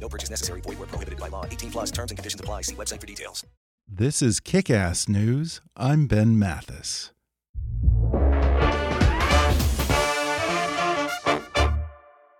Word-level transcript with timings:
No 0.00 0.08
purchase 0.08 0.30
necessary. 0.30 0.60
Void 0.60 0.78
where 0.78 0.88
prohibited 0.88 1.18
by 1.18 1.28
law. 1.28 1.46
18 1.46 1.70
plus 1.70 1.90
terms 1.90 2.10
and 2.10 2.18
conditions 2.18 2.40
apply. 2.40 2.62
See 2.62 2.74
website 2.74 3.00
for 3.00 3.06
details. 3.06 3.44
This 3.88 4.22
is 4.22 4.40
Kick 4.40 4.70
Ass 4.70 5.08
News. 5.08 5.60
I'm 5.76 6.06
Ben 6.06 6.38
Mathis. 6.38 7.10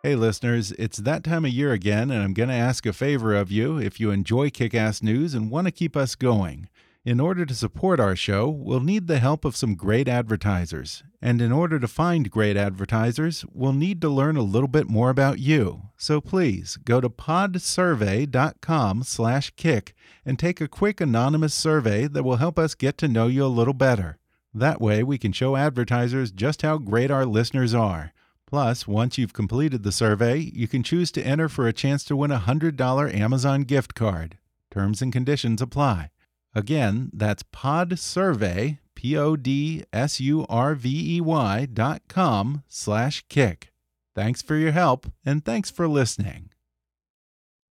Hey, 0.02 0.16
listeners, 0.16 0.72
it's 0.72 0.98
that 0.98 1.24
time 1.24 1.46
of 1.46 1.50
year 1.50 1.72
again, 1.72 2.10
and 2.10 2.22
I'm 2.22 2.34
going 2.34 2.50
to 2.50 2.54
ask 2.54 2.84
a 2.84 2.92
favor 2.92 3.34
of 3.34 3.50
you 3.50 3.78
if 3.78 3.98
you 3.98 4.10
enjoy 4.10 4.50
Kick 4.50 4.74
Ass 4.74 5.02
News 5.02 5.32
and 5.32 5.50
want 5.50 5.66
to 5.66 5.70
keep 5.70 5.96
us 5.96 6.14
going. 6.14 6.68
In 7.04 7.20
order 7.20 7.44
to 7.44 7.54
support 7.54 8.00
our 8.00 8.16
show, 8.16 8.48
we'll 8.48 8.80
need 8.80 9.08
the 9.08 9.18
help 9.18 9.44
of 9.44 9.54
some 9.54 9.74
great 9.74 10.08
advertisers. 10.08 11.04
And 11.20 11.42
in 11.42 11.52
order 11.52 11.78
to 11.78 11.86
find 11.86 12.30
great 12.30 12.56
advertisers, 12.56 13.44
we'll 13.52 13.74
need 13.74 14.00
to 14.00 14.08
learn 14.08 14.38
a 14.38 14.42
little 14.42 14.68
bit 14.68 14.88
more 14.88 15.10
about 15.10 15.38
you. 15.38 15.90
So 15.98 16.22
please 16.22 16.78
go 16.82 17.02
to 17.02 17.10
podsurvey.com/kick 17.10 19.94
and 20.24 20.38
take 20.38 20.62
a 20.62 20.68
quick 20.68 21.02
anonymous 21.02 21.52
survey 21.52 22.06
that 22.06 22.22
will 22.22 22.36
help 22.36 22.58
us 22.58 22.74
get 22.74 22.96
to 22.96 23.06
know 23.06 23.26
you 23.26 23.44
a 23.44 23.48
little 23.48 23.74
better. 23.74 24.16
That 24.54 24.80
way, 24.80 25.02
we 25.02 25.18
can 25.18 25.32
show 25.32 25.56
advertisers 25.56 26.32
just 26.32 26.62
how 26.62 26.78
great 26.78 27.10
our 27.10 27.26
listeners 27.26 27.74
are. 27.74 28.14
Plus, 28.46 28.88
once 28.88 29.18
you've 29.18 29.34
completed 29.34 29.82
the 29.82 29.92
survey, 29.92 30.38
you 30.38 30.66
can 30.66 30.82
choose 30.82 31.12
to 31.12 31.22
enter 31.22 31.50
for 31.50 31.68
a 31.68 31.74
chance 31.74 32.02
to 32.04 32.16
win 32.16 32.30
a 32.30 32.38
$100 32.38 33.10
Amazon 33.10 33.64
gift 33.64 33.94
card. 33.94 34.38
Terms 34.70 35.02
and 35.02 35.12
conditions 35.12 35.60
apply. 35.60 36.08
Again, 36.54 37.10
that's 37.12 37.42
podsurvey, 37.42 38.78
P-O-D-S-U-R-V-E-Y 38.94 39.86
dot 41.72 42.02
com 42.08 42.62
slash 42.68 43.24
kick. 43.28 43.72
Thanks 44.14 44.40
for 44.40 44.54
your 44.54 44.70
help, 44.72 45.06
and 45.26 45.44
thanks 45.44 45.70
for 45.70 45.88
listening. 45.88 46.50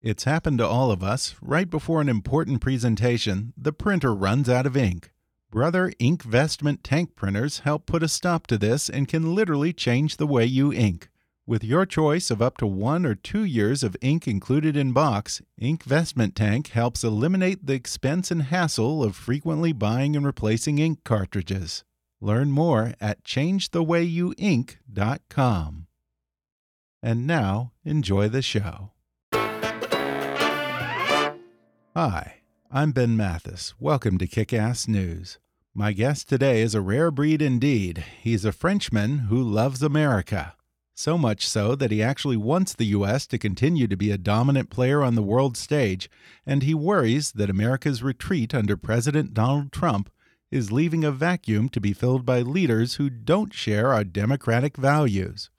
It's 0.02 0.24
happened 0.24 0.58
to 0.58 0.66
all 0.66 0.90
of 0.90 1.04
us. 1.04 1.36
Right 1.40 1.70
before 1.70 2.00
an 2.00 2.08
important 2.08 2.60
presentation, 2.60 3.52
the 3.56 3.72
printer 3.72 4.12
runs 4.12 4.48
out 4.48 4.66
of 4.66 4.76
ink. 4.76 5.12
Brother 5.48 5.92
Inkvestment 6.00 6.78
tank 6.82 7.14
printers 7.14 7.60
help 7.60 7.86
put 7.86 8.02
a 8.02 8.08
stop 8.08 8.48
to 8.48 8.58
this 8.58 8.88
and 8.88 9.06
can 9.06 9.36
literally 9.36 9.72
change 9.72 10.16
the 10.16 10.26
way 10.26 10.44
you 10.44 10.72
ink. 10.72 11.08
With 11.44 11.64
your 11.64 11.86
choice 11.86 12.30
of 12.30 12.40
up 12.40 12.56
to 12.58 12.68
one 12.68 13.04
or 13.04 13.16
two 13.16 13.42
years 13.42 13.82
of 13.82 13.96
ink 14.00 14.28
included 14.28 14.76
in 14.76 14.92
box, 14.92 15.42
Inkvestment 15.60 16.36
Tank 16.36 16.68
helps 16.68 17.02
eliminate 17.02 17.66
the 17.66 17.72
expense 17.72 18.30
and 18.30 18.42
hassle 18.42 19.02
of 19.02 19.16
frequently 19.16 19.72
buying 19.72 20.14
and 20.14 20.24
replacing 20.24 20.78
ink 20.78 21.02
cartridges. 21.02 21.82
Learn 22.20 22.52
more 22.52 22.94
at 23.00 23.24
changethewayyouink.com. 23.24 25.86
And 27.02 27.26
now, 27.26 27.72
enjoy 27.84 28.28
the 28.28 28.42
show. 28.42 28.92
Hi, 31.96 32.34
I'm 32.70 32.92
Ben 32.92 33.16
Mathis. 33.16 33.74
Welcome 33.80 34.16
to 34.18 34.28
Kick 34.28 34.52
Ass 34.52 34.86
News. 34.86 35.40
My 35.74 35.92
guest 35.92 36.28
today 36.28 36.62
is 36.62 36.76
a 36.76 36.80
rare 36.80 37.10
breed 37.10 37.42
indeed. 37.42 38.04
He's 38.20 38.44
a 38.44 38.52
Frenchman 38.52 39.26
who 39.28 39.42
loves 39.42 39.82
America. 39.82 40.54
So 40.94 41.16
much 41.16 41.48
so 41.48 41.74
that 41.74 41.90
he 41.90 42.02
actually 42.02 42.36
wants 42.36 42.74
the 42.74 42.86
U.S. 42.86 43.26
to 43.28 43.38
continue 43.38 43.86
to 43.88 43.96
be 43.96 44.10
a 44.10 44.18
dominant 44.18 44.68
player 44.68 45.02
on 45.02 45.14
the 45.14 45.22
world 45.22 45.56
stage, 45.56 46.10
and 46.44 46.62
he 46.62 46.74
worries 46.74 47.32
that 47.32 47.50
America's 47.50 48.02
retreat 48.02 48.54
under 48.54 48.76
President 48.76 49.32
Donald 49.32 49.72
Trump 49.72 50.10
is 50.50 50.70
leaving 50.70 51.02
a 51.02 51.10
vacuum 51.10 51.70
to 51.70 51.80
be 51.80 51.94
filled 51.94 52.26
by 52.26 52.40
leaders 52.40 52.96
who 52.96 53.08
don't 53.08 53.54
share 53.54 53.94
our 53.94 54.04
democratic 54.04 54.76
values. 54.76 55.50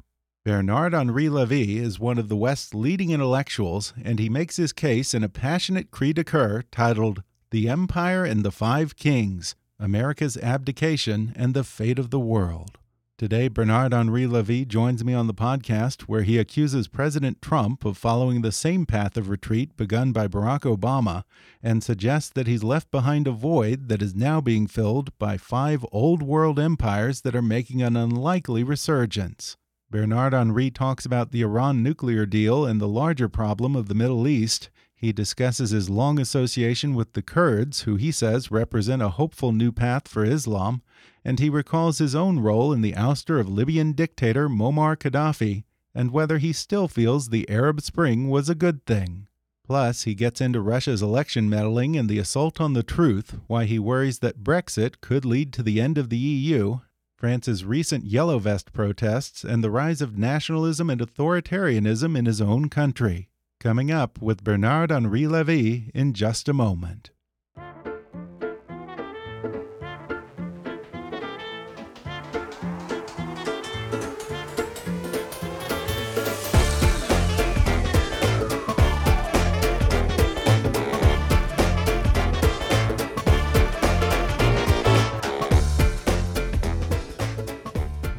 Bernard 0.46 0.94
Henri 0.94 1.30
Levy 1.30 1.78
is 1.78 2.00
one 2.00 2.20
of 2.20 2.30
the 2.30 2.36
West's 2.36 2.74
leading 2.74 3.10
intellectuals, 3.10 3.94
and 4.04 4.20
he 4.20 4.30
makes 4.30 4.58
his 4.58 4.72
case 4.72 5.14
in 5.14 5.24
a 5.24 5.30
passionate 5.30 5.90
cri 5.90 6.14
de 6.14 6.24
coeur 6.24 6.64
titled 6.70 7.24
The 7.50 7.70
Empire 7.70 8.24
and 8.24 8.44
the 8.44 8.52
Five 8.52 8.96
Kings 8.96 9.56
America's 9.80 10.38
Abdication 10.38 11.34
and 11.36 11.54
the 11.54 11.64
Fate 11.64 11.98
of 11.98 12.10
the 12.10 12.20
World. 12.20 12.78
Today, 13.16 13.48
Bernard 13.48 13.94
Henri 13.94 14.26
Levy 14.26 14.66
joins 14.66 15.06
me 15.06 15.14
on 15.14 15.28
the 15.28 15.36
podcast 15.36 16.04
where 16.04 16.24
he 16.24 16.40
accuses 16.40 16.88
President 16.88 17.44
Trump 17.44 17.86
of 17.86 17.96
following 17.96 18.42
the 18.42 18.52
same 18.52 18.88
path 18.88 19.16
of 19.18 19.30
retreat 19.30 19.78
begun 19.78 20.12
by 20.12 20.28
Barack 20.28 20.62
Obama 20.62 21.24
and 21.62 21.84
suggests 21.84 22.32
that 22.32 22.48
he's 22.48 22.64
left 22.64 22.90
behind 22.90 23.28
a 23.28 23.32
void 23.32 23.88
that 23.88 24.02
is 24.02 24.16
now 24.16 24.42
being 24.42 24.66
filled 24.66 25.16
by 25.20 25.38
five 25.38 25.86
old 25.92 26.24
world 26.24 26.60
empires 26.60 27.22
that 27.22 27.36
are 27.36 27.44
making 27.44 27.84
an 27.84 27.96
unlikely 27.96 28.64
resurgence. 28.64 29.58
Bernard 29.92 30.34
Henri 30.34 30.72
talks 30.72 31.06
about 31.06 31.32
the 31.32 31.44
Iran 31.44 31.84
nuclear 31.84 32.26
deal 32.26 32.66
and 32.66 32.82
the 32.82 32.88
larger 32.88 33.30
problem 33.30 33.76
of 33.76 33.90
the 33.90 33.96
Middle 33.96 34.28
East. 34.28 34.72
He 34.96 35.14
discusses 35.14 35.70
his 35.70 35.88
long 35.88 36.20
association 36.20 36.96
with 36.96 37.14
the 37.14 37.22
Kurds, 37.22 37.82
who 37.82 37.96
he 37.96 38.12
says 38.12 38.50
represent 38.50 39.04
a 39.04 39.10
hopeful 39.10 39.52
new 39.52 39.72
path 39.72 40.08
for 40.08 40.26
Islam, 40.26 40.82
and 41.24 41.40
he 41.40 41.50
recalls 41.50 41.98
his 41.98 42.16
own 42.16 42.40
role 42.40 42.74
in 42.74 42.82
the 42.82 42.94
ouster 42.94 43.40
of 43.40 43.50
Libyan 43.50 43.94
dictator 43.94 44.50
Muammar 44.50 44.98
Gaddafi 44.98 45.64
and 45.96 46.12
whether 46.12 46.38
he 46.38 46.54
still 46.54 46.88
feels 46.88 47.30
the 47.30 47.50
Arab 47.50 47.82
Spring 47.82 48.30
was 48.30 48.50
a 48.50 48.56
good 48.56 48.86
thing. 48.86 49.28
Plus, 49.66 50.04
he 50.04 50.14
gets 50.14 50.42
into 50.42 50.60
Russia's 50.60 51.02
election 51.02 51.50
meddling 51.50 51.96
and 51.96 52.10
the 52.10 52.20
assault 52.20 52.60
on 52.60 52.74
the 52.74 52.84
truth, 52.84 53.40
why 53.48 53.66
he 53.66 53.80
worries 53.80 54.20
that 54.20 54.44
Brexit 54.44 55.00
could 55.00 55.24
lead 55.24 55.54
to 55.54 55.64
the 55.64 55.80
end 55.80 55.98
of 55.98 56.10
the 56.10 56.18
EU, 56.18 56.80
France's 57.16 57.64
recent 57.64 58.06
Yellow 58.06 58.40
Vest 58.40 58.74
protests, 58.74 59.46
and 59.46 59.64
the 59.64 59.72
rise 59.72 60.02
of 60.02 60.18
nationalism 60.18 60.90
and 60.90 61.00
authoritarianism 61.00 62.18
in 62.18 62.26
his 62.26 62.42
own 62.42 62.68
country. 62.68 63.30
Coming 63.62 63.90
up 63.90 64.22
with 64.22 64.44
Bernard 64.44 64.92
Henri 64.92 65.28
Levy 65.28 65.90
in 65.94 66.14
just 66.14 66.50
a 66.50 66.54
moment. 66.54 67.12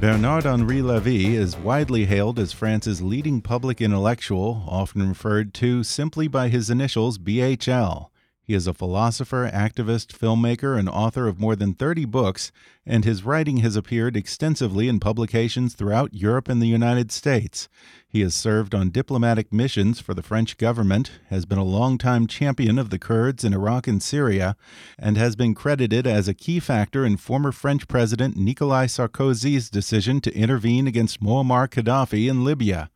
Bernard 0.05 0.45
Henri 0.45 0.83
Levy 0.83 1.35
is 1.35 1.57
widely 1.57 2.05
hailed 2.05 2.39
as 2.39 2.53
France's 2.53 3.01
leading 3.01 3.41
public 3.41 3.81
intellectual, 3.81 4.63
often 4.69 5.09
referred 5.09 5.55
to 5.55 5.83
simply 5.83 6.29
by 6.29 6.49
his 6.51 6.69
initials 6.69 7.17
BHL. 7.17 8.11
He 8.47 8.53
is 8.53 8.67
a 8.67 8.75
philosopher, 8.75 9.51
activist, 9.51 10.09
filmmaker, 10.09 10.79
and 10.79 10.87
author 10.87 11.27
of 11.29 11.41
more 11.41 11.57
than 11.57 11.73
30 11.73 12.05
books, 12.05 12.53
and 12.85 13.03
his 13.03 13.25
writing 13.25 13.59
has 13.59 13.75
appeared 13.75 14.19
extensively 14.19 14.87
in 14.87 15.01
publications 15.01 15.73
throughout 15.73 16.13
Europe 16.13 16.51
and 16.51 16.61
the 16.61 16.67
United 16.67 17.11
States. 17.11 17.71
He 18.07 18.21
has 18.21 18.35
served 18.35 18.75
on 18.75 18.91
diplomatic 18.91 19.51
missions 19.51 19.99
for 19.99 20.13
the 20.13 20.23
French 20.23 20.59
government, 20.59 21.11
has 21.31 21.47
been 21.47 21.57
a 21.57 21.65
longtime 21.65 22.27
champion 22.27 22.79
of 22.79 22.91
the 22.91 22.99
Kurds 22.99 23.45
in 23.45 23.55
Iraq 23.55 23.89
and 23.89 24.03
Syria, 24.03 24.57
and 24.99 25.17
has 25.17 25.37
been 25.37 25.55
credited 25.55 26.07
as 26.07 26.29
a 26.29 26.35
key 26.35 26.61
factor 26.61 27.07
in 27.07 27.17
former 27.17 27.51
French 27.51 27.89
President 27.89 28.37
Nicolas 28.37 28.99
Sarkozy's 28.99 29.71
decision 29.71 30.21
to 30.21 30.37
intervene 30.37 30.87
against 30.87 31.23
Muammar 31.23 31.67
Gaddafi 31.67 32.29
in 32.29 32.45
Libya. 32.45 32.91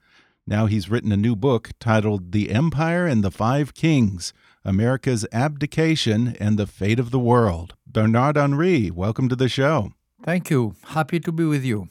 Now 0.46 0.66
he's 0.66 0.90
written 0.90 1.10
a 1.10 1.16
new 1.16 1.36
book 1.36 1.70
titled 1.80 2.32
The 2.32 2.50
Empire 2.50 3.06
and 3.06 3.24
the 3.24 3.30
Five 3.30 3.72
Kings 3.72 4.34
America's 4.68 5.26
Abdication 5.32 6.36
and 6.38 6.58
the 6.58 6.66
Fate 6.66 7.00
of 7.00 7.10
the 7.10 7.18
World. 7.18 7.74
Bernard 7.86 8.36
Henri, 8.36 8.90
welcome 8.90 9.26
to 9.30 9.34
the 9.34 9.48
show. 9.48 9.92
Thank 10.22 10.50
you. 10.50 10.74
Happy 10.88 11.18
to 11.20 11.32
be 11.32 11.46
with 11.46 11.64
you. 11.64 11.88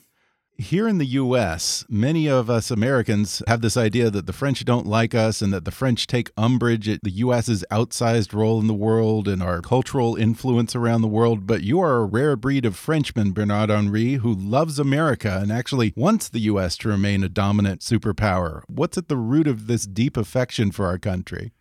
Here 0.60 0.88
in 0.88 1.00
the 1.00 1.06
U.S., 1.06 1.86
many 1.90 2.30
of 2.30 2.52
us 2.52 2.70
Americans 2.70 3.42
have 3.48 3.62
this 3.62 3.78
idea 3.78 4.12
that 4.12 4.28
the 4.28 4.34
French 4.34 4.64
don't 4.64 4.86
like 4.86 5.16
us 5.16 5.42
and 5.42 5.52
that 5.54 5.66
the 5.66 5.72
French 5.72 6.06
take 6.06 6.30
umbrage 6.38 6.88
at 6.88 7.00
the 7.02 7.12
U.S.'s 7.12 7.66
outsized 7.72 8.34
role 8.34 8.60
in 8.60 8.68
the 8.68 8.76
world 8.76 9.28
and 9.28 9.42
our 9.42 9.62
cultural 9.62 10.16
influence 10.16 10.76
around 10.76 11.02
the 11.02 11.08
world. 11.08 11.48
But 11.48 11.64
you 11.64 11.80
are 11.80 11.98
a 11.98 12.06
rare 12.06 12.36
breed 12.36 12.64
of 12.64 12.76
Frenchman, 12.76 13.32
Bernard 13.32 13.72
Henri, 13.72 14.16
who 14.16 14.34
loves 14.34 14.78
America 14.78 15.40
and 15.42 15.52
actually 15.52 15.94
wants 15.96 16.30
the 16.30 16.42
U.S. 16.42 16.78
to 16.78 16.90
remain 16.90 17.24
a 17.24 17.30
dominant 17.30 17.82
superpower. 17.82 18.62
What's 18.68 19.00
at 19.00 19.08
the 19.08 19.18
root 19.18 19.48
of 19.48 19.66
this 19.66 19.88
deep 19.88 20.16
affection 20.16 20.72
for 20.72 20.86
our 20.86 21.00
country? 21.00 21.54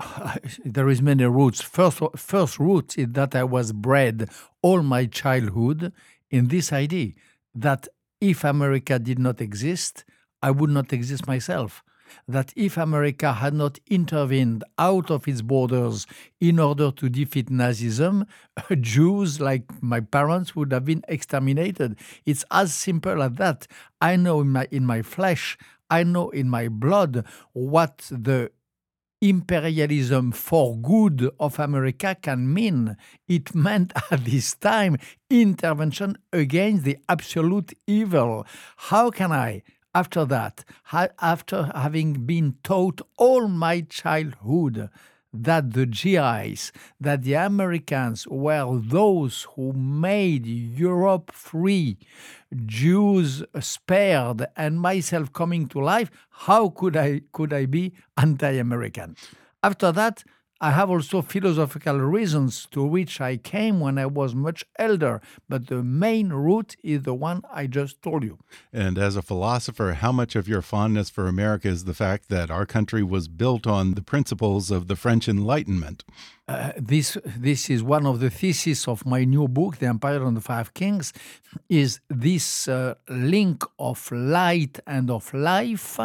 there 0.64 0.88
is 0.88 1.02
many 1.02 1.24
roots. 1.24 1.60
First, 1.60 2.00
first 2.16 2.58
root 2.58 2.98
is 2.98 3.08
that 3.12 3.34
I 3.34 3.44
was 3.44 3.72
bred 3.72 4.30
all 4.62 4.82
my 4.82 5.06
childhood 5.06 5.92
in 6.30 6.48
this 6.48 6.72
idea 6.72 7.12
that 7.54 7.88
if 8.20 8.44
America 8.44 8.98
did 8.98 9.18
not 9.18 9.40
exist, 9.40 10.04
I 10.42 10.50
would 10.50 10.70
not 10.70 10.92
exist 10.92 11.26
myself. 11.26 11.82
That 12.26 12.52
if 12.56 12.76
America 12.76 13.32
had 13.32 13.54
not 13.54 13.78
intervened 13.86 14.64
out 14.78 15.10
of 15.10 15.28
its 15.28 15.42
borders 15.42 16.06
in 16.40 16.58
order 16.58 16.90
to 16.90 17.08
defeat 17.08 17.46
Nazism, 17.46 18.26
Jews 18.80 19.40
like 19.40 19.64
my 19.80 20.00
parents 20.00 20.56
would 20.56 20.72
have 20.72 20.84
been 20.84 21.04
exterminated. 21.06 21.96
It's 22.26 22.44
as 22.50 22.74
simple 22.74 23.22
as 23.22 23.32
that. 23.34 23.68
I 24.00 24.16
know 24.16 24.40
in 24.40 24.50
my, 24.50 24.66
in 24.72 24.86
my 24.86 25.02
flesh, 25.02 25.56
I 25.88 26.02
know 26.02 26.30
in 26.30 26.48
my 26.48 26.68
blood 26.68 27.24
what 27.52 27.98
the 28.10 28.50
imperialism 29.20 30.32
for 30.32 30.76
good 30.76 31.30
of 31.38 31.58
America 31.58 32.16
can 32.20 32.52
mean. 32.52 32.96
It 33.28 33.54
meant 33.54 33.92
at 34.10 34.24
this 34.24 34.54
time 34.54 34.96
intervention 35.28 36.16
against 36.32 36.84
the 36.84 36.98
absolute 37.08 37.72
evil. 37.86 38.46
How 38.76 39.10
can 39.10 39.32
I, 39.32 39.62
after 39.94 40.24
that, 40.26 40.64
after 40.92 41.70
having 41.74 42.24
been 42.26 42.56
taught 42.62 43.00
all 43.16 43.48
my 43.48 43.82
childhood 43.82 44.88
that 45.32 45.72
the 45.72 45.86
GIs, 45.86 46.72
that 47.00 47.22
the 47.22 47.34
Americans 47.34 48.26
were 48.26 48.78
those 48.80 49.46
who 49.54 49.72
made 49.72 50.46
Europe 50.46 51.30
free, 51.32 51.98
Jews 52.66 53.44
spared, 53.60 54.46
and 54.56 54.80
myself 54.80 55.32
coming 55.32 55.66
to 55.68 55.80
life, 55.80 56.10
how 56.30 56.68
could 56.70 56.96
I 56.96 57.22
could 57.32 57.52
I 57.52 57.66
be 57.66 57.92
anti-American? 58.16 59.16
After 59.62 59.92
that, 59.92 60.24
I 60.62 60.72
have 60.72 60.90
also 60.90 61.22
philosophical 61.22 61.98
reasons 61.98 62.66
to 62.72 62.84
which 62.84 63.18
I 63.18 63.38
came 63.38 63.80
when 63.80 63.96
I 63.96 64.04
was 64.04 64.34
much 64.34 64.62
elder, 64.78 65.22
but 65.48 65.68
the 65.68 65.82
main 65.82 66.28
root 66.28 66.76
is 66.82 67.04
the 67.04 67.14
one 67.14 67.42
I 67.50 67.66
just 67.66 68.02
told 68.02 68.24
you. 68.24 68.38
And 68.70 68.98
as 68.98 69.16
a 69.16 69.22
philosopher, 69.22 69.94
how 69.94 70.12
much 70.12 70.36
of 70.36 70.46
your 70.46 70.60
fondness 70.60 71.08
for 71.08 71.26
America 71.26 71.68
is 71.68 71.84
the 71.84 71.94
fact 71.94 72.28
that 72.28 72.50
our 72.50 72.66
country 72.66 73.02
was 73.02 73.26
built 73.26 73.66
on 73.66 73.94
the 73.94 74.02
principles 74.02 74.70
of 74.70 74.86
the 74.86 74.96
French 74.96 75.28
Enlightenment? 75.28 76.04
Uh, 76.46 76.72
this 76.76 77.16
this 77.24 77.70
is 77.70 77.82
one 77.82 78.04
of 78.04 78.20
the 78.20 78.28
theses 78.28 78.86
of 78.86 79.06
my 79.06 79.24
new 79.24 79.48
book, 79.48 79.78
The 79.78 79.86
Empire 79.86 80.26
and 80.26 80.36
the 80.36 80.42
Five 80.42 80.74
Kings, 80.74 81.14
is 81.68 82.00
this 82.10 82.68
uh, 82.68 82.96
link 83.08 83.62
of 83.78 84.12
light 84.12 84.78
and 84.86 85.10
of 85.10 85.32
life 85.32 85.98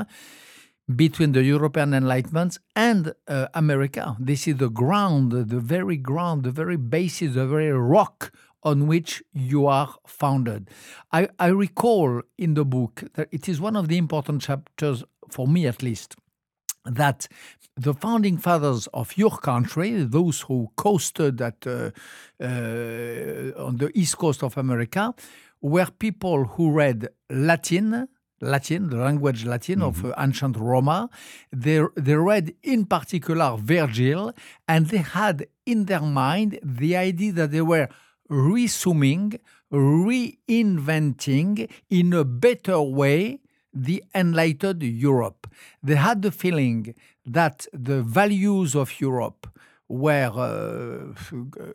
between 0.93 1.31
the 1.31 1.43
European 1.43 1.93
Enlightenment 1.93 2.59
and 2.75 3.13
uh, 3.27 3.47
America. 3.53 4.15
This 4.19 4.47
is 4.47 4.57
the 4.57 4.69
ground, 4.69 5.31
the 5.31 5.59
very 5.59 5.97
ground, 5.97 6.43
the 6.43 6.51
very 6.51 6.77
basis, 6.77 7.33
the 7.33 7.47
very 7.47 7.71
rock 7.71 8.31
on 8.61 8.87
which 8.87 9.23
you 9.33 9.67
are 9.67 9.95
founded. 10.07 10.69
I, 11.11 11.29
I 11.39 11.47
recall 11.47 12.21
in 12.37 12.55
the 12.55 12.65
book 12.65 13.03
that 13.13 13.29
it 13.31 13.47
is 13.47 13.61
one 13.61 13.75
of 13.75 13.87
the 13.87 13.97
important 13.97 14.41
chapters, 14.41 15.03
for 15.29 15.47
me 15.47 15.67
at 15.67 15.81
least, 15.81 16.15
that 16.85 17.27
the 17.75 17.93
founding 17.93 18.38
fathers 18.38 18.88
of 18.93 19.17
your 19.17 19.38
country, 19.38 20.03
those 20.03 20.41
who 20.41 20.71
coasted 20.75 21.41
at, 21.41 21.65
uh, 21.67 21.91
uh, 22.41 23.65
on 23.65 23.77
the 23.77 23.91
east 23.93 24.17
coast 24.17 24.43
of 24.43 24.57
America, 24.57 25.13
were 25.61 25.88
people 25.99 26.45
who 26.45 26.71
read 26.71 27.07
Latin, 27.29 28.07
Latin, 28.45 28.89
the 28.89 28.97
language 28.97 29.45
Latin 29.45 29.80
mm-hmm. 29.80 30.06
of 30.06 30.06
uh, 30.06 30.13
ancient 30.18 30.57
Roma. 30.57 31.09
They, 31.51 31.81
they 31.95 32.15
read 32.15 32.53
in 32.63 32.86
particular 32.86 33.57
Virgil, 33.57 34.33
and 34.68 34.88
they 34.88 35.03
had 35.19 35.47
in 35.65 35.86
their 35.86 36.01
mind 36.01 36.59
the 36.63 36.95
idea 36.95 37.31
that 37.33 37.51
they 37.51 37.62
were 37.62 37.89
resuming, 38.30 39.39
reinventing 39.71 41.69
in 41.89 42.13
a 42.13 42.24
better 42.24 42.81
way 42.81 43.39
the 43.74 44.03
enlightened 44.13 44.83
Europe. 44.83 45.48
They 45.83 45.95
had 45.95 46.21
the 46.21 46.31
feeling 46.31 46.95
that 47.25 47.68
the 47.74 48.01
values 48.01 48.75
of 48.75 49.01
Europe 49.01 49.48
were 49.88 50.31
uh, 50.36 51.13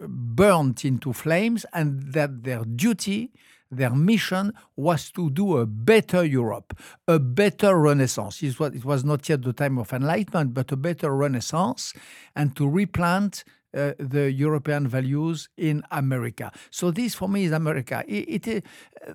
burnt 0.08 0.84
into 0.84 1.12
flames 1.12 1.64
and 1.72 2.12
that 2.12 2.42
their 2.42 2.64
duty 2.64 3.32
their 3.70 3.90
mission 3.90 4.52
was 4.76 5.10
to 5.12 5.30
do 5.30 5.58
a 5.58 5.66
better 5.66 6.24
Europe, 6.24 6.78
a 7.06 7.18
better 7.18 7.78
Renaissance. 7.78 8.42
It 8.42 8.58
was, 8.84 9.04
not 9.04 9.28
yet 9.28 9.42
the 9.42 9.52
time 9.52 9.78
of 9.78 9.92
enlightenment, 9.92 10.54
but 10.54 10.72
a 10.72 10.76
better 10.76 11.14
Renaissance, 11.14 11.94
and 12.34 12.56
to 12.56 12.68
replant 12.68 13.44
uh, 13.74 13.92
the 13.98 14.30
European 14.32 14.88
values 14.88 15.48
in 15.56 15.82
America. 15.90 16.50
So 16.70 16.90
this 16.90 17.14
for 17.14 17.28
me 17.28 17.44
is 17.44 17.52
America. 17.52 18.04
It, 18.06 18.46
it, 18.46 18.64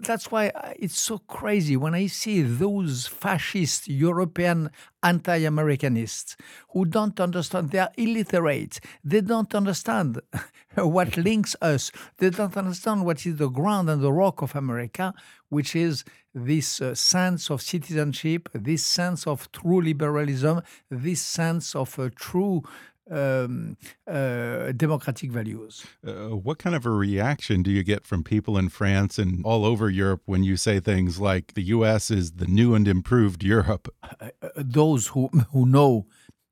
that's 0.01 0.31
why 0.31 0.51
it's 0.79 0.99
so 0.99 1.17
crazy 1.19 1.77
when 1.77 1.93
I 1.93 2.07
see 2.07 2.41
those 2.41 3.07
fascist 3.07 3.87
European 3.87 4.71
anti-Americanists 5.03 6.35
who 6.69 6.85
don't 6.85 7.19
understand. 7.19 7.71
They 7.71 7.79
are 7.79 7.91
illiterate. 7.97 8.79
They 9.03 9.21
don't 9.21 9.53
understand 9.53 10.19
what 10.75 11.15
links 11.17 11.55
us. 11.61 11.91
They 12.17 12.29
don't 12.29 12.57
understand 12.57 13.05
what 13.05 13.25
is 13.25 13.37
the 13.37 13.49
ground 13.49 13.89
and 13.89 14.01
the 14.01 14.11
rock 14.11 14.41
of 14.41 14.55
America, 14.55 15.13
which 15.49 15.75
is 15.75 16.03
this 16.33 16.81
uh, 16.81 16.93
sense 16.95 17.49
of 17.49 17.61
citizenship, 17.61 18.49
this 18.53 18.85
sense 18.85 19.25
of 19.25 19.49
true 19.51 19.81
liberalism, 19.81 20.61
this 20.89 21.21
sense 21.21 21.75
of 21.75 21.97
a 21.97 22.09
true 22.09 22.61
um, 23.09 23.77
uh, 24.07 24.71
democratic 24.71 25.31
values. 25.31 25.85
Uh, 26.05 26.35
what 26.35 26.57
kind 26.57 26.75
of 26.75 26.85
a 26.85 26.89
reaction 26.89 27.63
do 27.63 27.71
you 27.71 27.83
get 27.83 28.05
from 28.05 28.23
people 28.23 28.57
in 28.57 28.69
France 28.69 29.17
and 29.17 29.43
all 29.45 29.65
over 29.65 29.89
Europe 29.89 30.21
when 30.25 30.43
you 30.43 30.57
say 30.57 30.79
things 30.79 31.19
like 31.19 31.53
the 31.53 31.63
U.S. 31.63 32.09
is 32.09 32.33
the 32.33 32.47
new 32.47 32.73
and 32.75 32.87
improved 32.87 33.43
Europe? 33.43 33.93
Uh, 34.03 34.29
uh 34.41 34.49
those 34.55 35.07
who 35.07 35.27
who 35.51 35.65
know, 35.65 36.05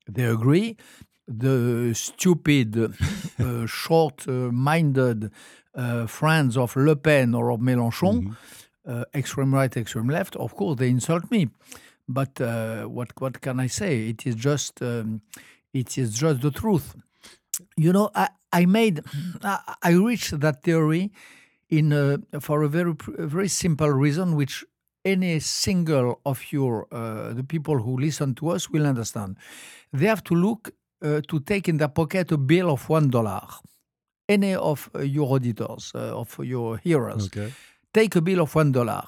they 0.08 0.24
agree. 0.24 0.76
The 1.26 1.94
stupid, 1.94 2.76
uh, 3.38 3.66
short-minded 3.66 5.30
uh, 5.74 6.06
friends 6.06 6.56
of 6.58 6.76
Le 6.76 6.96
Pen 6.96 7.34
or 7.34 7.50
of 7.50 7.60
Mélenchon, 7.60 8.20
mm 8.20 8.34
-hmm. 8.86 9.04
extreme 9.14 9.56
right, 9.56 9.76
extreme 9.76 10.12
left, 10.12 10.36
of 10.36 10.54
course, 10.54 10.76
they 10.76 10.88
insult 10.88 11.30
me. 11.30 11.48
But 12.06 12.38
what 12.96 13.10
what 13.20 13.40
can 13.40 13.60
I 13.60 13.68
say? 13.68 14.08
It 14.08 14.26
is 14.26 14.34
just. 14.34 14.80
Um, 14.82 15.22
it 15.74 15.98
is 15.98 16.14
just 16.14 16.40
the 16.40 16.50
truth. 16.50 16.94
You 17.76 17.92
know, 17.92 18.10
I, 18.14 18.28
I 18.52 18.66
made, 18.66 19.00
I 19.42 19.90
reached 19.90 20.40
that 20.40 20.62
theory 20.62 21.12
in 21.68 21.92
a, 21.92 22.18
for 22.40 22.62
a 22.62 22.68
very 22.68 22.94
very 23.18 23.48
simple 23.48 23.90
reason, 23.90 24.36
which 24.36 24.64
any 25.04 25.40
single 25.40 26.20
of 26.24 26.52
your 26.52 26.86
uh, 26.92 27.34
the 27.34 27.44
people 27.44 27.78
who 27.78 27.98
listen 27.98 28.34
to 28.36 28.50
us 28.50 28.70
will 28.70 28.86
understand. 28.86 29.36
They 29.92 30.06
have 30.06 30.24
to 30.24 30.34
look 30.34 30.70
uh, 31.02 31.20
to 31.28 31.40
take 31.40 31.68
in 31.68 31.76
their 31.78 31.88
pocket 31.88 32.32
a 32.32 32.38
bill 32.38 32.70
of 32.70 32.88
one 32.88 33.10
dollar. 33.10 33.42
Any 34.26 34.54
of 34.54 34.88
your 35.02 35.34
auditors, 35.34 35.92
uh, 35.94 36.18
of 36.18 36.38
your 36.42 36.78
hearers, 36.78 37.26
okay. 37.26 37.52
take 37.92 38.16
a 38.16 38.22
bill 38.22 38.40
of 38.40 38.54
one 38.54 38.72
dollar. 38.72 39.02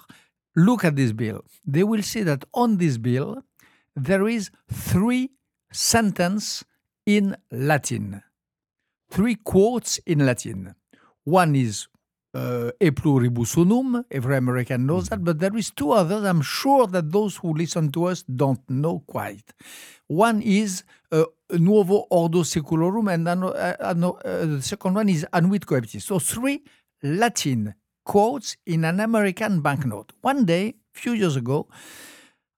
Look 0.54 0.85
at 0.85 0.96
this 0.96 1.12
bill. 1.12 1.44
They 1.66 1.85
will 1.85 2.02
see 2.02 2.23
that 2.25 2.44
on 2.52 2.76
this 2.76 2.99
bill 2.99 3.42
there 3.96 4.28
is 4.28 4.50
three 4.70 5.30
sentence 5.76 6.64
in 7.04 7.37
Latin. 7.50 8.23
Three 9.11 9.37
quotes 9.37 9.99
in 9.99 10.25
Latin. 10.25 10.75
One 11.25 11.54
is 11.54 11.88
uh, 12.35 12.71
E 12.80 12.90
pluribus 12.90 13.56
unum, 13.56 14.04
every 14.11 14.37
American 14.37 14.87
knows 14.87 15.09
that, 15.09 15.25
but 15.25 15.38
there 15.38 15.56
is 15.56 15.71
two 15.71 15.92
others 15.92 16.25
I'm 16.25 16.42
sure 16.42 16.87
that 16.88 17.12
those 17.12 17.37
who 17.37 17.52
listen 17.52 17.90
to 17.92 18.04
us 18.06 18.23
don't 18.23 18.61
know 18.68 19.02
quite. 19.06 19.52
One 20.06 20.42
is 20.42 20.85
uh, 21.12 21.25
Nuovo 21.52 22.06
Ordo 22.11 22.42
Secularum, 22.42 23.12
and 23.12 23.26
uh, 23.28 23.47
uh, 23.47 23.95
the 23.95 24.61
second 24.62 24.95
one 24.95 25.09
is 25.09 25.26
Annuit 25.33 25.66
Coeptis. 25.66 26.02
So 26.02 26.18
three 26.18 26.62
Latin 27.02 27.75
quotes 28.04 28.56
in 28.66 28.85
an 28.85 29.00
American 29.00 29.61
banknote. 29.62 30.12
One 30.21 30.45
day, 30.45 30.75
a 30.95 30.99
few 30.99 31.12
years 31.12 31.37
ago, 31.37 31.68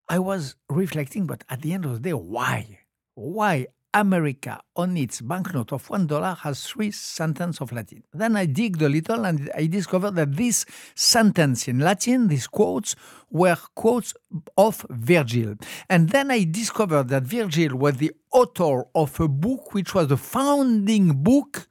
I 0.08 0.18
was 0.18 0.56
reflecting, 0.68 1.26
but 1.26 1.44
at 1.48 1.62
the 1.62 1.72
end 1.72 1.84
of 1.84 1.92
the 1.94 2.00
day, 2.00 2.14
why? 2.14 2.80
Why 3.18 3.66
America 3.92 4.60
on 4.76 4.96
its 4.96 5.20
banknote 5.20 5.72
of 5.72 5.90
one 5.90 6.06
dollar 6.06 6.34
has 6.42 6.64
three 6.64 6.92
sentences 6.92 7.60
of 7.60 7.72
Latin? 7.72 8.04
Then 8.12 8.36
I 8.36 8.46
digged 8.46 8.80
a 8.80 8.88
little 8.88 9.26
and 9.26 9.50
I 9.56 9.66
discovered 9.66 10.12
that 10.12 10.36
this 10.36 10.64
sentence 10.94 11.66
in 11.66 11.80
Latin, 11.80 12.28
these 12.28 12.46
quotes, 12.46 12.94
were 13.28 13.56
quotes 13.74 14.14
of 14.56 14.86
Virgil. 14.88 15.56
And 15.90 16.10
then 16.10 16.30
I 16.30 16.44
discovered 16.44 17.08
that 17.08 17.24
Virgil 17.24 17.76
was 17.76 17.96
the 17.96 18.12
author 18.30 18.84
of 18.94 19.18
a 19.18 19.26
book 19.26 19.74
which 19.74 19.96
was 19.96 20.06
the 20.06 20.16
founding 20.16 21.24
book 21.24 21.66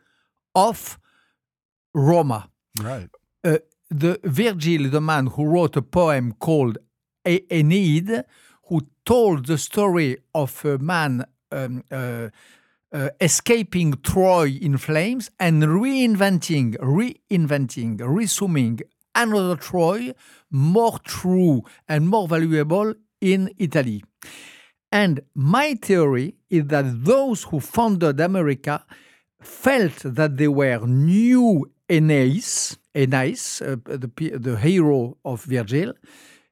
of 0.54 1.00
Roma. 1.94 2.50
Right. 2.78 3.10
Uh, 3.46 3.60
the 3.90 4.20
Virgil, 4.26 4.90
the 4.90 5.00
man 5.00 5.28
who 5.28 5.46
wrote 5.46 5.78
a 5.78 5.82
poem 5.82 6.34
called 6.34 6.78
Aeneid, 7.26 8.26
who 8.64 8.82
told 9.06 9.46
the 9.46 9.58
story 9.58 10.18
of 10.36 10.66
a 10.66 10.78
man 10.78 11.24
um, 11.52 11.84
uh, 11.92 12.30
uh, 12.92 13.10
escaping 13.20 13.94
Troy 14.04 14.58
in 14.62 14.78
flames 14.78 15.30
and 15.40 15.64
reinventing, 15.64 16.78
reinventing, 16.78 18.00
resuming 18.02 18.80
another 19.14 19.56
Troy 19.56 20.14
more 20.50 21.00
true 21.00 21.64
and 21.88 22.08
more 22.08 22.28
valuable 22.28 22.94
in 23.20 23.52
Italy. 23.58 24.04
And 24.92 25.22
my 25.36 25.76
theory 25.76 26.36
is 26.50 26.66
that 26.68 27.04
those 27.04 27.44
who 27.44 27.60
founded 27.60 28.20
America 28.20 28.86
felt 29.42 29.98
that 30.04 30.38
they 30.38 30.48
were 30.48 30.86
new 30.88 31.70
Aeneas, 31.90 32.78
Aeneas, 32.96 33.62
uh, 33.62 33.76
the, 33.86 34.10
the 34.38 34.58
hero 34.58 35.18
of 35.26 35.44
Virgil, 35.44 35.94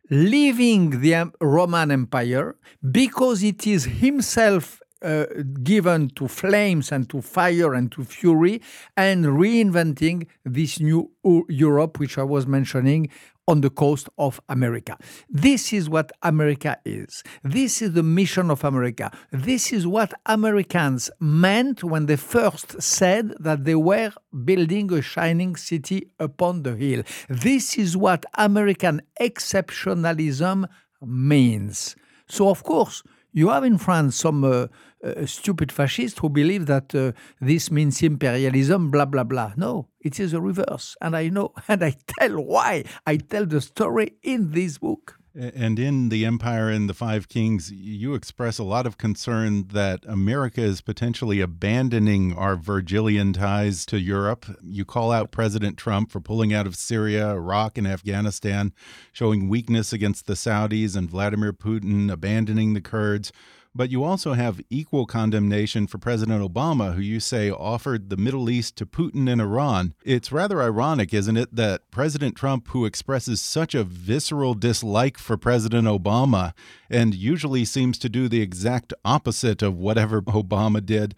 leaving 0.10 1.02
the 1.02 1.32
Roman 1.42 1.92
Empire 1.92 2.56
because 2.92 3.44
it 3.44 3.66
is 3.66 3.86
himself 3.86 4.82
uh, 5.02 5.26
given 5.64 6.10
to 6.10 6.28
flames 6.28 6.92
and 6.92 7.10
to 7.10 7.22
fire 7.22 7.74
and 7.74 7.92
to 7.92 8.04
fury 8.04 8.62
and 8.96 9.26
reinventing 9.26 10.28
this 10.44 10.80
new 10.80 11.12
Europe, 11.50 12.00
which 12.00 12.18
I 12.18 12.24
was 12.24 12.48
mentioning 12.48 13.10
on 13.48 13.62
the 13.62 13.70
coast 13.70 14.10
of 14.18 14.42
America. 14.50 14.98
This 15.30 15.72
is 15.72 15.90
what 15.90 16.12
America 16.24 16.78
is. 16.86 17.24
This 17.44 17.82
is 17.82 17.94
the 17.94 18.04
mission 18.04 18.50
of 18.50 18.64
America. 18.64 19.12
This 19.32 19.72
is 19.72 19.86
what 19.86 20.14
Americans 20.26 21.12
meant 21.20 21.84
when 21.84 22.08
they 22.08 22.16
first 22.16 22.82
said 22.82 23.34
that 23.40 23.66
they 23.66 23.76
were 23.76 24.12
building 24.44 24.92
a 24.92 25.02
shining 25.02 25.56
city 25.56 26.10
upon 26.20 26.64
the 26.64 26.76
hill. 26.76 27.04
This 27.30 27.78
is 27.78 27.96
what 27.96 28.26
American 28.36 29.02
exceptionalism 29.22 30.68
means. 31.02 31.96
So, 32.28 32.50
of 32.50 32.64
course, 32.64 33.04
you 33.36 33.50
have 33.50 33.66
in 33.66 33.78
France 33.78 34.16
some 34.16 34.46
uh, 34.46 34.68
uh, 35.04 35.26
stupid 35.26 35.70
fascists 35.70 36.20
who 36.20 36.30
believe 36.30 36.68
that 36.68 36.96
uh, 36.96 37.12
this 37.42 37.70
means 37.70 38.02
imperialism, 38.02 38.90
blah, 38.90 39.04
blah, 39.04 39.26
blah. 39.26 39.52
No, 39.58 39.90
it 40.00 40.22
is 40.22 40.32
the 40.32 40.42
reverse. 40.42 40.96
And 41.02 41.18
I 41.18 41.28
know, 41.28 41.54
and 41.68 41.84
I 41.84 41.96
tell 42.18 42.42
why. 42.42 42.86
I 43.06 43.18
tell 43.18 43.46
the 43.46 43.60
story 43.60 44.14
in 44.24 44.52
this 44.52 44.78
book. 44.78 45.20
And 45.38 45.78
in 45.78 46.08
The 46.08 46.26
Empire 46.26 46.70
and 46.70 46.90
the 46.90 46.94
Five 46.94 47.28
Kings, 47.28 47.70
you 47.70 48.14
express 48.14 48.58
a 48.58 48.64
lot 48.64 48.88
of 48.88 48.98
concern 48.98 49.68
that 49.74 50.00
America 50.08 50.62
is 50.62 50.80
potentially 50.80 51.42
abandoning 51.42 52.34
our 52.34 52.56
Virgilian 52.56 53.34
ties 53.34 53.86
to 53.88 54.00
Europe. 54.00 54.46
You 54.64 54.86
call 54.86 55.12
out 55.12 55.32
President 55.32 55.76
Trump 55.76 56.10
for 56.10 56.22
pulling 56.22 56.54
out 56.54 56.66
of 56.66 56.78
Syria, 56.78 57.32
Iraq, 57.32 57.78
and 57.78 57.86
Afghanistan, 57.86 58.74
showing 59.12 59.50
weakness 59.50 59.92
against 59.92 60.26
the 60.26 60.36
Saudis, 60.36 60.96
and 60.96 61.10
Vladimir 61.10 61.52
Putin 61.52 62.10
abandoning 62.10 62.74
the 62.74 62.80
Kurds. 62.80 63.34
But 63.78 63.92
you 63.92 64.06
also 64.06 64.34
have 64.34 64.62
equal 64.70 65.06
condemnation 65.06 65.86
for 65.86 65.98
President 65.98 66.42
Obama, 66.42 66.96
who 66.96 67.02
you 67.02 67.20
say 67.20 67.52
offered 67.52 68.10
the 68.10 68.16
Middle 68.16 68.50
East 68.50 68.78
to 68.78 68.86
Putin 68.86 69.30
and 69.30 69.42
Iran. 69.42 69.94
It's 70.06 70.32
rather 70.32 70.62
ironic, 70.62 71.14
isn't 71.14 71.36
it, 71.36 71.54
that 71.54 71.92
President 71.92 72.38
Trump, 72.38 72.70
who 72.70 72.86
expresses 72.86 73.42
such 73.42 73.76
a 73.76 73.84
visceral 73.84 74.54
dislike 74.54 75.18
for 75.18 75.36
President 75.36 75.90
Obama 75.90 76.54
and 76.90 77.14
usually 77.14 77.66
seems 77.66 77.98
to 78.00 78.08
do 78.08 78.30
the 78.30 78.42
exact 78.42 78.94
opposite 79.04 79.62
of 79.62 79.78
whatever 79.78 80.22
Obama 80.22 80.84
did, 80.84 81.14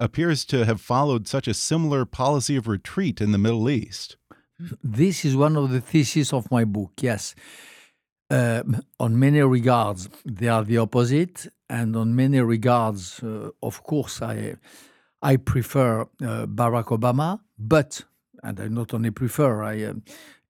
appears 0.00 0.44
to 0.46 0.64
have 0.64 0.80
followed 0.80 1.28
such 1.28 1.46
a 1.46 1.54
similar 1.54 2.04
policy 2.04 2.56
of 2.56 2.66
retreat 2.66 3.20
in 3.20 3.30
the 3.30 3.38
Middle 3.38 3.70
East. 3.70 4.16
This 4.82 5.24
is 5.24 5.36
one 5.36 5.56
of 5.56 5.70
the 5.70 5.80
theses 5.80 6.32
of 6.32 6.50
my 6.50 6.64
book, 6.64 6.92
yes. 7.00 7.36
Uh, 8.32 8.62
on 8.98 9.18
many 9.18 9.42
regards, 9.42 10.08
they 10.24 10.48
are 10.48 10.64
the 10.64 10.78
opposite, 10.78 11.48
and 11.68 11.94
on 11.94 12.16
many 12.16 12.40
regards, 12.40 13.22
uh, 13.22 13.50
of 13.62 13.82
course, 13.82 14.22
I 14.22 14.54
I 15.20 15.36
prefer 15.36 16.00
uh, 16.00 16.46
Barack 16.46 16.86
Obama, 16.98 17.40
but 17.58 18.02
and 18.42 18.58
I 18.58 18.68
not 18.68 18.94
only 18.94 19.10
prefer, 19.10 19.62
I 19.62 19.84
um, 19.84 20.02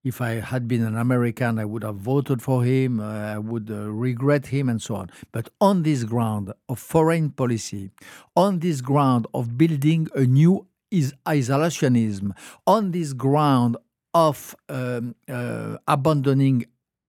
if 0.04 0.20
I 0.20 0.34
had 0.34 0.68
been 0.68 0.84
an 0.84 0.96
American, 0.96 1.58
I 1.58 1.64
would 1.64 1.82
have 1.82 1.96
voted 1.96 2.40
for 2.40 2.62
him, 2.62 3.00
uh, 3.00 3.34
I 3.34 3.38
would 3.38 3.68
uh, 3.68 3.90
regret 3.90 4.46
him, 4.46 4.68
and 4.68 4.80
so 4.80 4.94
on. 4.94 5.10
But 5.32 5.48
on 5.60 5.82
this 5.82 6.04
ground 6.04 6.52
of 6.68 6.78
foreign 6.78 7.30
policy, 7.30 7.90
on 8.36 8.60
this 8.60 8.80
ground 8.80 9.26
of 9.34 9.58
building 9.58 10.06
a 10.14 10.24
new 10.24 10.68
is 10.92 11.14
isolationism, 11.26 12.30
on 12.64 12.92
this 12.92 13.12
ground 13.12 13.76
of 14.14 14.54
um, 14.68 15.16
uh, 15.28 15.78
abandoning 15.88 16.66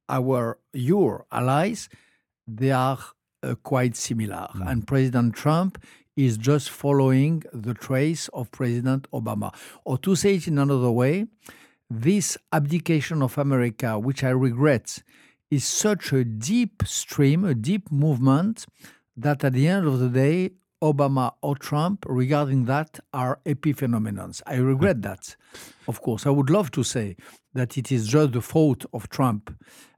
our 0.10 0.58
your 0.74 1.26
allies, 1.32 1.90
they 2.48 2.72
are 2.72 3.00
uh, 3.42 3.56
quite 3.64 3.96
similar. 3.96 4.48
And 4.66 4.88
President 4.88 5.36
Trump 5.36 5.84
is 6.16 6.38
just 6.38 6.70
following 6.70 7.44
the 7.52 7.74
trace 7.74 8.28
of 8.30 8.52
President 8.52 9.08
Obama. 9.12 9.54
Or 9.84 9.98
to 10.00 10.16
say 10.16 10.36
it 10.36 10.48
in 10.48 10.58
another 10.58 10.92
way, 10.92 11.26
this 11.90 12.38
abdication 12.52 13.22
of 13.22 13.38
America, 13.38 14.00
which 14.00 14.24
I 14.24 14.30
regret, 14.30 15.04
is 15.50 15.66
such 15.66 16.12
a 16.14 16.24
deep 16.24 16.84
stream, 16.86 17.46
a 17.46 17.54
deep 17.54 17.92
movement, 17.92 18.66
that 19.16 19.44
at 19.44 19.54
the 19.54 19.68
end 19.68 19.88
of 19.88 20.00
the 20.00 20.10
day, 20.10 20.52
Obama 20.84 21.34
or 21.42 21.56
Trump 21.56 22.06
regarding 22.08 22.66
that 22.66 23.00
are 23.14 23.40
epiphenomenons. 23.46 24.42
I 24.46 24.56
regret 24.58 25.02
that. 25.04 25.36
Of 25.88 26.02
course, 26.02 26.26
I 26.26 26.30
would 26.38 26.50
love 26.50 26.70
to 26.72 26.84
say 26.84 27.16
that 27.54 27.78
it 27.78 27.92
is 27.92 28.08
just 28.08 28.34
the 28.34 28.42
fault 28.42 28.86
of 28.94 29.08
Trump 29.10 29.44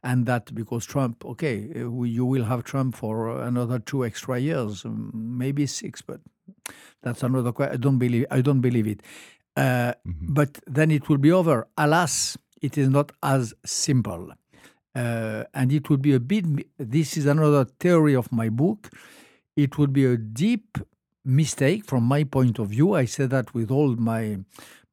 and 0.03 0.25
that 0.25 0.53
because 0.53 0.85
Trump, 0.85 1.25
okay, 1.25 1.57
uh, 1.75 2.03
you 2.03 2.25
will 2.25 2.45
have 2.45 2.63
Trump 2.63 2.95
for 2.95 3.41
another 3.41 3.79
two 3.79 4.05
extra 4.05 4.37
years, 4.39 4.85
um, 4.85 5.11
maybe 5.13 5.65
six, 5.65 6.01
but 6.01 6.19
that's 7.03 7.23
another 7.23 7.51
question. 7.51 7.73
I 7.73 7.77
don't 7.77 7.97
believe, 7.97 8.25
I 8.29 8.41
don't 8.41 8.61
believe 8.61 8.87
it. 8.87 9.01
Uh, 9.57 9.93
But 10.39 10.59
then 10.77 10.91
it 10.91 11.03
will 11.09 11.21
be 11.27 11.31
over. 11.31 11.57
Alas, 11.77 12.37
it 12.61 12.77
is 12.77 12.89
not 12.89 13.11
as 13.21 13.53
simple. 13.65 14.23
Uh, 14.95 15.43
and 15.53 15.71
it 15.71 15.89
would 15.89 16.01
be 16.01 16.13
a 16.13 16.19
bit, 16.19 16.45
this 16.77 17.17
is 17.17 17.25
another 17.25 17.65
theory 17.79 18.15
of 18.15 18.31
my 18.31 18.49
book 18.49 18.89
it 19.55 19.77
would 19.77 19.93
be 19.93 20.05
a 20.05 20.17
deep 20.17 20.77
mistake 21.24 21.85
from 21.85 22.03
my 22.03 22.24
point 22.24 22.59
of 22.59 22.69
view. 22.69 22.93
I 22.93 23.05
say 23.05 23.25
that 23.25 23.53
with 23.53 23.71
all 23.71 23.95
my 23.95 24.39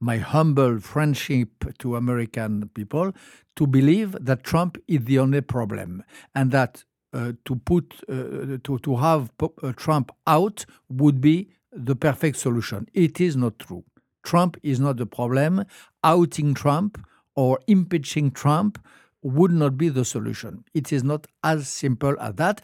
my 0.00 0.18
humble 0.18 0.80
friendship 0.80 1.48
to 1.78 1.94
American 1.94 2.68
people 2.74 3.12
to 3.54 3.66
believe 3.66 4.16
that 4.20 4.42
Trump 4.42 4.76
is 4.88 5.04
the 5.04 5.18
only 5.18 5.40
problem 5.40 6.02
and 6.34 6.50
that 6.50 6.82
uh, 7.12 7.32
to 7.44 7.56
put 7.56 7.94
uh, 8.08 8.58
to 8.64 8.78
to 8.82 8.96
have 8.96 9.30
uh, 9.40 9.72
Trump 9.76 10.10
out 10.26 10.64
would 10.88 11.20
be 11.20 11.48
the 11.72 11.94
perfect 11.94 12.36
solution. 12.36 12.88
It 12.94 13.20
is 13.20 13.36
not 13.36 13.58
true. 13.58 13.84
Trump 14.22 14.56
is 14.62 14.80
not 14.80 14.96
the 14.96 15.06
problem. 15.06 15.64
Outing 16.04 16.54
Trump 16.54 17.04
or 17.34 17.60
impeaching 17.66 18.30
Trump 18.30 18.78
would 19.22 19.52
not 19.52 19.76
be 19.76 19.88
the 19.88 20.04
solution. 20.04 20.64
It 20.74 20.92
is 20.92 21.04
not 21.04 21.26
as 21.44 21.68
simple 21.68 22.16
as 22.20 22.34
that 22.36 22.60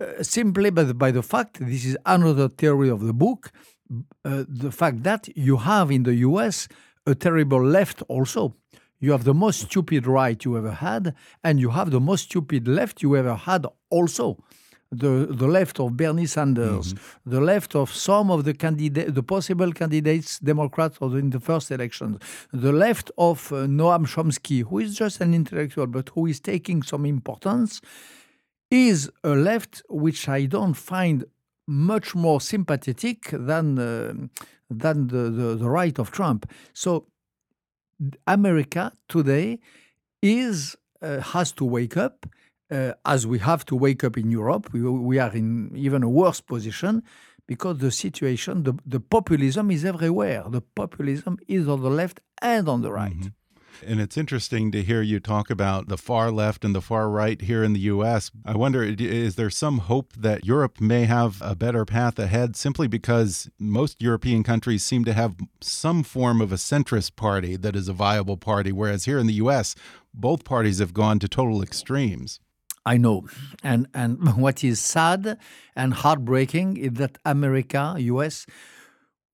uh, 0.00 0.22
simply 0.22 0.70
by 0.70 0.84
the, 0.84 0.94
by 0.94 1.10
the 1.10 1.22
fact 1.22 1.58
this 1.60 1.84
is 1.84 1.96
another 2.06 2.48
theory 2.48 2.88
of 2.88 3.06
the 3.06 3.12
book 3.12 3.50
uh, 4.24 4.44
the 4.48 4.70
fact 4.70 5.02
that 5.02 5.28
you 5.36 5.56
have 5.56 5.90
in 5.90 6.02
the 6.02 6.14
US 6.16 6.68
a 7.06 7.14
terrible 7.14 7.62
left 7.62 8.02
also. 8.08 8.54
You 9.00 9.12
have 9.12 9.24
the 9.24 9.34
most 9.34 9.60
stupid 9.62 10.06
right 10.06 10.44
you 10.44 10.56
ever 10.58 10.72
had 10.72 11.14
and 11.42 11.58
you 11.60 11.70
have 11.70 11.90
the 11.90 12.00
most 12.00 12.24
stupid 12.24 12.68
left 12.68 13.02
you 13.02 13.16
ever 13.16 13.34
had 13.34 13.66
also. 13.90 14.36
The 14.90 15.26
the 15.30 15.46
left 15.46 15.80
of 15.80 15.98
Bernie 15.98 16.24
Sanders, 16.24 16.94
the 17.26 17.42
left 17.42 17.74
of 17.76 17.92
some 17.92 18.30
of 18.30 18.44
the 18.44 18.54
candidate, 18.54 19.14
the 19.14 19.22
possible 19.22 19.70
candidates, 19.72 20.38
Democrats 20.38 20.96
or 21.02 21.18
in 21.18 21.28
the 21.28 21.40
first 21.40 21.70
elections, 21.70 22.16
the 22.54 22.72
left 22.72 23.10
of 23.18 23.52
uh, 23.52 23.66
Noam 23.66 24.06
Chomsky, 24.06 24.64
who 24.64 24.78
is 24.78 24.96
just 24.96 25.20
an 25.20 25.34
intellectual 25.34 25.86
but 25.86 26.08
who 26.14 26.24
is 26.24 26.40
taking 26.40 26.82
some 26.82 27.04
importance, 27.04 27.82
is 28.70 29.10
a 29.24 29.30
left 29.30 29.82
which 29.88 30.28
I 30.28 30.46
don't 30.46 30.74
find 30.74 31.24
much 31.66 32.14
more 32.14 32.40
sympathetic 32.40 33.28
than 33.32 33.78
uh, 33.78 34.14
than 34.70 35.08
the, 35.08 35.30
the, 35.30 35.56
the 35.56 35.68
right 35.68 35.98
of 35.98 36.10
Trump. 36.10 36.50
So 36.72 37.06
America 38.26 38.92
today 39.08 39.58
is 40.22 40.76
uh, 41.02 41.20
has 41.20 41.52
to 41.52 41.64
wake 41.64 41.96
up 41.96 42.26
uh, 42.70 42.92
as 43.04 43.26
we 43.26 43.38
have 43.38 43.64
to 43.66 43.74
wake 43.76 44.04
up 44.04 44.16
in 44.16 44.30
Europe, 44.30 44.72
we, 44.72 44.82
we 44.82 45.18
are 45.18 45.32
in 45.34 45.72
even 45.74 46.02
a 46.02 46.08
worse 46.08 46.40
position 46.40 47.02
because 47.46 47.78
the 47.78 47.90
situation, 47.90 48.64
the, 48.64 48.74
the 48.84 49.00
populism 49.00 49.70
is 49.70 49.84
everywhere. 49.84 50.44
The 50.48 50.60
populism 50.60 51.38
is 51.48 51.66
on 51.66 51.82
the 51.82 51.90
left 51.90 52.20
and 52.42 52.68
on 52.68 52.82
the 52.82 52.92
right. 52.92 53.16
Mhm. 53.16 53.32
And 53.86 54.00
it's 54.00 54.16
interesting 54.16 54.72
to 54.72 54.82
hear 54.82 55.02
you 55.02 55.20
talk 55.20 55.50
about 55.50 55.88
the 55.88 55.98
far 55.98 56.30
left 56.30 56.64
and 56.64 56.74
the 56.74 56.80
far 56.80 57.08
right 57.08 57.40
here 57.40 57.62
in 57.62 57.72
the 57.72 57.80
U.S. 57.80 58.30
I 58.44 58.56
wonder, 58.56 58.82
is 58.82 59.36
there 59.36 59.50
some 59.50 59.78
hope 59.78 60.12
that 60.14 60.44
Europe 60.44 60.80
may 60.80 61.04
have 61.04 61.40
a 61.40 61.54
better 61.54 61.84
path 61.84 62.18
ahead 62.18 62.56
simply 62.56 62.88
because 62.88 63.48
most 63.58 64.02
European 64.02 64.42
countries 64.42 64.82
seem 64.82 65.04
to 65.04 65.12
have 65.12 65.36
some 65.60 66.02
form 66.02 66.40
of 66.40 66.52
a 66.52 66.56
centrist 66.56 67.16
party 67.16 67.56
that 67.56 67.76
is 67.76 67.88
a 67.88 67.92
viable 67.92 68.36
party, 68.36 68.72
whereas 68.72 69.04
here 69.04 69.18
in 69.18 69.26
the 69.26 69.34
U.S., 69.34 69.74
both 70.12 70.44
parties 70.44 70.78
have 70.78 70.94
gone 70.94 71.18
to 71.20 71.28
total 71.28 71.62
extremes? 71.62 72.40
I 72.84 72.96
know. 72.96 73.26
And 73.62 73.86
and 73.94 74.36
what 74.44 74.64
is 74.64 74.80
sad 74.80 75.38
and 75.76 75.94
heartbreaking 75.94 76.76
is 76.76 76.92
that 76.94 77.18
America, 77.24 77.96
US, 77.98 78.46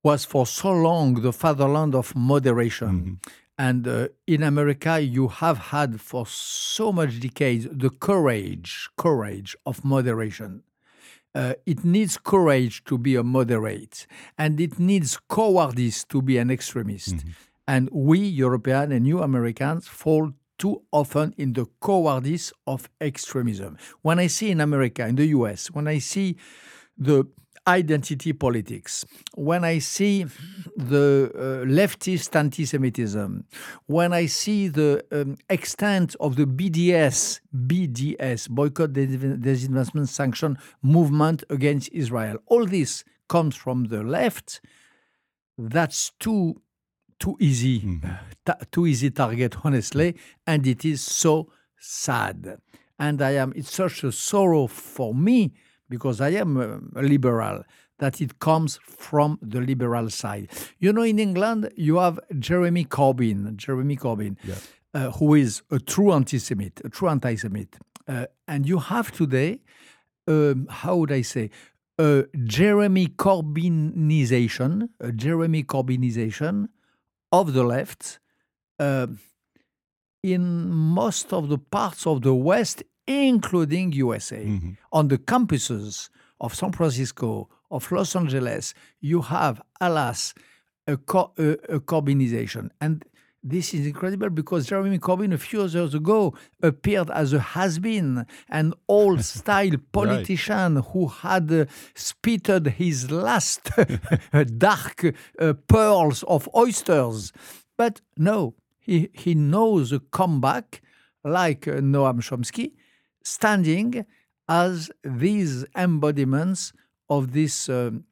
was 0.02 0.24
for 0.24 0.46
so 0.46 0.70
long 0.70 1.14
the 1.22 1.32
fatherland 1.32 1.94
of 1.94 2.14
moderation. 2.14 2.88
Mm-hmm. 2.88 3.43
And 3.56 3.87
uh, 3.87 4.08
in 4.26 4.42
America, 4.42 5.00
you 5.00 5.28
have 5.28 5.58
had 5.58 6.00
for 6.00 6.26
so 6.26 6.90
much 6.92 7.20
decades 7.20 7.68
the 7.70 7.90
courage, 7.90 8.88
courage 8.96 9.56
of 9.64 9.84
moderation. 9.84 10.64
Uh, 11.34 11.54
it 11.66 11.84
needs 11.84 12.16
courage 12.16 12.84
to 12.84 12.96
be 12.96 13.16
a 13.16 13.23
moderate, 13.23 14.06
and 14.38 14.61
it 14.61 14.78
needs 14.78 15.18
cowardice 15.28 16.04
to 16.04 16.23
be 16.23 16.38
an 16.38 16.50
extremist. 16.50 17.25
And 17.66 17.88
we, 17.92 18.18
Europeans 18.20 18.92
and 18.92 19.06
you 19.06 19.20
Americans, 19.20 19.88
fall 19.88 20.32
too 20.58 20.82
often 20.92 21.34
in 21.37 21.52
the 21.52 21.66
cowardice 21.82 22.52
of 22.66 22.88
extremism. 23.00 23.76
When 24.02 24.18
I 24.18 24.28
see 24.28 24.50
in 24.50 24.61
America, 24.61 25.06
in 25.06 25.16
the 25.16 25.26
US, 25.26 25.70
when 25.70 25.88
I 25.88 25.99
see 25.99 26.37
the 26.96 27.25
identity 27.66 28.33
politics, 28.33 29.04
when 29.35 29.64
I 29.64 29.78
see 29.78 30.25
the 30.76 31.30
uh, 31.35 31.66
leftist 31.66 32.35
anti 32.37 32.64
Semitism, 32.64 33.44
when 33.87 34.12
I 34.12 34.26
see 34.26 34.68
the 34.68 35.04
um, 35.11 35.37
extent 35.49 36.14
of 36.21 36.37
the 36.37 36.44
BDS, 36.47 37.40
BDS, 37.66 38.49
boycott, 38.50 38.92
Dis- 38.92 39.16
disinvestment, 39.16 40.09
sanction 40.09 40.59
movement 40.83 41.44
against 41.50 41.90
Israel, 41.92 42.38
all 42.47 42.66
this 42.66 43.04
comes 43.28 43.56
from 43.56 43.85
the 43.85 44.02
left. 44.02 44.61
That's 45.56 46.12
too 46.18 46.61
too 47.18 47.37
easy, 47.40 48.00
ta- 48.44 48.59
too 48.71 48.87
easy 48.87 49.11
target, 49.11 49.56
honestly, 49.64 50.16
and 50.47 50.66
it 50.66 50.85
is 50.85 51.00
so 51.00 51.50
sad. 51.78 52.59
And 52.99 53.23
I 53.23 53.33
am, 53.33 53.52
it's 53.56 53.75
such 53.75 54.04
a 54.04 54.12
sorrow 54.12 54.66
for 54.66 55.14
me 55.14 55.52
because 55.94 56.20
I 56.20 56.30
am 56.30 56.50
a, 56.56 57.02
liberal 57.02 57.62
that 57.98 58.20
it 58.20 58.32
comes 58.38 58.80
from 58.84 59.38
the 59.40 59.60
liberal 59.60 60.10
side. 60.10 60.48
You 60.78 60.92
know, 60.92 61.02
in 61.02 61.18
England, 61.18 61.70
you 61.76 61.96
have 62.04 62.18
Jeremy 62.38 62.84
Corbyn, 62.84 63.56
Jeremy 63.56 63.96
Corbyn, 63.96 64.36
uh, 64.94 65.10
who 65.18 65.34
is 65.34 65.62
a 65.70 65.78
true 65.78 66.12
anti-Semite, 66.12 66.80
a 66.84 66.88
true 66.88 67.08
anti-Semite, 67.08 67.76
uh, 68.08 68.26
and 68.48 68.68
you 68.68 68.78
have 68.78 69.12
today, 69.12 69.60
um, 70.26 70.66
how 70.68 70.96
would 70.96 71.12
I 71.12 71.22
say, 71.22 71.50
a 71.98 72.24
Jeremy 72.44 73.06
Corbynization, 73.06 74.88
a 75.00 75.12
Jeremy 75.12 75.62
Corbynization 75.62 76.68
of 77.30 77.52
the 77.52 77.64
left 77.64 78.18
uh, 78.80 79.06
in 80.22 80.70
most 80.70 81.32
of 81.32 81.48
the 81.48 81.58
parts 81.58 82.06
of 82.06 82.22
the 82.22 82.34
West, 82.34 82.82
including 83.06 83.92
USA. 83.92 84.61
On 84.92 85.08
the 85.08 85.18
campuses 85.18 86.08
of 86.40 86.54
San 86.54 86.73
Francisco, 86.73 87.49
of 87.70 87.90
Los 87.90 88.14
Angeles, 88.14 88.75
you 89.00 89.23
have, 89.23 89.61
alas, 89.80 90.34
a, 90.87 90.96
co- 90.96 91.32
a, 91.38 91.52
a 91.76 91.81
Corbynization. 91.81 92.70
And 92.81 93.05
this 93.42 93.74
is 93.74 93.87
incredible 93.87 94.31
because 94.31 94.66
Jeremy 94.66 94.98
Corbyn 94.98 95.35
a 95.35 95.38
few 95.38 95.66
years 95.66 95.94
ago 95.94 96.35
appeared 96.62 97.11
as 97.11 97.33
a 97.33 97.40
has-been, 97.40 98.26
an 98.48 98.72
old-style 98.88 99.76
politician 99.92 100.76
who 100.76 101.09
had 101.09 101.52
uh, 101.52 101.66
spitted 101.94 102.66
his 102.68 103.11
last 103.11 103.70
dark 104.57 105.14
uh, 105.38 105.52
pearls 105.68 106.22
of 106.22 106.48
oysters. 106.57 107.33
But 107.76 108.00
no, 108.16 108.55
he, 108.78 109.11
he 109.12 109.35
knows 109.35 109.92
a 109.92 110.00
comeback 110.00 110.81
like 111.22 111.68
uh, 111.68 111.72
Noam 111.72 112.20
Chomsky, 112.20 112.72
standing 113.24 114.06
as 114.48 114.90
these 115.02 115.64
embodiments 115.76 116.72
of 117.08 117.32
this 117.32 117.68
um, 117.68 118.04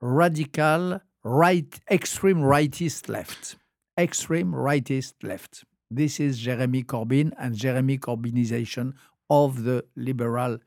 radical 0.00 1.00
right, 1.24 1.80
extreme 1.90 2.38
rightist 2.38 3.08
left. 3.08 3.56
Extreme 3.98 4.52
rightist 4.52 5.14
left. 5.22 5.64
This 5.90 6.20
is 6.20 6.38
Jeremy 6.38 6.84
Corbyn 6.84 7.32
and 7.38 7.54
Jeremy 7.56 7.98
Corbynization 7.98 8.92
of 9.30 9.64
the 9.64 9.84
liberal 9.96 10.58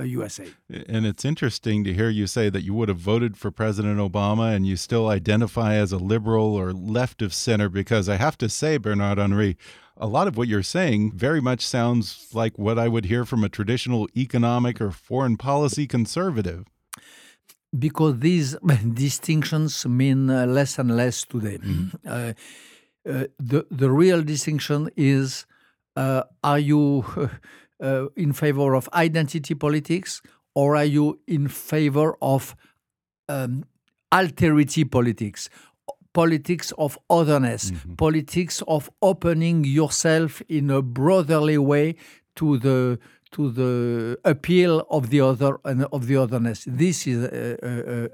USA. 0.00 0.46
And 0.88 1.06
it's 1.06 1.24
interesting 1.24 1.84
to 1.84 1.94
hear 1.94 2.08
you 2.08 2.26
say 2.26 2.48
that 2.50 2.62
you 2.62 2.74
would 2.74 2.88
have 2.88 2.98
voted 2.98 3.36
for 3.36 3.50
President 3.50 3.98
Obama 3.98 4.54
and 4.54 4.66
you 4.66 4.76
still 4.76 5.08
identify 5.08 5.74
as 5.74 5.92
a 5.92 5.98
liberal 5.98 6.54
or 6.54 6.72
left 6.72 7.22
of 7.22 7.32
center, 7.32 7.68
because 7.68 8.08
I 8.08 8.16
have 8.16 8.36
to 8.38 8.48
say, 8.48 8.78
Bernard 8.78 9.18
Henri, 9.18 9.56
a 9.96 10.06
lot 10.06 10.26
of 10.26 10.36
what 10.36 10.48
you're 10.48 10.62
saying 10.62 11.12
very 11.12 11.40
much 11.40 11.64
sounds 11.66 12.28
like 12.32 12.58
what 12.58 12.78
I 12.78 12.88
would 12.88 13.04
hear 13.04 13.24
from 13.24 13.44
a 13.44 13.48
traditional 13.48 14.08
economic 14.16 14.80
or 14.80 14.90
foreign 14.90 15.36
policy 15.36 15.86
conservative. 15.86 16.64
because 17.78 18.18
these 18.20 18.56
distinctions 18.94 19.86
mean 19.86 20.30
uh, 20.30 20.46
less 20.46 20.78
and 20.78 20.96
less 20.96 21.24
today. 21.24 21.58
Uh, 22.06 22.32
uh, 23.08 23.24
the 23.38 23.66
the 23.70 23.90
real 23.90 24.22
distinction 24.22 24.88
is: 24.96 25.46
uh, 25.96 26.22
Are 26.44 26.58
you 26.58 27.04
uh, 27.82 28.06
in 28.16 28.32
favor 28.32 28.74
of 28.74 28.88
identity 28.94 29.54
politics, 29.54 30.22
or 30.54 30.76
are 30.76 30.84
you 30.84 31.18
in 31.26 31.48
favor 31.48 32.16
of 32.22 32.54
um, 33.28 33.64
alterity 34.12 34.90
politics? 34.90 35.50
Politics 36.14 36.72
of 36.76 36.98
otherness, 37.08 37.72
politics 37.96 38.62
of 38.68 38.90
opening 39.00 39.64
yourself 39.64 40.42
in 40.48 40.70
a 40.70 40.82
brotherly 40.82 41.56
way 41.56 41.96
to 42.36 42.58
the 42.58 42.98
to 43.32 43.50
the 43.50 44.18
appeal 44.24 44.86
of 44.90 45.10
the 45.10 45.20
other 45.20 45.58
and 45.64 45.84
of 45.92 46.06
the 46.06 46.16
otherness. 46.16 46.64
This 46.66 47.06
is 47.06 47.24
a, 47.24 47.58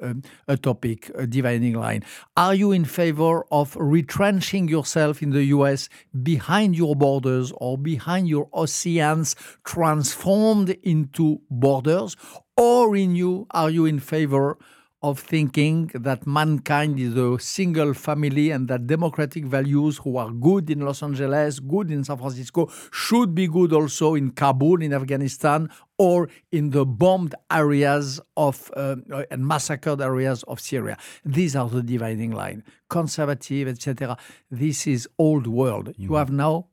a, 0.09 0.15
a, 0.49 0.57
topic, 0.57 1.11
a 1.15 1.27
dividing 1.27 1.75
line. 1.75 2.05
Are 2.37 2.55
you 2.55 2.73
in 2.73 2.85
favor 2.85 3.45
of 3.51 3.77
retrenching 3.77 4.69
yourself 4.69 5.23
in 5.23 5.31
the 5.31 5.45
US 5.45 5.89
behind 6.23 6.77
your 6.77 6.97
borders 6.97 7.53
or 7.57 7.77
behind 7.77 8.29
your 8.29 8.49
oceans 8.53 9.35
transformed 9.65 10.71
into 10.83 11.41
borders? 11.51 12.17
Or 12.57 12.97
in 12.97 13.15
you, 13.15 13.47
are 13.51 13.71
you 13.71 13.87
in 13.87 14.01
favor 14.01 14.59
of 15.03 15.21
thinking 15.21 15.91
that 15.95 16.27
mankind 16.27 16.99
is 16.99 17.17
a 17.17 17.39
single 17.39 17.95
family 17.95 18.51
and 18.51 18.67
that 18.67 18.87
democratic 18.87 19.45
values 19.45 19.99
who 19.99 20.17
are 20.17 20.31
good 20.31 20.69
in 20.71 20.81
Los 20.81 21.03
Angeles, 21.03 21.61
good 21.61 21.91
in 21.91 22.03
San 22.03 22.17
Francisco, 22.17 22.69
should 22.91 23.33
be 23.35 23.47
good 23.47 23.73
also 23.73 24.15
in 24.15 24.33
Kabul, 24.33 24.83
in 24.83 24.93
Afghanistan, 24.93 25.71
or 25.99 26.29
in 26.51 26.71
the 26.71 26.85
bombed 26.85 27.37
areas 27.51 28.21
of 28.37 28.71
uh, 28.77 28.97
and 29.31 29.47
massacred 29.47 30.01
areas 30.01 30.43
of 30.45 30.59
Syria. 30.59 30.99
These 31.25 31.55
are 31.55 31.69
the 31.69 31.83
dividing 31.83 32.33
line. 32.33 32.65
Conservative, 32.89 33.69
etc. 33.69 34.17
This 34.51 34.87
is 34.87 35.09
old 35.19 35.47
world. 35.47 35.95
You 35.97 36.15
have 36.15 36.31
now 36.31 36.67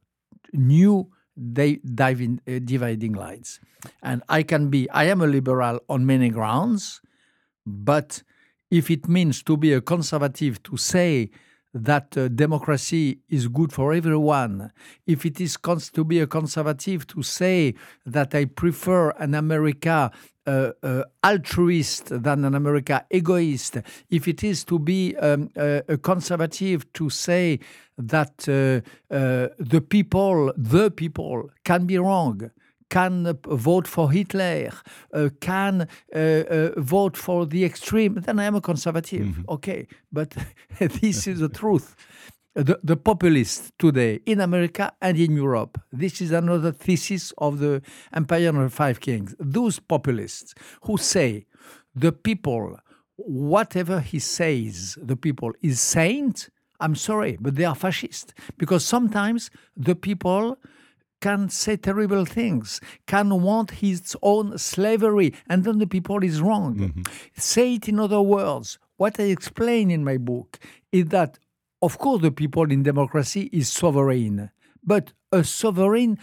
new 0.52 1.12
di- 1.54 1.82
diving, 1.86 2.42
uh, 2.48 2.60
dividing 2.64 3.14
lines. 3.14 3.60
And 4.02 4.24
I 4.30 4.42
can 4.42 4.70
be, 4.70 4.90
I 4.90 5.04
am 5.06 5.22
a 5.22 5.28
liberal 5.28 5.80
on 5.90 6.08
many 6.08 6.30
grounds, 6.30 7.02
but 7.66 8.24
if 8.72 8.90
it 8.90 9.08
means 9.08 9.44
to 9.44 9.58
be 9.58 9.74
a 9.74 9.82
conservative, 9.82 10.62
to 10.64 10.78
say 10.78 11.30
that 11.74 12.18
uh, 12.18 12.30
democracy 12.30 13.20
is 13.30 13.48
good 13.48 13.72
for 13.72 13.94
everyone, 13.94 14.72
if 15.06 15.26
it 15.26 15.42
is 15.42 15.58
cons- 15.58 15.92
to 15.92 16.04
be 16.04 16.20
a 16.20 16.28
conservative, 16.28 17.06
to 17.08 17.22
say 17.22 17.76
that 18.06 18.34
I 18.34 18.46
prefer 18.46 19.12
an 19.12 19.36
America 19.36 20.12
uh, 20.48 20.72
uh, 20.84 21.04
altruist 21.24 22.10
than 22.24 22.46
an 22.46 22.56
America 22.56 23.06
egoist, 23.10 23.78
if 24.10 24.28
it 24.28 24.44
is 24.44 24.64
to 24.64 24.80
be 24.80 25.16
um, 25.18 25.50
a, 25.56 25.82
a 25.90 25.98
conservative 25.98 26.92
to 26.94 27.10
say 27.10 27.60
that 27.98 28.48
uh, 28.48 29.14
uh, 29.14 29.48
the 29.60 29.82
people, 29.82 30.54
the 30.56 30.92
people 30.92 31.50
can 31.64 31.86
be 31.86 31.98
wrong, 31.98 32.52
can 32.90 33.28
uh, 33.28 33.34
vote 33.48 33.88
for 33.88 34.12
Hitler, 34.12 34.72
uh, 35.14 35.30
can 35.40 35.88
uh, 36.14 36.18
uh, 36.18 36.70
vote 36.78 37.18
for 37.18 37.46
the 37.46 37.66
extreme, 37.66 38.16
then 38.16 38.40
I 38.40 38.46
am 38.46 38.56
a 38.56 38.62
conservative. 38.62 39.44
Okay, 39.50 39.88
but 40.12 40.36
this 40.80 41.28
is 41.28 41.40
the 41.40 41.50
truth. 41.50 41.96
the, 42.56 42.80
the 42.84 42.96
populists 42.96 43.72
today 43.78 44.22
in 44.26 44.40
America 44.40 44.94
and 45.02 45.18
in 45.20 45.36
Europe. 45.36 45.80
This 45.92 46.22
is 46.22 46.32
another 46.32 46.72
thesis 46.72 47.34
of 47.38 47.60
the 47.60 47.82
Empire 48.14 48.50
of 48.50 48.56
the 48.56 48.70
Five 48.70 49.02
Kings. 49.02 49.36
Those 49.40 49.80
populists 49.80 50.56
who 50.84 50.98
say 50.98 51.46
the 51.94 52.14
people, 52.14 52.80
whatever 53.18 54.00
he 54.00 54.20
says, 54.20 54.98
the 55.02 55.18
people 55.18 55.52
is 55.62 55.82
saint. 55.82 56.50
I'm 56.80 56.96
sorry, 56.96 57.38
but 57.40 57.56
they 57.56 57.66
are 57.66 57.76
fascist 57.76 58.34
because 58.58 58.86
sometimes 58.86 59.50
the 59.76 59.96
people 59.96 60.58
can 61.26 61.50
say 61.50 61.76
terrible 61.76 62.24
things, 62.24 62.80
can 63.08 63.42
want 63.42 63.72
his 63.72 64.16
own 64.22 64.56
slavery, 64.60 65.34
and 65.50 65.64
then 65.64 65.80
the 65.80 65.88
people 65.88 66.24
is 66.24 66.40
wrong. 66.40 66.76
Mm-hmm. 66.76 67.02
Say 67.36 67.74
it 67.74 67.90
in 67.90 68.00
other 68.00 68.22
words. 68.22 68.78
What 68.98 69.20
I 69.20 69.24
explain 69.24 69.90
in 69.90 70.04
my 70.04 70.18
book 70.18 70.60
is 70.92 71.06
that, 71.06 71.40
of 71.82 71.98
course, 71.98 72.22
the 72.22 72.30
people 72.30 72.72
in 72.72 72.84
democracy 72.84 73.50
is 73.52 73.70
sovereign, 73.70 74.52
but 74.84 75.14
a 75.32 75.44
sovereign 75.44 76.20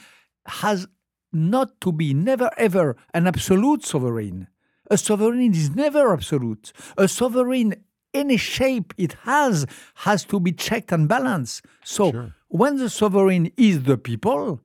has 0.47 0.87
not 1.33 1.81
to 1.81 1.91
be 1.91 2.15
never 2.15 2.51
ever 2.57 2.97
an 3.13 3.27
absolute 3.27 3.85
sovereign. 3.85 4.47
A 4.89 4.97
sovereign 4.97 5.53
is 5.53 5.75
never 5.75 6.13
absolute. 6.13 6.73
A 6.97 7.09
sovereign, 7.09 7.75
any 8.15 8.37
shape 8.37 8.95
it 8.97 9.15
has, 9.25 9.67
has 10.07 10.25
to 10.27 10.39
be 10.39 10.53
checked 10.53 10.93
and 10.93 11.09
balanced. 11.09 11.65
So 11.83 12.31
when 12.47 12.77
the 12.77 12.89
sovereign 12.89 13.51
is 13.57 13.83
the 13.83 13.99
people, 13.99 14.61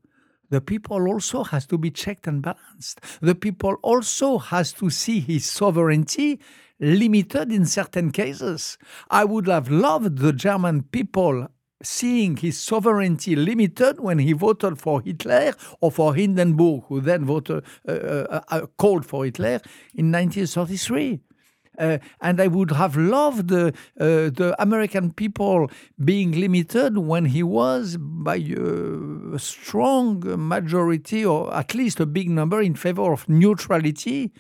the 0.50 0.62
people 0.62 1.08
also 1.08 1.44
has 1.44 1.66
to 1.68 1.78
be 1.78 1.92
checked 1.92 2.28
and 2.28 2.42
balanced. 2.42 3.02
The 3.22 3.36
people 3.36 3.76
also 3.82 4.38
has 4.38 4.74
to 4.74 4.90
see 4.90 5.20
his 5.20 5.46
sovereignty 5.46 6.40
limited 6.80 7.52
in 7.52 7.66
certain 7.66 8.12
cases. 8.12 8.78
I 9.10 9.26
would 9.26 9.48
have 9.48 9.70
loved 9.70 10.20
the 10.20 10.34
German 10.34 10.84
people 10.84 11.48
seeing 11.84 12.38
his 12.38 12.60
sovereignty 12.60 13.36
limited 13.36 14.00
when 14.00 14.20
he 14.20 14.34
voted 14.34 14.80
for 14.80 15.02
Hitler 15.02 15.54
or 15.80 15.92
for 15.92 16.16
Hindenburg, 16.16 16.84
who 16.88 17.02
then 17.02 17.26
voted, 17.26 17.64
uh, 17.88 17.92
uh, 17.92 18.42
uh, 18.50 18.66
called 18.78 19.06
for 19.06 19.26
Hitler 19.26 19.62
in 19.94 20.12
1933. 20.12 21.20
Uh, 21.78 22.00
and 22.22 22.42
I 22.42 22.48
would 22.48 22.72
have 22.72 22.96
loved 22.98 23.52
uh, 23.52 23.68
uh, 23.68 23.72
the 23.98 24.56
American 24.60 25.14
people 25.14 25.70
being 26.04 26.32
limited 26.32 26.98
when 26.98 27.26
he 27.26 27.44
was 27.44 27.98
by 28.00 28.36
a 28.38 29.40
strong 29.40 30.24
majority, 30.48 31.26
or 31.26 31.54
at 31.54 31.76
least 31.76 32.00
a 32.00 32.06
big 32.06 32.30
number, 32.30 32.62
in 32.62 32.76
favor 32.76 33.12
of 33.12 33.28
neutrality 33.30 34.32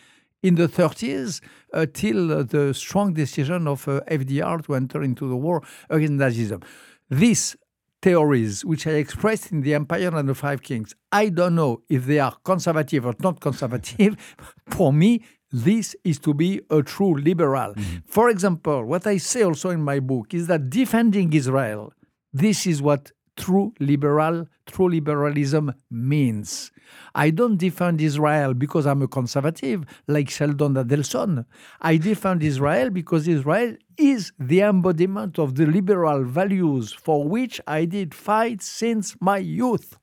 in 0.43 0.56
the 0.56 0.67
30s 0.67 1.41
uh, 1.73 1.86
till 1.93 2.43
the 2.43 2.73
strong 2.73 3.13
decision 3.13 3.67
of 3.67 3.88
uh, 3.88 4.02
FDR 4.08 4.63
to 4.65 4.76
enter 4.76 5.04
into 5.04 5.28
the 5.28 5.36
war 5.36 5.62
against 5.89 6.13
Nazism. 6.13 6.63
These 7.10 7.56
theories, 8.02 8.63
which 8.63 8.86
I 8.86 8.91
expressed 8.91 9.52
in 9.52 9.62
The 9.62 9.73
Empire 9.73 10.15
and 10.15 10.30
the 10.30 10.36
Five 10.36 10.62
Kings, 10.62 10.93
I 11.12 11.30
don't 11.30 11.56
know 11.56 11.82
if 11.89 12.06
they 12.06 12.19
are 12.19 12.36
conservative 12.43 13.06
or 13.06 13.15
not 13.19 13.39
conservative. 13.39 14.15
For 14.69 14.93
me, 14.93 15.23
this 15.51 15.95
is 16.03 16.19
to 16.19 16.33
be 16.33 16.62
a 16.69 16.81
true 16.83 17.15
liberal. 17.15 17.73
Mm-hmm. 17.73 17.97
For 18.05 18.29
example, 18.29 18.83
what 18.86 19.07
I 19.07 19.17
say 19.17 19.43
also 19.43 19.69
in 19.69 19.81
my 19.81 19.99
book 19.99 20.33
is 20.33 20.47
that 20.47 20.69
defending 20.69 21.31
Israel, 21.33 21.93
this 22.33 22.67
is 22.67 22.81
what 22.81 23.12
true 23.38 23.73
liberal, 23.79 24.47
true 24.65 24.89
liberalism 24.89 25.73
means. 25.89 26.71
I 27.13 27.29
don't 27.29 27.57
defend 27.57 28.01
Israel 28.01 28.53
because 28.53 28.86
I'm 28.86 29.01
a 29.01 29.07
conservative 29.07 29.86
like 30.07 30.29
Sheldon 30.29 30.73
Adelson. 30.73 31.45
I 31.81 31.97
defend 31.97 32.43
Israel 32.43 32.89
because 32.89 33.27
Israel 33.27 33.75
is 33.97 34.31
the 34.39 34.62
embodiment 34.62 35.39
of 35.39 35.55
the 35.55 35.65
liberal 35.65 36.23
values 36.23 36.93
for 36.93 37.27
which 37.27 37.62
I 37.67 37.86
did 37.86 38.13
fight 38.13 38.62
since 38.62 39.15
my 39.21 39.38
youth. 39.38 39.97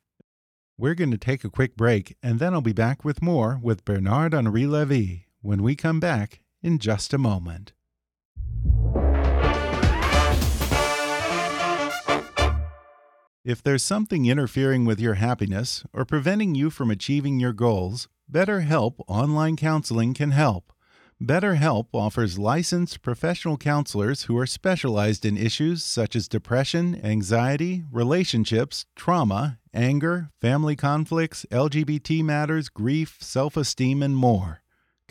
We're 0.76 0.94
going 0.94 1.12
to 1.12 1.18
take 1.18 1.44
a 1.44 1.50
quick 1.50 1.76
break, 1.76 2.16
and 2.20 2.40
then 2.40 2.52
I'll 2.52 2.60
be 2.60 2.72
back 2.72 3.04
with 3.04 3.22
more 3.22 3.60
with 3.62 3.84
Bernard 3.84 4.34
Henri 4.34 4.66
Levy 4.66 5.24
when 5.44 5.62
we 5.62 5.76
come 5.76 6.00
back 6.00 6.40
in 6.62 6.78
just 6.78 7.12
a 7.12 7.18
moment. 7.18 7.74
If 13.44 13.62
there's 13.62 13.82
something 13.82 14.24
interfering 14.24 14.86
with 14.86 14.98
your 14.98 15.14
happiness 15.14 15.84
or 15.92 16.06
preventing 16.06 16.54
you 16.54 16.70
from 16.70 16.90
achieving 16.90 17.38
your 17.38 17.52
goals, 17.52 18.08
BetterHelp 18.32 18.94
Online 19.06 19.54
Counseling 19.54 20.14
can 20.14 20.30
help. 20.30 20.72
BetterHelp 21.22 21.88
offers 21.92 22.38
licensed 22.38 23.02
professional 23.02 23.58
counselors 23.58 24.22
who 24.22 24.38
are 24.38 24.46
specialized 24.46 25.26
in 25.26 25.36
issues 25.36 25.84
such 25.84 26.16
as 26.16 26.26
depression, 26.26 26.98
anxiety, 27.04 27.84
relationships, 27.92 28.86
trauma, 28.96 29.58
anger, 29.74 30.30
family 30.40 30.74
conflicts, 30.74 31.44
LGBT 31.52 32.24
matters, 32.24 32.70
grief, 32.70 33.18
self 33.20 33.58
esteem, 33.58 34.02
and 34.02 34.16
more. 34.16 34.63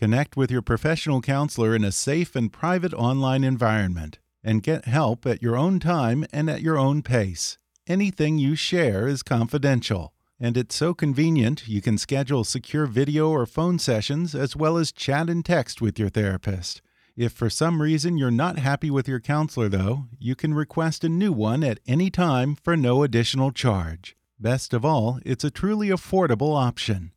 Connect 0.04 0.36
with 0.36 0.52
your 0.52 0.62
professional 0.62 1.22
counselor 1.22 1.74
in 1.74 1.86
a 1.86 1.92
safe 1.94 2.36
and 2.36 2.52
private 2.52 2.94
online 2.94 3.46
environment 3.46 4.20
and 4.44 4.62
get 4.62 4.84
help 4.84 5.26
at 5.26 5.42
your 5.42 5.56
own 5.56 5.80
time 5.80 6.26
and 6.34 6.50
at 6.50 6.62
your 6.62 6.78
own 6.78 7.02
pace. 7.02 7.58
Anything 7.88 8.38
you 8.38 8.54
share 8.54 9.08
is 9.08 9.24
confidential, 9.24 10.12
and 10.38 10.58
it's 10.58 10.76
so 10.76 10.94
convenient 10.94 11.70
you 11.70 11.82
can 11.82 11.98
schedule 11.98 12.44
secure 12.44 12.86
video 12.86 13.30
or 13.30 13.46
phone 13.46 13.80
sessions 13.80 14.36
as 14.36 14.58
well 14.58 14.76
as 14.76 14.92
chat 14.92 15.30
and 15.30 15.46
text 15.46 15.80
with 15.80 15.98
your 15.98 16.10
therapist. 16.10 16.82
If 17.16 17.32
for 17.32 17.50
some 17.50 17.82
reason 17.82 18.18
you're 18.18 18.30
not 18.30 18.60
happy 18.60 18.92
with 18.92 19.08
your 19.08 19.22
counselor, 19.22 19.70
though, 19.70 20.08
you 20.20 20.36
can 20.36 20.54
request 20.54 21.06
a 21.06 21.08
new 21.08 21.32
one 21.32 21.64
at 21.64 21.80
any 21.88 22.10
time 22.10 22.56
for 22.56 22.76
no 22.76 23.04
additional 23.04 23.54
charge. 23.54 24.18
Best 24.38 24.74
of 24.74 24.84
all, 24.84 25.22
it's 25.26 25.46
a 25.46 25.50
truly 25.50 25.88
affordable 25.88 26.58
option. 26.62 27.13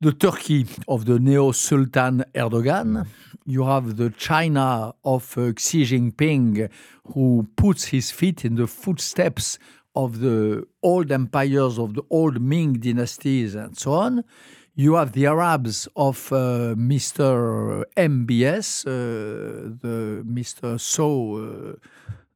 the 0.00 0.12
Turkey 0.12 0.64
of 0.86 1.04
the 1.04 1.18
neo 1.18 1.52
Sultan 1.52 2.24
Erdogan. 2.34 3.06
You 3.44 3.64
have 3.64 3.98
the 3.98 4.08
China 4.10 4.94
of 5.04 5.36
uh, 5.36 5.52
Xi 5.58 5.82
Jinping, 5.82 6.70
who 7.12 7.48
puts 7.54 7.86
his 7.86 8.10
feet 8.10 8.46
in 8.46 8.54
the 8.54 8.66
footsteps 8.66 9.58
of 10.02 10.20
the 10.20 10.64
old 10.80 11.10
empires 11.10 11.76
of 11.76 11.94
the 11.94 12.04
old 12.08 12.40
Ming 12.40 12.74
dynasties 12.74 13.56
and 13.56 13.76
so 13.76 13.92
on. 13.92 14.24
You 14.76 14.94
have 14.94 15.10
the 15.10 15.26
Arabs 15.26 15.88
of 15.96 16.32
uh, 16.32 16.76
Mr. 16.92 17.82
MBS, 17.96 18.68
uh, 18.86 18.90
the 19.82 20.22
Mr. 20.24 20.78
So, 20.78 21.08
uh, 21.36 21.72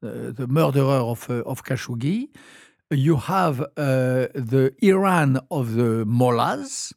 the, 0.00 0.32
the 0.32 0.48
murderer 0.48 1.02
of, 1.12 1.30
uh, 1.30 1.50
of 1.52 1.62
Khashoggi. 1.64 2.30
You 2.90 3.16
have 3.16 3.60
uh, 3.60 3.66
the 4.34 4.74
Iran 4.82 5.38
of 5.52 5.74
the 5.74 6.04
mullahs, 6.04 6.92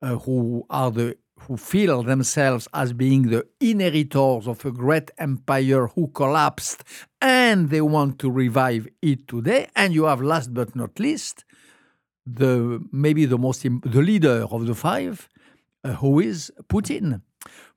uh, 0.00 0.16
who 0.24 0.64
are 0.70 0.90
the 0.90 1.18
who 1.46 1.56
feel 1.56 2.02
themselves 2.02 2.68
as 2.74 2.92
being 2.92 3.30
the 3.30 3.46
inheritors 3.60 4.46
of 4.46 4.64
a 4.64 4.70
great 4.70 5.10
empire 5.18 5.86
who 5.88 6.08
collapsed 6.08 6.84
and 7.20 7.70
they 7.70 7.80
want 7.80 8.18
to 8.18 8.30
revive 8.30 8.88
it 9.02 9.28
today. 9.28 9.68
And 9.74 9.94
you 9.94 10.04
have, 10.04 10.20
last 10.20 10.52
but 10.52 10.74
not 10.74 10.98
least, 10.98 11.44
the 12.26 12.84
maybe 12.90 13.24
the 13.24 13.38
most 13.38 13.62
the 13.62 14.02
leader 14.02 14.46
of 14.50 14.66
the 14.66 14.74
five, 14.74 15.28
uh, 15.84 15.92
who 15.94 16.20
is 16.20 16.50
Putin. 16.68 17.22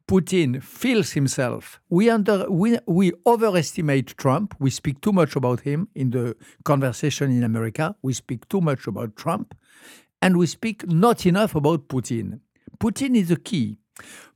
Putin 0.08 0.63
feels 0.63 1.12
himself. 1.12 1.79
We 1.89 2.10
under 2.10 2.49
we, 2.49 2.79
we 2.88 3.12
overestimate 3.27 4.17
Trump. 4.17 4.55
We 4.60 4.71
speak 4.71 5.01
too 5.01 5.12
much 5.12 5.36
about 5.36 5.60
him 5.60 5.88
in 5.93 6.10
the 6.10 6.36
conversation 6.65 7.29
in 7.29 7.43
America. 7.43 7.95
We 8.01 8.13
speak 8.13 8.49
too 8.49 8.60
much 8.60 8.88
about 8.88 9.15
Trump, 9.15 9.53
and 10.19 10.38
we 10.38 10.47
speak 10.47 10.88
not 10.88 11.27
enough 11.27 11.53
about 11.53 11.88
Putin. 11.89 12.39
Putin 12.79 13.15
is 13.15 13.29
the 13.29 13.35
key. 13.35 13.77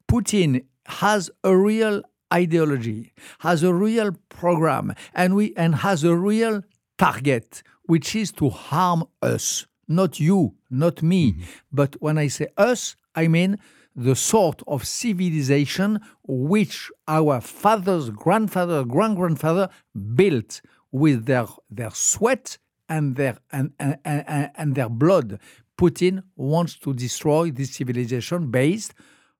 Putin 0.07 0.65
has 0.85 1.31
a 1.43 1.55
real 1.55 2.01
ideology, 2.33 3.13
has 3.39 3.63
a 3.63 3.73
real 3.73 4.11
program, 4.29 4.93
and 5.13 5.35
we 5.35 5.53
and 5.55 5.75
has 5.75 6.03
a 6.03 6.15
real 6.15 6.61
target, 6.97 7.63
which 7.83 8.15
is 8.15 8.31
to 8.33 8.49
harm 8.49 9.05
us, 9.21 9.65
not 9.87 10.19
you, 10.19 10.55
not 10.69 11.01
me. 11.01 11.33
Mm-hmm. 11.33 11.41
But 11.71 11.95
when 12.01 12.17
I 12.17 12.27
say 12.27 12.47
us, 12.57 12.95
I 13.15 13.27
mean 13.27 13.59
the 13.95 14.15
sort 14.15 14.61
of 14.67 14.87
civilization 14.87 15.99
which 16.23 16.91
our 17.07 17.39
fathers, 17.39 18.09
grandfather, 18.09 18.83
grand 18.83 19.15
grandfather 19.17 19.69
built 20.15 20.61
with 20.91 21.25
their 21.25 21.45
their 21.69 21.91
sweat 21.91 22.57
and 22.89 23.15
their 23.15 23.37
and, 23.51 23.73
and, 23.79 23.97
and, 24.03 24.51
and 24.55 24.75
their 24.75 24.89
blood. 24.89 25.39
Putin 25.77 26.23
wants 26.35 26.77
to 26.79 26.93
destroy 26.93 27.51
this 27.51 27.71
civilization 27.71 28.51
based 28.51 28.93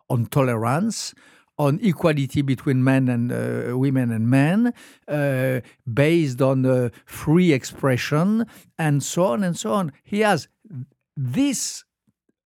on 0.10 0.26
tolerance, 0.26 1.14
on 1.58 1.80
equality 1.82 2.42
between 2.42 2.84
men 2.84 3.08
and 3.08 3.32
uh, 3.32 3.78
women 3.78 4.12
and 4.12 4.30
men, 4.30 4.74
uh, 5.08 5.62
based 5.92 6.42
on 6.42 6.66
uh, 6.66 6.90
free 7.06 7.54
expression, 7.54 8.46
and 8.78 9.04
so 9.04 9.26
on 9.26 9.44
and 9.44 9.58
so 9.58 9.74
on. 9.74 9.92
He 10.04 10.22
has 10.22 10.48
this 11.16 11.84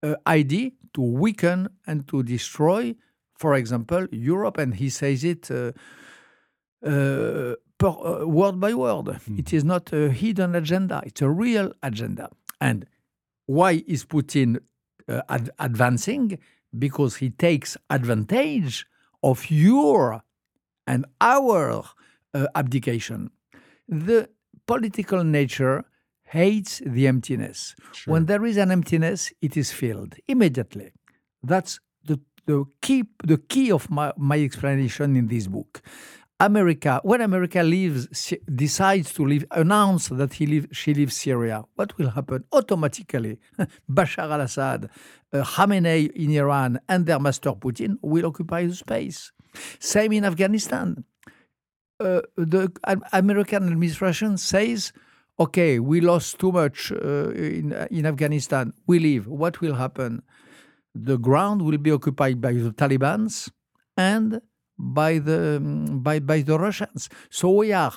uh, 0.03 0.15
idea 0.27 0.71
to 0.93 1.01
weaken 1.01 1.69
and 1.85 2.07
to 2.09 2.23
destroy, 2.23 2.95
for 3.37 3.55
example, 3.55 4.07
Europe, 4.11 4.57
and 4.57 4.75
he 4.75 4.89
says 4.89 5.23
it. 5.23 5.49
Uh, 5.49 5.71
uh, 6.85 7.55
per, 7.77 7.87
uh, 7.87 8.25
word 8.25 8.59
by 8.59 8.73
word. 8.73 9.19
It 9.37 9.53
is 9.53 9.63
not 9.63 9.91
a 9.93 10.09
hidden 10.11 10.55
agenda, 10.55 11.01
it's 11.05 11.21
a 11.21 11.29
real 11.29 11.71
agenda. 11.81 12.29
And 12.59 12.85
why 13.47 13.83
is 13.87 14.05
Putin 14.05 14.59
uh, 15.09 15.21
ad- 15.27 15.49
advancing? 15.57 16.37
Because 16.77 17.15
he 17.17 17.31
takes 17.31 17.75
advantage 17.89 18.85
of 19.23 19.49
your 19.49 20.21
and 20.85 21.05
our 21.19 21.83
uh, 22.33 22.47
abdication. 22.55 23.31
The 23.87 24.29
political 24.67 25.23
nature 25.23 25.85
hates 26.23 26.81
the 26.85 27.07
emptiness. 27.07 27.75
When 28.05 28.25
there 28.25 28.45
is 28.45 28.57
an 28.57 28.69
emptiness, 28.71 29.33
it 29.41 29.57
is 29.57 29.71
filled 29.71 30.15
immediately. 30.27 30.91
That's 31.41 31.79
the, 32.03 32.19
the 32.45 32.65
key 32.81 33.05
the 33.23 33.37
key 33.37 33.71
of 33.71 33.89
my, 33.89 34.13
my 34.17 34.39
explanation 34.39 35.15
in 35.15 35.27
this 35.27 35.47
book. 35.47 35.81
America, 36.39 36.99
when 37.03 37.21
America 37.21 37.63
leaves, 37.63 38.33
decides 38.53 39.11
to 39.13 39.25
leave, 39.25 39.43
announce 39.51 40.09
that 40.09 40.33
he 40.33 40.45
leave, 40.45 40.67
she 40.71 40.93
leaves 40.93 41.15
Syria, 41.15 41.63
what 41.75 41.97
will 41.97 42.11
happen 42.11 42.43
automatically? 42.51 43.39
Bashar 43.91 44.31
al-Assad, 44.31 44.89
uh, 45.33 45.43
Khamenei 45.43 46.11
in 46.11 46.31
Iran, 46.31 46.79
and 46.87 47.07
their 47.07 47.19
master 47.19 47.53
Putin 47.53 47.97
will 48.03 48.27
occupy 48.27 48.67
the 48.67 48.75
space. 48.75 49.31
Same 49.79 50.11
in 50.11 50.25
Afghanistan. 50.25 51.03
Uh, 51.99 52.21
the 52.35 52.71
American 53.11 53.63
administration 53.63 54.37
says, 54.37 54.93
"Okay, 55.39 55.79
we 55.79 55.99
lost 55.99 56.37
too 56.37 56.51
much 56.51 56.91
uh, 56.91 57.31
in 57.31 57.73
in 57.89 58.05
Afghanistan. 58.05 58.73
We 58.85 58.99
leave. 58.99 59.25
What 59.25 59.61
will 59.61 59.73
happen? 59.73 60.21
The 60.93 61.17
ground 61.17 61.63
will 61.63 61.79
be 61.79 61.91
occupied 61.91 62.39
by 62.39 62.53
the 62.53 62.71
Taliban's 62.71 63.49
and 63.95 64.41
by 64.77 65.19
the 65.19 65.59
mm, 65.61 66.03
by 66.03 66.19
by 66.19 66.41
the 66.41 66.57
Russians. 66.57 67.09
So 67.29 67.49
we 67.51 67.73
are 67.73 67.93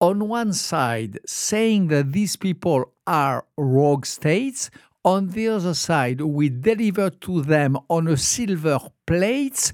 on 0.00 0.28
one 0.28 0.52
side 0.52 1.18
saying 1.26 1.88
that 1.88 2.12
these 2.12 2.36
people 2.36 2.92
are 3.06 3.44
rogue 3.56 4.06
states. 4.06 4.70
On 5.04 5.30
the 5.30 5.48
other 5.48 5.74
side, 5.74 6.20
we 6.20 6.48
deliver 6.48 7.10
to 7.10 7.42
them 7.42 7.76
on 7.88 8.06
a 8.06 8.16
silver 8.16 8.78
plate 9.04 9.72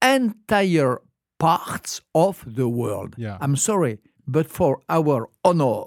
entire 0.00 1.00
parts 1.40 2.00
of 2.14 2.44
the 2.46 2.68
world. 2.68 3.14
Yeah. 3.18 3.36
I'm 3.40 3.56
sorry, 3.56 3.98
but 4.28 4.46
for 4.46 4.80
our 4.88 5.28
honor 5.44 5.86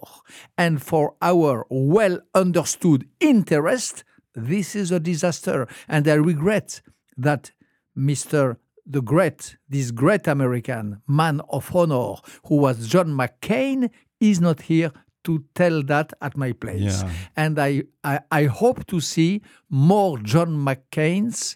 and 0.57 0.81
for 0.81 1.15
our 1.21 1.65
well 1.69 2.19
understood 2.35 3.07
interest, 3.21 4.03
this 4.35 4.75
is 4.75 4.91
a 4.91 4.99
disaster. 4.99 5.67
And 5.87 6.07
I 6.07 6.15
regret 6.15 6.81
that 7.15 7.51
Mr. 7.97 8.57
The 8.85 9.01
great, 9.01 9.57
this 9.69 9.91
great 9.91 10.27
American 10.27 11.01
man 11.07 11.41
of 11.49 11.73
honor 11.75 12.15
who 12.47 12.57
was 12.57 12.87
John 12.87 13.07
McCain 13.07 13.89
is 14.19 14.41
not 14.41 14.61
here 14.61 14.91
to 15.23 15.43
tell 15.55 15.83
that 15.83 16.13
at 16.21 16.35
my 16.35 16.51
place. 16.51 17.01
Yeah. 17.01 17.11
And 17.37 17.59
I, 17.59 17.83
I, 18.03 18.19
I 18.31 18.43
hope 18.45 18.85
to 18.87 18.99
see 18.99 19.41
more 19.69 20.17
John 20.19 20.49
McCains 20.49 21.55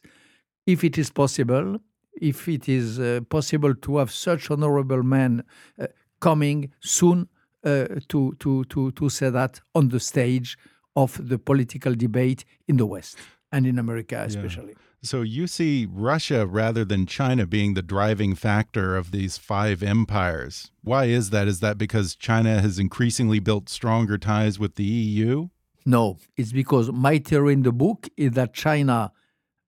if 0.66 0.84
it 0.84 0.98
is 0.98 1.10
possible, 1.10 1.78
if 2.22 2.48
it 2.48 2.70
is 2.70 3.00
uh, 3.00 3.22
possible 3.30 3.76
to 3.76 3.98
have 3.98 4.12
such 4.12 4.50
honorable 4.50 5.04
men 5.04 5.44
uh, 5.80 5.88
coming 6.20 6.72
soon 6.80 7.28
uh, 7.64 7.88
to, 8.08 8.36
to, 8.40 8.64
to, 8.66 8.92
to 8.92 9.10
say 9.10 9.30
that 9.30 9.60
on 9.76 9.90
the 9.90 10.00
stage 10.00 10.58
of 10.96 11.20
the 11.28 11.38
political 11.38 11.94
debate 11.94 12.46
in 12.68 12.78
the 12.78 12.86
West 12.86 13.18
and 13.52 13.68
in 13.68 13.78
America 13.80 14.24
especially. 14.26 14.76
So 15.08 15.22
you 15.22 15.48
see 15.48 15.88
Russia 15.90 16.46
rather 16.46 16.84
than 16.84 17.06
China 17.06 17.46
being 17.46 17.76
the 17.76 17.82
driving 17.82 18.36
factor 18.36 18.98
of 18.98 19.12
these 19.12 19.38
five 19.38 19.82
empires. 19.82 20.70
Why 20.84 21.06
is 21.06 21.30
that? 21.30 21.48
Is 21.48 21.62
that 21.62 21.78
because 21.78 22.14
China 22.14 22.60
has 22.60 22.78
increasingly 22.78 23.40
built 23.40 23.70
stronger 23.70 24.18
ties 24.18 24.60
with 24.60 24.76
the 24.76 24.84
EU? 24.84 25.48
No, 25.86 26.18
it's 26.36 26.52
because 26.52 26.92
my 26.92 27.20
theory 27.20 27.54
in 27.54 27.64
the 27.64 27.72
book 27.72 28.10
is 28.18 28.32
that 28.34 28.54
China 28.54 29.14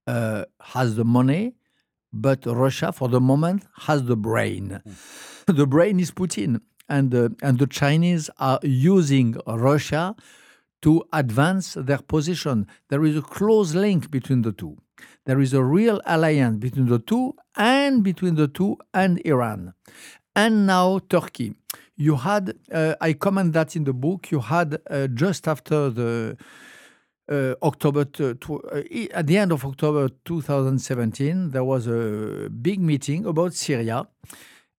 uh, 0.08 0.44
has 0.60 0.98
the 0.98 1.06
money, 1.06 1.56
but 2.12 2.46
Russia, 2.46 2.92
for 2.92 3.08
the 3.08 3.22
moment, 3.22 3.66
has 3.88 4.04
the 4.04 4.18
brain. 4.18 4.82
the 5.48 5.66
brain 5.66 6.02
is 6.02 6.12
Putin, 6.12 6.60
and 6.90 7.16
uh, 7.16 7.30
and 7.42 7.60
the 7.60 7.68
Chinese 7.68 8.30
are 8.40 8.60
using 8.64 9.38
Russia 9.48 10.18
to 10.82 11.04
advance 11.14 11.76
their 11.76 12.00
position. 12.00 12.68
There 12.90 13.06
is 13.06 13.16
a 13.16 13.22
close 13.22 13.74
link 13.74 14.12
between 14.12 14.42
the 14.42 14.52
two. 14.52 14.78
There 15.26 15.40
is 15.40 15.54
a 15.54 15.64
real 15.64 16.02
alliance 16.06 16.58
between 16.58 16.88
the 16.88 17.00
two 17.00 17.36
and 17.56 18.04
between 18.04 18.36
the 18.36 18.48
two 18.48 18.78
and 18.94 19.22
Iran. 19.26 19.74
And 20.36 20.66
now 20.66 21.00
Turkey. 21.10 21.56
You 21.96 22.16
had, 22.16 22.54
uh, 22.72 22.96
I 23.02 23.14
comment 23.14 23.54
that 23.54 23.76
in 23.76 23.84
the 23.84 23.94
book, 23.94 24.32
you 24.32 24.40
had 24.40 24.80
uh, 24.90 25.08
just 25.08 25.48
after 25.48 25.90
the 25.90 26.38
uh, 27.30 27.54
October, 27.62 28.06
uh, 28.20 28.82
at 29.14 29.28
the 29.28 29.38
end 29.38 29.52
of 29.52 29.66
October 29.66 30.10
2017, 30.26 31.52
there 31.52 31.64
was 31.64 31.88
a 31.88 32.50
big 32.50 32.80
meeting 32.80 33.26
about 33.26 33.54
Syria 33.54 34.08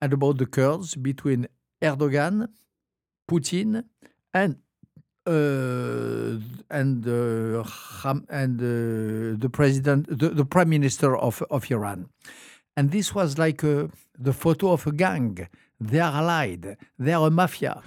and 0.00 0.12
about 0.12 0.38
the 0.38 0.46
Kurds 0.46 0.96
between 0.96 1.46
Erdogan, 1.82 2.48
Putin, 3.30 3.84
and 4.32 4.56
uh, 5.26 6.38
and 6.70 7.06
uh, 7.06 7.64
and 8.28 8.60
uh, 8.60 9.38
the 9.38 9.50
president, 9.52 10.06
the, 10.18 10.28
the 10.30 10.44
prime 10.44 10.68
minister 10.68 11.16
of 11.16 11.42
of 11.50 11.70
Iran, 11.70 12.08
and 12.76 12.90
this 12.90 13.14
was 13.14 13.38
like 13.38 13.62
uh, 13.64 13.88
the 14.18 14.32
photo 14.32 14.72
of 14.72 14.86
a 14.86 14.92
gang. 14.92 15.48
They 15.80 16.00
are 16.00 16.12
allied. 16.20 16.76
They 16.98 17.12
are 17.12 17.26
a 17.26 17.30
mafia, 17.30 17.82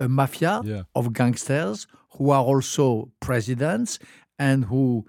a 0.00 0.08
mafia 0.08 0.60
Yeah. 0.64 0.82
of 0.94 1.12
gangsters 1.12 1.86
who 2.16 2.30
are 2.30 2.42
also 2.44 3.10
presidents 3.20 3.98
and 4.38 4.64
who 4.66 5.04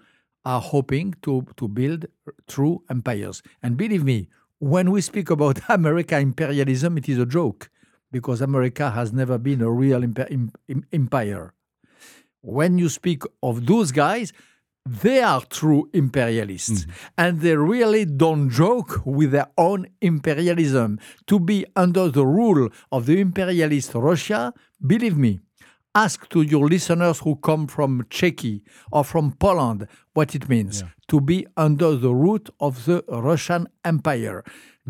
are 0.45 0.61
hoping 0.61 1.15
to 1.23 1.43
to 1.57 1.67
build 1.67 2.05
true 2.47 2.81
empires. 2.89 3.41
And 3.63 3.75
believe 3.77 4.03
me, 4.03 4.27
when 4.59 4.91
we 4.91 5.01
speak 5.01 5.29
about 5.29 5.59
America 5.69 6.17
imperialism, 6.19 6.97
it 6.97 7.07
is 7.09 7.17
a 7.19 7.25
joke 7.25 7.69
because 8.11 8.41
America 8.41 8.89
has 8.91 9.11
never 9.13 9.37
been 9.37 9.61
a 9.61 9.69
real 9.71 10.01
impe- 10.01 10.31
im- 10.31 10.51
im- 10.67 10.85
empire 10.91 11.53
when 12.41 12.77
you 12.77 12.89
speak 12.89 13.23
of 13.43 13.65
those 13.65 13.91
guys, 13.91 14.33
they 14.85 15.21
are 15.21 15.41
true 15.41 15.89
imperialists. 15.93 16.85
Mm-hmm. 16.85 16.91
And 17.17 17.41
they 17.41 17.55
really 17.55 18.05
don't 18.05 18.49
joke 18.49 19.01
with 19.05 19.31
their 19.31 19.47
own 19.57 19.87
imperialism. 20.01 20.99
To 21.27 21.39
be 21.39 21.65
under 21.75 22.09
the 22.09 22.25
rule 22.25 22.69
of 22.91 23.05
the 23.05 23.19
imperialist 23.19 23.93
Russia, 23.93 24.53
believe 24.85 25.17
me, 25.17 25.39
ask 25.93 26.29
to 26.29 26.41
your 26.41 26.67
listeners 26.67 27.19
who 27.19 27.35
come 27.35 27.67
from 27.67 28.03
Czechia 28.09 28.61
or 28.91 29.03
from 29.03 29.33
Poland 29.33 29.87
what 30.13 30.33
it 30.35 30.49
means 30.49 30.83
to 31.07 31.19
be 31.19 31.45
under 31.57 31.95
the 31.95 32.13
root 32.13 32.49
of 32.59 32.85
the 32.85 33.03
Russian 33.09 33.67
Empire 33.83 34.43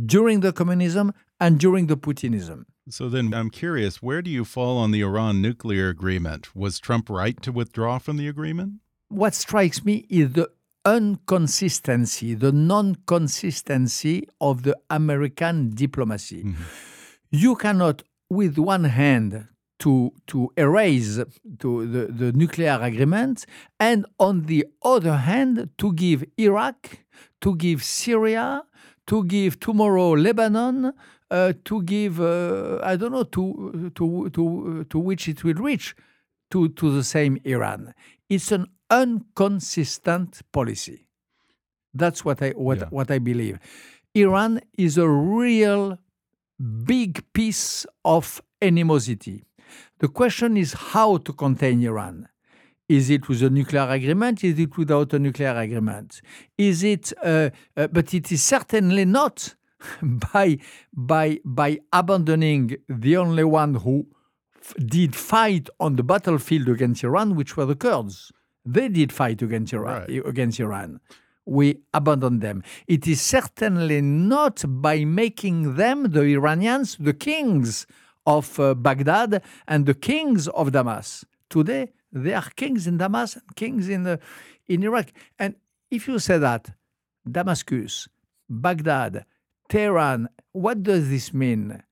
during 0.06 0.42
the 0.42 0.54
communism 0.54 1.14
and 1.40 1.60
during 1.60 1.88
the 1.88 1.98
Putinism. 1.98 2.66
So 2.90 3.08
then 3.08 3.34
I'm 3.34 3.50
curious, 3.50 4.02
where 4.02 4.22
do 4.22 4.32
you 4.32 4.44
fall 4.44 4.78
on 4.78 4.92
the 4.92 5.02
Iran 5.02 5.42
nuclear 5.42 5.90
agreement? 5.90 6.56
Was 6.56 6.80
Trump 6.80 7.10
right 7.10 7.40
to 7.44 7.52
withdraw 7.52 8.00
from 8.00 8.18
the 8.18 8.28
agreement? 8.28 8.74
what 9.10 9.34
strikes 9.34 9.84
me 9.84 10.06
is 10.10 10.34
the 10.34 10.50
inconsistency, 10.86 12.36
the 12.36 12.52
non 12.52 12.96
consistency 13.06 14.28
of 14.40 14.64
the 14.64 14.78
American 14.90 15.72
diplomacy. 15.72 16.44
Mm-hmm. 16.44 16.64
You 17.32 17.56
cannot, 17.56 18.04
with 18.30 18.58
one 18.58 18.86
hand, 18.86 19.48
to, 19.80 20.14
to 20.28 20.52
erase 20.58 21.20
to 21.60 21.88
the, 21.88 22.06
the 22.08 22.32
nuclear 22.34 22.80
agreement, 22.82 23.46
and 23.80 24.06
on 24.20 24.46
the 24.46 24.66
other 24.84 25.18
hand, 25.18 25.70
to 25.78 25.94
give 25.94 26.24
Iraq, 26.38 27.00
to 27.42 27.56
give 27.56 27.84
Syria, 27.84 28.64
to 29.10 29.24
give 29.26 29.60
tomorrow 29.60 30.12
Lebanon, 30.12 30.94
uh, 31.32 31.54
to 31.66 31.84
give 31.84 32.22
uh, 32.22 32.80
I 32.84 32.96
don't 32.96 33.12
know 33.12 33.24
to 33.24 33.92
to 33.96 34.30
to 34.30 34.84
to 34.86 35.00
which 35.00 35.28
it 35.28 35.44
will 35.44 35.56
reach, 35.70 35.96
to 36.52 36.70
to 36.70 36.92
the 36.96 37.04
same 37.04 37.38
Iran. 37.44 37.94
It's 38.30 38.52
an 38.52 38.68
inconsistent 38.92 40.42
policy. 40.52 41.08
That's 41.94 42.24
what 42.24 42.42
I 42.42 42.52
what 42.52 42.80
Yeah. 42.80 42.88
what 42.92 43.12
I 43.12 43.20
believe. 43.20 43.60
Iran 44.16 44.62
is 44.78 44.98
a 44.98 45.10
real 45.10 46.00
big 46.86 47.24
piece 47.34 47.86
of 48.06 48.42
animosity. 48.62 49.44
The 50.00 50.08
question 50.08 50.58
is 50.58 50.74
how 50.74 51.18
to 51.18 51.34
contain 51.34 51.84
Iran. 51.84 52.29
Is 52.90 53.12
it 53.12 53.30
with 53.30 53.44
a 53.44 53.52
nuclear 53.52 53.88
agreement? 53.88 54.44
Is 54.44 54.58
it 54.58 54.76
without 54.76 55.14
a 55.14 55.20
nuclear 55.20 55.56
agreement? 55.56 56.22
Is 56.58 56.84
it? 56.84 57.14
Uh, 57.24 57.52
uh, 57.78 57.86
but 57.88 58.16
it 58.16 58.32
is 58.32 58.42
certainly 58.42 59.06
not 59.06 59.54
by 60.02 60.58
by 60.92 61.40
by 61.46 61.80
abandoning 61.94 62.78
the 62.90 63.16
only 63.16 63.44
one 63.44 63.76
who 63.76 64.08
f- 64.60 64.74
did 64.84 65.16
fight 65.16 65.70
on 65.80 65.98
the 65.98 66.04
battlefield 66.04 66.68
against 66.68 67.04
Iran, 67.04 67.36
which 67.36 67.56
were 67.56 67.68
the 67.68 67.76
Kurds. 67.76 68.32
They 68.66 68.90
did 68.90 69.14
fight 69.14 69.44
against 69.44 69.72
Iran. 69.72 70.08
Right. 70.08 70.26
Against 70.26 70.60
Iran, 70.60 71.00
we 71.46 71.78
abandoned 71.94 72.42
them. 72.42 72.64
It 72.88 73.08
is 73.08 73.22
certainly 73.22 74.02
not 74.02 74.64
by 74.68 75.06
making 75.06 75.76
them 75.76 76.12
the 76.12 76.24
Iranians 76.24 76.98
the 77.00 77.14
kings 77.14 77.86
of 78.26 78.60
uh, 78.60 78.74
Baghdad 78.74 79.44
and 79.68 79.86
the 79.86 79.94
kings 79.94 80.48
of 80.50 80.72
Damas. 80.72 81.24
Today, 81.50 81.92
they 82.12 82.34
are 82.34 82.50
kings 82.56 82.88
in 82.88 82.98
Damas 82.98 83.36
and 83.36 83.56
kings 83.56 83.90
in, 83.90 84.06
uh, 84.08 84.18
in 84.68 84.84
Iraq. 84.84 85.12
And 85.38 85.56
if 85.92 86.08
you 86.08 86.20
say 86.20 86.38
that, 86.38 86.72
Damascus, 87.30 88.08
Baghdad, 88.50 89.26
Tehran, 89.68 90.30
what 90.52 90.84
does 90.84 91.10
this 91.10 91.34
mean? 91.34 91.84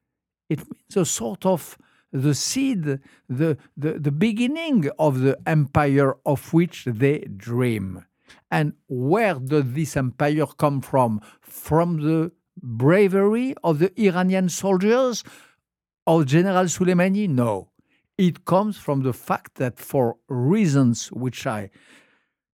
It 0.49 0.59
means 0.59 0.95
a 0.95 1.05
sort 1.05 1.45
of 1.45 1.77
the 2.11 2.33
seed, 2.33 2.83
the, 3.29 3.57
the, 3.75 3.93
the 3.99 4.11
beginning 4.11 4.89
of 4.97 5.19
the 5.19 5.37
empire 5.45 6.15
of 6.25 6.53
which 6.53 6.85
they 6.85 7.19
dream. 7.35 8.05
And 8.49 8.73
where 8.87 9.35
does 9.35 9.73
this 9.73 9.95
empire 9.97 10.45
come 10.57 10.81
from? 10.81 11.21
From 11.41 12.01
the 12.01 12.31
bravery 12.61 13.55
of 13.63 13.79
the 13.79 13.91
Iranian 14.01 14.49
soldiers 14.49 15.23
of 16.05 16.25
General 16.25 16.65
Soleimani? 16.65 17.29
No. 17.29 17.69
It 18.17 18.45
comes 18.45 18.77
from 18.77 19.03
the 19.03 19.13
fact 19.13 19.55
that, 19.55 19.79
for 19.79 20.17
reasons 20.27 21.11
which 21.11 21.45
I 21.45 21.69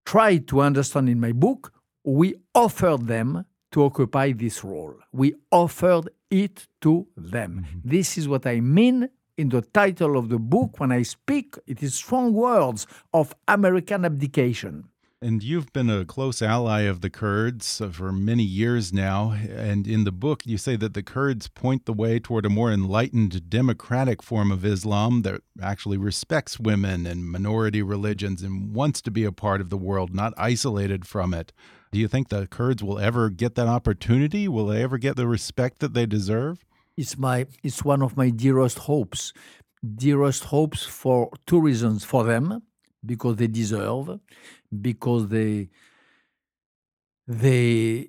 try 0.05 0.37
to 0.37 0.61
understand 0.61 1.07
in 1.09 1.19
my 1.19 1.31
book, 1.31 1.71
we 2.03 2.35
offered 2.53 3.07
them 3.07 3.45
to 3.71 3.83
occupy 3.83 4.33
this 4.33 4.63
role. 4.63 4.95
We 5.11 5.35
offered 5.51 6.09
it 6.29 6.67
to 6.81 7.07
them. 7.15 7.65
Mm-hmm. 7.65 7.79
This 7.89 8.17
is 8.17 8.27
what 8.27 8.45
I 8.45 8.59
mean 8.59 9.09
in 9.37 9.49
the 9.49 9.61
title 9.61 10.17
of 10.17 10.29
the 10.29 10.37
book 10.37 10.79
when 10.79 10.91
I 10.91 11.03
speak. 11.03 11.55
It 11.65 11.81
is 11.81 11.95
strong 11.95 12.33
words 12.33 12.85
of 13.13 13.33
American 13.47 14.05
abdication. 14.05 14.89
And 15.23 15.41
you've 15.41 15.71
been 15.71 15.89
a 15.89 16.03
close 16.03 16.41
ally 16.41 16.81
of 16.81 16.99
the 16.99 17.09
Kurds 17.09 17.81
for 17.93 18.11
many 18.11 18.43
years 18.43 18.91
now. 18.91 19.31
And 19.31 19.87
in 19.87 20.03
the 20.03 20.11
book, 20.11 20.45
you 20.45 20.57
say 20.57 20.75
that 20.75 20.93
the 20.93 21.01
Kurds 21.01 21.47
point 21.47 21.85
the 21.85 21.93
way 21.93 22.19
toward 22.19 22.45
a 22.45 22.49
more 22.49 22.69
enlightened 22.69 23.49
democratic 23.49 24.21
form 24.21 24.51
of 24.51 24.65
Islam 24.65 25.21
that 25.21 25.39
actually 25.61 25.95
respects 25.95 26.59
women 26.59 27.07
and 27.07 27.25
minority 27.25 27.81
religions 27.81 28.43
and 28.43 28.75
wants 28.75 29.01
to 29.03 29.11
be 29.11 29.23
a 29.23 29.31
part 29.31 29.61
of 29.61 29.69
the 29.69 29.77
world, 29.77 30.13
not 30.13 30.33
isolated 30.35 31.07
from 31.07 31.33
it. 31.33 31.53
Do 31.93 31.99
you 31.99 32.09
think 32.09 32.27
the 32.27 32.45
Kurds 32.45 32.83
will 32.83 32.99
ever 32.99 33.29
get 33.29 33.55
that 33.55 33.67
opportunity? 33.67 34.49
Will 34.49 34.65
they 34.65 34.83
ever 34.83 34.97
get 34.97 35.15
the 35.15 35.25
respect 35.25 35.79
that 35.79 35.93
they 35.93 36.05
deserve? 36.05 36.65
It's 36.97 37.17
my 37.17 37.47
it's 37.63 37.85
one 37.85 38.01
of 38.01 38.17
my 38.17 38.29
dearest 38.29 38.79
hopes. 38.79 39.31
Dearest 39.95 40.43
hopes 40.45 40.83
for 40.83 41.29
two 41.47 41.61
reasons 41.61 42.03
for 42.03 42.25
them, 42.25 42.63
because 43.05 43.35
they 43.37 43.47
deserve, 43.47 44.19
because 44.81 45.27
they 45.29 45.69
they 47.27 48.07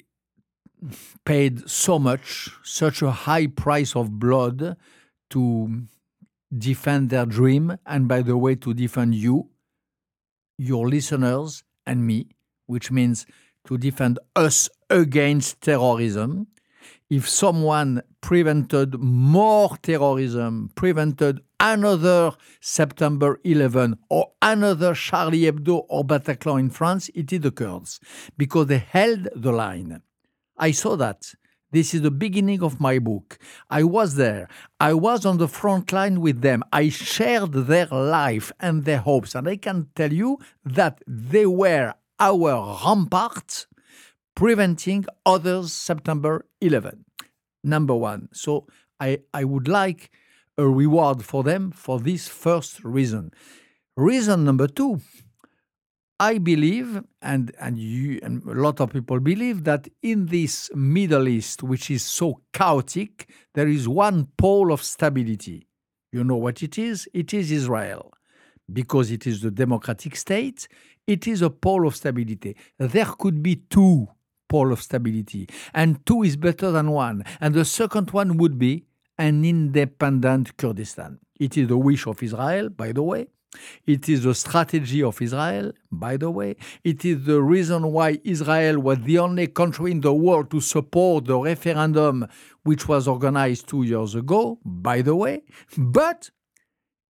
paid 1.24 1.68
so 1.68 1.98
much, 1.98 2.50
such 2.62 3.02
a 3.02 3.10
high 3.10 3.46
price 3.46 3.96
of 3.96 4.18
blood 4.18 4.76
to 5.30 5.82
defend 6.56 7.10
their 7.10 7.26
dream, 7.26 7.76
and 7.86 8.08
by 8.08 8.22
the 8.22 8.36
way, 8.36 8.54
to 8.54 8.74
defend 8.74 9.14
you, 9.14 9.48
your 10.58 10.88
listeners, 10.88 11.62
and 11.86 12.06
me, 12.06 12.26
which 12.66 12.90
means 12.90 13.26
to 13.66 13.78
defend 13.78 14.18
us 14.36 14.68
against 14.90 15.60
terrorism. 15.60 16.46
If 17.10 17.28
someone 17.28 18.02
prevented 18.20 18.98
more 18.98 19.76
terrorism, 19.82 20.70
prevented 20.74 21.40
another 21.64 22.32
September 22.60 23.40
11 23.42 23.96
or 24.10 24.32
another 24.42 24.94
Charlie 24.94 25.50
Hebdo 25.50 25.86
or 25.88 26.04
Bataclan 26.04 26.60
in 26.60 26.70
France, 26.70 27.10
it 27.14 27.32
is 27.32 27.40
the 27.40 27.50
Kurds 27.50 28.00
because 28.36 28.66
they 28.66 28.78
held 28.78 29.28
the 29.34 29.50
line. 29.50 30.02
I 30.58 30.72
saw 30.72 30.94
that. 30.96 31.34
This 31.72 31.94
is 31.94 32.02
the 32.02 32.10
beginning 32.10 32.62
of 32.62 32.80
my 32.80 32.98
book. 32.98 33.38
I 33.70 33.82
was 33.82 34.14
there. 34.14 34.46
I 34.78 34.92
was 34.92 35.24
on 35.24 35.38
the 35.38 35.48
front 35.48 35.90
line 35.90 36.20
with 36.20 36.42
them. 36.42 36.62
I 36.70 36.90
shared 36.90 37.52
their 37.52 37.86
life 37.86 38.52
and 38.60 38.84
their 38.84 38.98
hopes. 38.98 39.34
And 39.34 39.48
I 39.48 39.56
can 39.56 39.88
tell 39.96 40.12
you 40.12 40.38
that 40.64 41.00
they 41.06 41.46
were 41.46 41.94
our 42.20 42.78
ramparts 42.84 43.66
preventing 44.36 45.06
others 45.24 45.72
September 45.72 46.46
11. 46.60 47.06
Number 47.64 47.94
one. 47.94 48.28
So 48.32 48.66
I, 49.00 49.20
I 49.32 49.44
would 49.44 49.66
like 49.66 50.10
a 50.56 50.66
reward 50.66 51.24
for 51.24 51.42
them 51.42 51.70
for 51.70 52.00
this 52.00 52.28
first 52.28 52.82
reason. 52.84 53.32
Reason 53.96 54.44
number 54.44 54.66
two, 54.66 55.00
I 56.18 56.38
believe, 56.38 57.02
and, 57.22 57.54
and 57.60 57.78
you 57.78 58.20
and 58.22 58.42
a 58.44 58.54
lot 58.54 58.80
of 58.80 58.92
people 58.92 59.20
believe, 59.20 59.64
that 59.64 59.88
in 60.02 60.26
this 60.26 60.70
Middle 60.74 61.28
East, 61.28 61.62
which 61.62 61.90
is 61.90 62.02
so 62.02 62.40
chaotic, 62.52 63.28
there 63.54 63.68
is 63.68 63.88
one 63.88 64.28
pole 64.36 64.72
of 64.72 64.82
stability. 64.82 65.66
You 66.12 66.22
know 66.24 66.36
what 66.36 66.62
it 66.62 66.78
is? 66.78 67.08
It 67.12 67.34
is 67.34 67.50
Israel. 67.50 68.12
Because 68.72 69.10
it 69.10 69.26
is 69.26 69.42
the 69.42 69.50
democratic 69.50 70.16
state, 70.16 70.68
it 71.06 71.26
is 71.26 71.42
a 71.42 71.50
pole 71.50 71.86
of 71.86 71.96
stability. 71.96 72.56
There 72.78 73.04
could 73.04 73.42
be 73.42 73.56
two 73.56 74.08
pole 74.48 74.72
of 74.72 74.80
stability, 74.80 75.48
and 75.74 76.04
two 76.06 76.22
is 76.22 76.36
better 76.36 76.70
than 76.70 76.90
one. 76.90 77.24
And 77.40 77.54
the 77.54 77.64
second 77.64 78.12
one 78.12 78.38
would 78.38 78.58
be 78.58 78.84
an 79.18 79.44
independent 79.44 80.56
Kurdistan. 80.56 81.18
It 81.38 81.56
is 81.56 81.68
the 81.68 81.78
wish 81.78 82.06
of 82.06 82.22
Israel, 82.22 82.68
by 82.68 82.92
the 82.92 83.02
way. 83.02 83.28
It 83.86 84.08
is 84.08 84.24
the 84.24 84.34
strategy 84.34 85.02
of 85.02 85.20
Israel, 85.22 85.72
by 85.90 86.16
the 86.16 86.30
way. 86.30 86.56
It 86.82 87.04
is 87.04 87.24
the 87.24 87.40
reason 87.40 87.92
why 87.92 88.18
Israel 88.24 88.80
was 88.80 88.98
the 89.02 89.18
only 89.18 89.46
country 89.46 89.92
in 89.92 90.00
the 90.00 90.12
world 90.12 90.50
to 90.50 90.60
support 90.60 91.26
the 91.26 91.38
referendum 91.38 92.26
which 92.64 92.88
was 92.88 93.06
organized 93.06 93.68
two 93.68 93.84
years 93.84 94.14
ago, 94.14 94.58
by 94.64 95.02
the 95.02 95.14
way. 95.14 95.42
But 95.76 96.30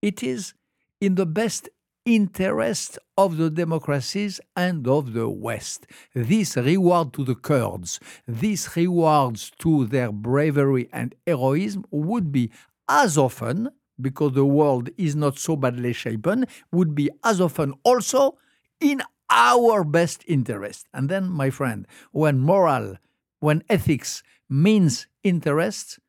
it 0.02 0.22
is 0.24 0.54
in 1.00 1.16
the 1.16 1.26
best 1.26 1.70
interest 2.06 3.00
of 3.18 3.38
the 3.38 3.50
democracies 3.50 4.40
and 4.56 4.88
of 4.88 5.14
the 5.14 5.30
West. 5.30 5.88
This 6.14 6.58
reward 6.58 7.14
to 7.14 7.24
the 7.24 7.36
Kurds, 7.36 8.00
this 8.28 8.76
rewards 8.76 9.52
to 9.60 9.86
their 9.86 10.12
bravery 10.12 10.90
and 10.92 11.16
heroism 11.26 11.86
would 11.92 12.32
be 12.32 12.52
as 12.90 13.18
often, 13.18 13.70
because 14.02 14.34
the 14.34 14.46
world 14.46 14.90
is 14.98 15.16
not 15.16 15.38
so 15.38 15.56
badly 15.56 15.94
shapen, 15.94 16.46
would 16.72 16.94
be 16.94 17.10
as 17.24 17.40
often 17.40 17.74
also 17.84 18.38
in 18.82 19.02
our 19.30 19.84
best 19.84 20.24
interest. 20.28 20.88
And 20.94 21.10
then, 21.10 21.30
my 21.30 21.50
friend, 21.50 21.88
when 22.12 22.40
moral, 22.40 22.98
when 23.40 23.64
ethics 23.70 24.24
means 24.50 25.08
interest, 25.24 26.00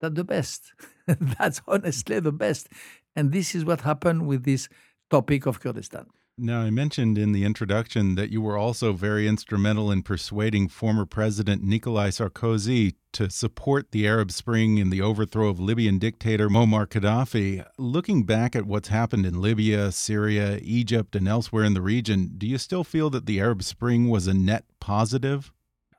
that's 0.00 0.14
the 0.14 0.24
best. 0.24 0.72
that's 1.06 1.60
honestly 1.66 2.20
the 2.20 2.32
best. 2.32 2.68
And 3.16 3.32
this 3.32 3.54
is 3.54 3.64
what 3.64 3.82
happened 3.82 4.26
with 4.26 4.44
this 4.44 4.68
topic 5.10 5.46
of 5.46 5.60
Kurdistan. 5.60 6.06
Now, 6.36 6.62
I 6.62 6.70
mentioned 6.70 7.16
in 7.16 7.30
the 7.30 7.44
introduction 7.44 8.16
that 8.16 8.30
you 8.30 8.42
were 8.42 8.58
also 8.58 8.92
very 8.92 9.28
instrumental 9.28 9.92
in 9.92 10.02
persuading 10.02 10.66
former 10.66 11.06
President 11.06 11.62
Nicolas 11.62 12.18
Sarkozy 12.18 12.96
to 13.12 13.30
support 13.30 13.92
the 13.92 14.04
Arab 14.04 14.32
Spring 14.32 14.80
and 14.80 14.92
the 14.92 15.00
overthrow 15.00 15.48
of 15.48 15.60
Libyan 15.60 16.00
dictator 16.00 16.48
Muammar 16.48 16.88
Gaddafi. 16.88 17.64
Looking 17.78 18.24
back 18.24 18.56
at 18.56 18.66
what's 18.66 18.88
happened 18.88 19.26
in 19.26 19.40
Libya, 19.40 19.92
Syria, 19.92 20.58
Egypt, 20.60 21.14
and 21.14 21.28
elsewhere 21.28 21.62
in 21.62 21.74
the 21.74 21.80
region, 21.80 22.32
do 22.36 22.48
you 22.48 22.58
still 22.58 22.82
feel 22.82 23.10
that 23.10 23.26
the 23.26 23.38
Arab 23.38 23.62
Spring 23.62 24.10
was 24.10 24.26
a 24.26 24.34
net 24.34 24.64
positive? 24.80 25.52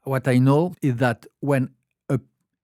What 0.03 0.27
I 0.27 0.38
know 0.38 0.75
is 0.82 0.97
that 0.97 1.25
when 1.39 1.69
a, 2.09 2.19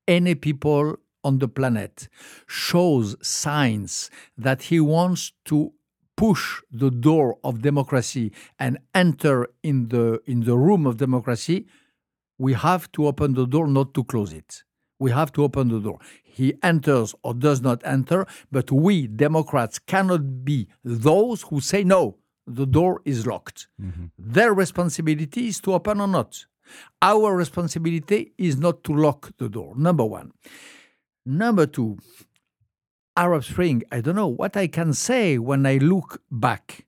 any 0.10 0.36
people 0.36 0.98
on 1.24 1.38
the 1.38 1.48
planet 1.48 2.10
shows 2.48 3.16
signs 3.26 4.10
that 4.38 4.64
he 4.64 4.82
wants 4.82 5.32
to 5.46 5.72
push 6.24 6.44
the 6.84 6.92
door 7.08 7.28
of 7.48 7.54
democracy 7.70 8.28
and 8.64 8.74
enter 9.04 9.38
in 9.70 9.78
the 9.94 10.06
in 10.32 10.40
the 10.50 10.58
room 10.66 10.84
of 10.90 10.94
democracy 11.06 11.60
We 12.42 12.54
have 12.54 12.92
to 12.94 13.06
open 13.06 13.36
the 13.36 13.46
door, 13.46 13.68
not 13.68 13.94
to 13.94 14.04
close 14.04 14.34
it. 14.34 14.64
We 14.98 15.12
have 15.12 15.32
to 15.34 15.44
open 15.44 15.68
the 15.68 15.80
door. 15.80 16.00
He 16.24 16.56
enters 16.64 17.14
or 17.24 17.36
does 17.36 17.62
not 17.62 17.80
enter, 17.86 18.26
but 18.52 18.72
we, 18.72 19.06
Democrats, 19.06 19.78
cannot 19.78 20.44
be 20.44 20.68
those 20.84 21.44
who 21.44 21.62
say, 21.62 21.84
no, 21.84 22.18
the 22.48 22.66
door 22.66 23.02
is 23.06 23.28
locked. 23.28 23.68
Mm-hmm. 23.80 24.06
Their 24.18 24.56
responsibility 24.56 25.50
is 25.50 25.60
to 25.62 25.74
open 25.74 26.02
or 26.02 26.08
not. 26.08 26.46
Our 27.00 27.36
responsibility 27.36 28.34
is 28.40 28.58
not 28.58 28.84
to 28.86 28.94
lock 28.96 29.32
the 29.38 29.48
door, 29.48 29.76
number 29.76 30.06
one. 30.06 30.32
Number 31.24 31.68
two, 31.68 32.00
Arab 33.16 33.44
Spring, 33.44 33.84
I 33.92 34.00
don't 34.02 34.16
know 34.16 34.28
what 34.28 34.56
I 34.56 34.68
can 34.68 34.94
say 34.94 35.38
when 35.38 35.66
I 35.66 35.78
look 35.78 36.22
back 36.32 36.86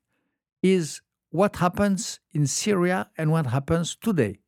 is 0.61 1.01
what 1.31 1.57
happens 1.57 2.19
in 2.31 2.47
Syria 2.47 3.09
and 3.17 3.31
what 3.31 3.47
happens 3.47 3.95
today. 3.95 4.39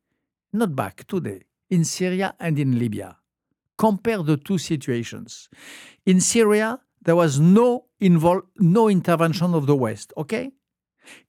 Not 0.52 0.74
back, 0.74 1.06
today, 1.06 1.42
in 1.68 1.84
Syria 1.84 2.34
and 2.40 2.58
in 2.58 2.78
Libya. 2.78 3.18
Compare 3.76 4.22
the 4.22 4.38
two 4.38 4.56
situations. 4.56 5.50
In 6.06 6.20
Syria, 6.20 6.80
there 7.02 7.16
was 7.16 7.38
no 7.38 7.86
invol- 8.00 8.46
no 8.56 8.88
intervention 8.88 9.54
of 9.54 9.66
the 9.66 9.76
West, 9.76 10.14
okay? 10.16 10.52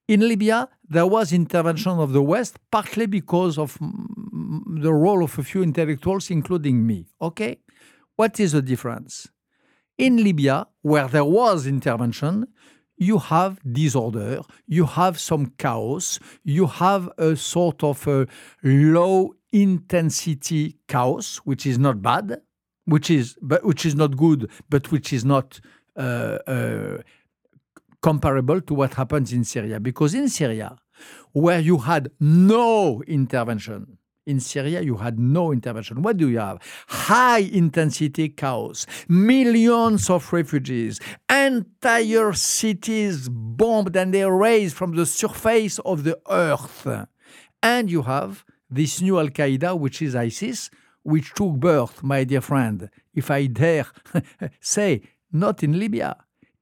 In 0.08 0.22
Libya, 0.22 0.70
there 0.88 1.06
was 1.06 1.34
intervention 1.34 2.00
of 2.00 2.14
the 2.14 2.24
West, 2.24 2.58
partly 2.72 3.06
because 3.06 3.58
of 3.58 3.78
the 3.80 4.94
role 4.94 5.24
of 5.24 5.38
a 5.38 5.44
few 5.44 5.62
intellectuals, 5.62 6.32
including 6.32 6.88
me, 6.88 7.08
okay? 7.22 7.60
What 8.16 8.40
is 8.40 8.54
the 8.54 8.62
difference? 8.62 9.28
In 9.98 10.24
Libya, 10.24 10.68
where 10.82 11.08
there 11.08 11.26
was 11.26 11.66
intervention, 11.66 12.48
you 12.98 13.20
have 13.20 13.60
disorder, 13.72 14.42
you 14.68 14.86
have 14.86 15.20
some 15.20 15.54
chaos, 15.58 16.20
you 16.44 16.68
have 16.68 17.10
a 17.18 17.36
sort 17.36 17.84
of 17.84 18.08
a 18.08 18.28
low 18.64 19.36
intensity 19.52 20.78
chaos, 20.88 21.38
which 21.38 21.66
is 21.66 21.78
not 21.78 22.02
bad, 22.02 22.42
which 22.86 23.10
is 23.10 23.38
but 23.42 23.64
which 23.64 23.86
is 23.86 23.96
not 23.96 24.18
good, 24.18 24.50
but 24.70 24.92
which 24.92 25.14
is 25.14 25.24
not 25.24 25.60
uh, 25.96 26.38
uh, 26.48 26.98
comparable 28.02 28.62
to 28.62 28.74
what 28.74 28.94
happens 28.94 29.34
in 29.34 29.44
Syria. 29.44 29.80
Because 29.80 30.14
in 30.14 30.30
Syria, 30.30 30.78
where 31.34 31.60
you 31.60 31.78
had 31.78 32.12
no 32.20 33.02
intervention, 33.08 33.97
in 34.28 34.40
Syria, 34.40 34.82
you 34.82 34.98
had 34.98 35.18
no 35.18 35.52
intervention. 35.52 36.02
What 36.04 36.18
do 36.18 36.30
you 36.30 36.40
have? 36.40 36.60
High 36.88 37.40
intensity 37.40 38.30
chaos, 38.30 38.86
millions 39.08 40.10
of 40.10 40.32
refugees, 40.32 41.00
entire 41.30 42.34
cities 42.34 43.30
bombed 43.30 43.96
and 43.96 44.14
erased 44.14 44.76
from 44.76 44.96
the 44.96 45.06
surface 45.06 45.80
of 45.80 46.04
the 46.04 46.20
earth. 46.30 46.88
And 47.64 47.90
you 47.90 48.04
have 48.04 48.44
this 48.70 49.02
new 49.02 49.18
Al 49.18 49.30
Qaeda, 49.30 49.80
which 49.80 50.02
is 50.02 50.16
ISIS, 50.16 50.70
which 51.04 51.34
took 51.34 51.54
birth, 51.54 52.04
my 52.04 52.26
dear 52.26 52.42
friend, 52.42 52.90
if 53.16 53.32
I 53.32 53.48
dare 53.48 53.88
say, 54.60 55.02
not 55.32 55.64
in 55.64 55.80
Libya. 55.80 56.18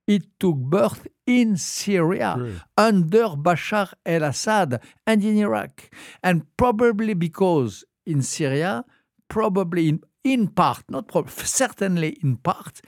It 0.06 0.24
took 0.38 0.56
birth 0.56 1.06
in 1.26 1.56
Syria 1.56 2.62
under 2.76 3.28
Bashar 3.36 3.92
al 4.04 4.22
Assad 4.22 4.80
and 5.06 5.24
in 5.24 5.38
Iraq. 5.38 5.90
And 6.22 6.46
probably 6.56 7.14
because 7.14 7.84
in 8.06 8.22
Syria, 8.22 8.84
probably 9.28 9.88
in, 9.88 10.00
in 10.22 10.48
part, 10.48 10.84
not 10.88 11.08
prob- 11.08 11.30
certainly 11.30 12.18
in 12.22 12.36
part, 12.36 12.80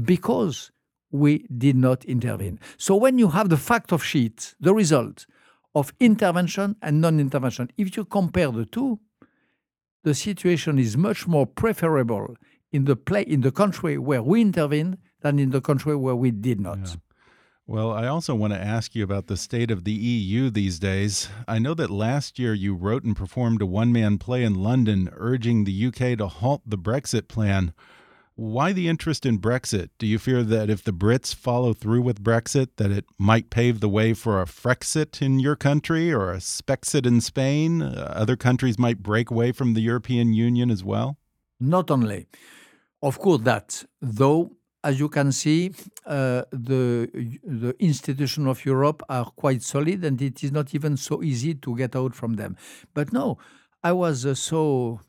because 0.00 0.70
we 1.10 1.46
did 1.56 1.76
not 1.76 2.04
intervene. 2.04 2.60
So 2.76 2.94
when 2.96 3.18
you 3.18 3.28
have 3.28 3.48
the 3.48 3.56
fact 3.56 3.92
of 3.92 4.04
sheet, 4.04 4.54
the 4.60 4.74
result 4.74 5.24
of 5.74 5.92
intervention 6.00 6.76
and 6.82 7.00
non 7.00 7.18
intervention, 7.18 7.70
if 7.78 7.96
you 7.96 8.04
compare 8.04 8.50
the 8.50 8.66
two, 8.66 9.00
the 10.04 10.14
situation 10.14 10.78
is 10.78 10.96
much 10.96 11.26
more 11.26 11.46
preferable 11.46 12.36
in 12.72 12.84
the 12.84 12.96
play 12.96 13.22
in 13.22 13.40
the 13.40 13.50
country 13.50 13.96
where 13.96 14.22
we 14.22 14.42
intervened 14.42 14.98
than 15.20 15.38
in 15.38 15.50
the 15.50 15.60
country 15.60 15.96
where 15.96 16.16
we 16.16 16.30
did 16.30 16.60
not. 16.60 16.96
Well, 17.66 17.92
I 17.92 18.06
also 18.06 18.34
want 18.34 18.54
to 18.54 18.58
ask 18.58 18.94
you 18.94 19.04
about 19.04 19.26
the 19.26 19.36
state 19.36 19.70
of 19.70 19.84
the 19.84 19.92
EU 19.92 20.48
these 20.48 20.78
days. 20.78 21.28
I 21.46 21.58
know 21.58 21.74
that 21.74 21.90
last 21.90 22.38
year 22.38 22.54
you 22.54 22.74
wrote 22.74 23.04
and 23.04 23.14
performed 23.14 23.60
a 23.60 23.66
one 23.66 23.92
man 23.92 24.16
play 24.16 24.42
in 24.42 24.54
London 24.54 25.10
urging 25.12 25.64
the 25.64 25.86
UK 25.86 26.16
to 26.16 26.28
halt 26.28 26.62
the 26.64 26.78
Brexit 26.78 27.28
plan. 27.28 27.74
Why 28.36 28.72
the 28.72 28.88
interest 28.88 29.26
in 29.26 29.38
Brexit? 29.38 29.90
Do 29.98 30.06
you 30.06 30.18
fear 30.18 30.42
that 30.44 30.70
if 30.70 30.82
the 30.82 30.92
Brits 30.92 31.34
follow 31.34 31.74
through 31.74 32.02
with 32.02 32.22
Brexit, 32.22 32.68
that 32.76 32.90
it 32.90 33.04
might 33.18 33.50
pave 33.50 33.80
the 33.80 33.88
way 33.88 34.14
for 34.14 34.40
a 34.40 34.46
Frexit 34.46 35.20
in 35.20 35.38
your 35.38 35.56
country 35.56 36.10
or 36.10 36.32
a 36.32 36.36
Spexit 36.36 37.04
in 37.04 37.20
Spain? 37.20 37.82
Uh, 37.82 38.12
other 38.14 38.36
countries 38.36 38.78
might 38.78 39.02
break 39.02 39.30
away 39.30 39.52
from 39.52 39.74
the 39.74 39.82
European 39.82 40.32
Union 40.32 40.70
as 40.70 40.82
well? 40.82 41.18
Not 41.60 41.90
only, 41.90 42.28
of 43.02 43.18
course, 43.18 43.42
that 43.42 43.84
though, 44.00 44.52
as 44.88 44.98
you 44.98 45.08
can 45.08 45.30
see, 45.32 45.60
uh, 46.06 46.42
the 46.70 47.10
the 47.62 47.72
institutions 47.90 48.46
of 48.54 48.58
Europe 48.64 49.00
are 49.16 49.26
quite 49.42 49.62
solid, 49.62 50.00
and 50.08 50.16
it 50.28 50.36
is 50.44 50.52
not 50.58 50.74
even 50.76 50.96
so 50.96 51.14
easy 51.22 51.52
to 51.64 51.70
get 51.82 51.92
out 52.00 52.12
from 52.20 52.32
them. 52.40 52.56
But 52.96 53.12
no, 53.12 53.26
I 53.90 53.92
was 54.04 54.24
uh, 54.24 54.34
so 54.34 55.00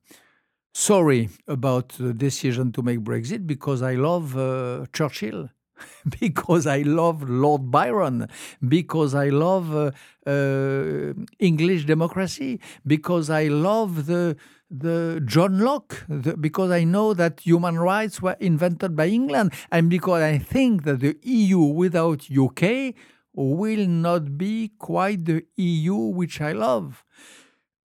sorry 0.73 1.29
about 1.47 1.87
the 2.03 2.13
decision 2.27 2.65
to 2.75 2.81
make 2.89 2.99
Brexit 3.09 3.47
because 3.53 3.81
I 3.81 3.93
love 4.09 4.25
uh, 4.37 4.85
Churchill. 4.97 5.49
because 6.19 6.67
I 6.67 6.81
love 6.81 7.17
Lord 7.29 7.71
Byron, 7.71 8.27
because 8.75 9.15
I 9.15 9.29
love 9.29 9.67
uh, 9.73 9.91
uh, 10.29 11.13
English 11.39 11.85
democracy, 11.85 12.59
because 12.85 13.29
I 13.29 13.47
love 13.47 13.91
the 14.07 14.35
the 14.69 15.21
John 15.25 15.59
Locke, 15.59 16.05
the, 16.07 16.37
because 16.37 16.71
I 16.71 16.83
know 16.83 17.13
that 17.13 17.41
human 17.41 17.79
rights 17.79 18.21
were 18.21 18.37
invented 18.39 18.95
by 18.95 19.07
England, 19.07 19.53
and 19.71 19.89
because 19.89 20.21
I 20.21 20.37
think 20.37 20.83
that 20.83 20.99
the 20.99 21.17
EU 21.23 21.59
without 21.59 22.27
UK 22.29 22.93
will 23.33 23.87
not 23.87 24.37
be 24.37 24.71
quite 24.77 25.25
the 25.25 25.45
EU 25.57 25.95
which 25.95 26.41
I 26.41 26.51
love. 26.51 27.03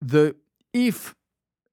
The 0.02 0.36
if 0.74 1.16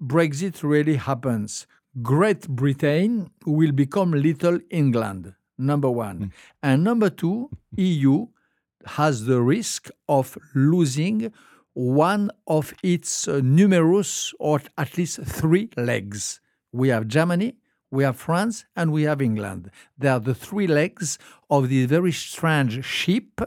Brexit 0.03 0.63
really 0.63 0.97
happens, 0.97 1.67
Great 2.03 2.49
Britain 2.49 3.31
will 3.47 3.73
become 3.73 4.13
Little 4.13 4.59
England, 4.71 5.35
number 5.57 5.91
one. 5.91 6.17
Hmm. 6.17 6.29
And 6.63 6.85
number 6.85 7.11
two, 7.11 7.51
EU 7.77 8.27
has 8.87 9.27
the 9.27 9.41
risk 9.41 9.91
of 10.09 10.39
losing 10.55 11.33
one 11.79 12.29
of 12.49 12.75
its 12.83 13.29
uh, 13.29 13.41
numerous, 13.41 14.35
or 14.41 14.61
at 14.77 14.99
least 14.99 15.23
three 15.23 15.71
legs. 15.77 16.41
We 16.73 16.89
have 16.89 17.07
Germany, 17.07 17.55
we 17.93 18.03
have 18.03 18.17
France, 18.17 18.65
and 18.75 18.91
we 18.91 19.05
have 19.05 19.23
England. 19.23 19.71
They 19.97 20.09
are 20.09 20.19
the 20.19 20.35
three 20.35 20.67
legs 20.67 21.21
of 21.49 21.69
this 21.69 21.87
very 21.87 22.11
strange 22.11 22.85
ship 22.85 23.41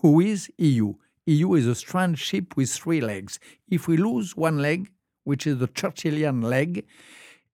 who 0.00 0.18
is 0.18 0.50
EU. 0.56 0.94
EU 1.26 1.52
is 1.52 1.66
a 1.66 1.74
strange 1.74 2.18
ship 2.18 2.56
with 2.56 2.70
three 2.70 3.02
legs. 3.02 3.38
If 3.68 3.86
we 3.86 3.98
lose 3.98 4.34
one 4.34 4.62
leg, 4.62 4.90
which 5.24 5.46
is 5.46 5.58
the 5.58 5.68
Churchillian 5.68 6.42
leg, 6.42 6.86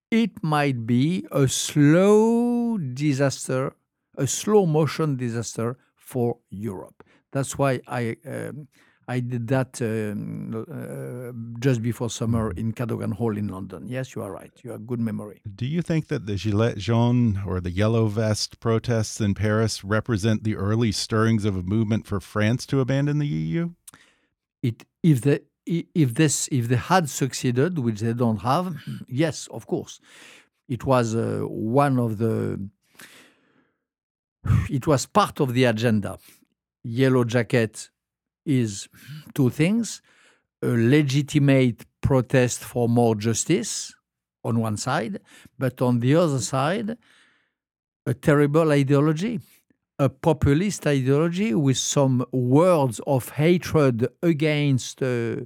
it 0.09 0.41
might 0.41 0.87
be 0.87 1.27
a 1.29 1.49
slow 1.49 2.77
disaster, 2.77 3.75
a 4.17 4.27
slow 4.27 4.65
motion 4.65 5.17
disaster 5.17 5.77
for 5.97 6.37
Europe. 6.49 7.03
That's 7.33 7.57
why 7.57 7.81
I 7.85 8.15
um, 8.25 8.69
I 9.07 9.19
did 9.19 9.47
that 9.49 9.81
um, 9.81 10.65
uh, 10.67 11.59
just 11.59 11.81
before 11.81 12.09
summer 12.09 12.51
in 12.51 12.71
Cadogan 12.71 13.11
Hall 13.11 13.37
in 13.37 13.47
London. 13.47 13.87
Yes, 13.87 14.15
you 14.15 14.23
are 14.23 14.31
right. 14.31 14.51
You 14.63 14.71
have 14.71 14.87
good 14.87 14.99
memory. 14.99 15.41
Do 15.55 15.65
you 15.65 15.81
think 15.81 16.07
that 16.07 16.25
the 16.25 16.33
Gilets 16.33 16.77
jaunes 16.77 17.37
or 17.45 17.61
the 17.61 17.69
yellow 17.69 18.07
vest 18.07 18.59
protests 18.59 19.21
in 19.21 19.35
Paris 19.35 19.83
represent 19.83 20.43
the 20.43 20.55
early 20.55 20.91
stirrings 20.91 21.45
of 21.45 21.55
a 21.55 21.61
movement 21.61 22.07
for 22.07 22.19
France 22.19 22.65
to 22.67 22.79
abandon 22.79 23.19
the 23.19 23.27
EU? 23.27 23.71
It 24.63 24.85
if 25.03 25.21
the 25.21 25.43
if 25.65 26.15
this 26.15 26.47
if 26.51 26.67
they 26.67 26.75
had 26.75 27.09
succeeded, 27.09 27.77
which 27.79 27.99
they 28.01 28.13
don't 28.13 28.41
have, 28.41 28.75
yes, 29.07 29.47
of 29.51 29.67
course, 29.67 29.99
it 30.67 30.83
was 30.85 31.15
uh, 31.15 31.41
one 31.47 31.99
of 31.99 32.17
the. 32.17 32.59
It 34.69 34.85
was 34.87 35.05
part 35.05 35.39
of 35.39 35.53
the 35.53 35.65
agenda. 35.65 36.17
Yellow 36.83 37.23
jacket 37.23 37.89
is 38.45 38.87
two 39.33 39.49
things: 39.49 40.01
a 40.61 40.67
legitimate 40.67 41.85
protest 42.01 42.59
for 42.63 42.87
more 42.87 43.15
justice 43.15 43.93
on 44.43 44.59
one 44.59 44.77
side, 44.77 45.19
but 45.57 45.81
on 45.81 45.99
the 45.99 46.15
other 46.15 46.39
side, 46.39 46.97
a 48.05 48.13
terrible 48.13 48.71
ideology 48.71 49.39
a 49.97 50.09
populist 50.09 50.85
ideology 50.85 51.53
with 51.53 51.77
some 51.77 52.25
words 52.31 52.99
of 53.07 53.29
hatred 53.29 54.07
against 54.21 55.01
uh, 55.01 55.37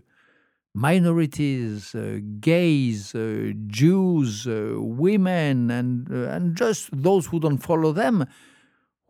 minorities, 0.74 1.94
uh, 1.94 2.20
gays, 2.40 3.14
uh, 3.14 3.52
Jews, 3.68 4.48
uh, 4.48 4.74
women, 4.78 5.70
and 5.70 6.10
uh, 6.12 6.30
and 6.30 6.56
just 6.56 6.90
those 6.92 7.28
who 7.28 7.40
don't 7.40 7.60
follow 7.60 7.92
them, 7.92 8.26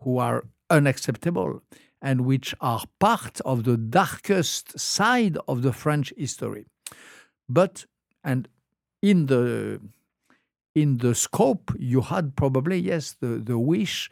who 0.01 0.17
are 0.17 0.45
unacceptable 0.69 1.61
and 2.01 2.25
which 2.25 2.55
are 2.61 2.83
part 2.99 3.41
of 3.41 3.63
the 3.63 3.77
darkest 3.77 4.79
side 4.79 5.37
of 5.47 5.61
the 5.61 5.73
French 5.73 6.13
history. 6.17 6.65
But 7.47 7.85
and 8.23 8.47
in 9.01 9.25
the 9.25 9.81
in 10.75 10.97
the 10.97 11.15
scope, 11.15 11.73
you 11.77 12.01
had 12.01 12.35
probably 12.35 12.79
yes 12.79 13.15
the 13.19 13.39
the 13.39 13.57
wish 13.57 14.09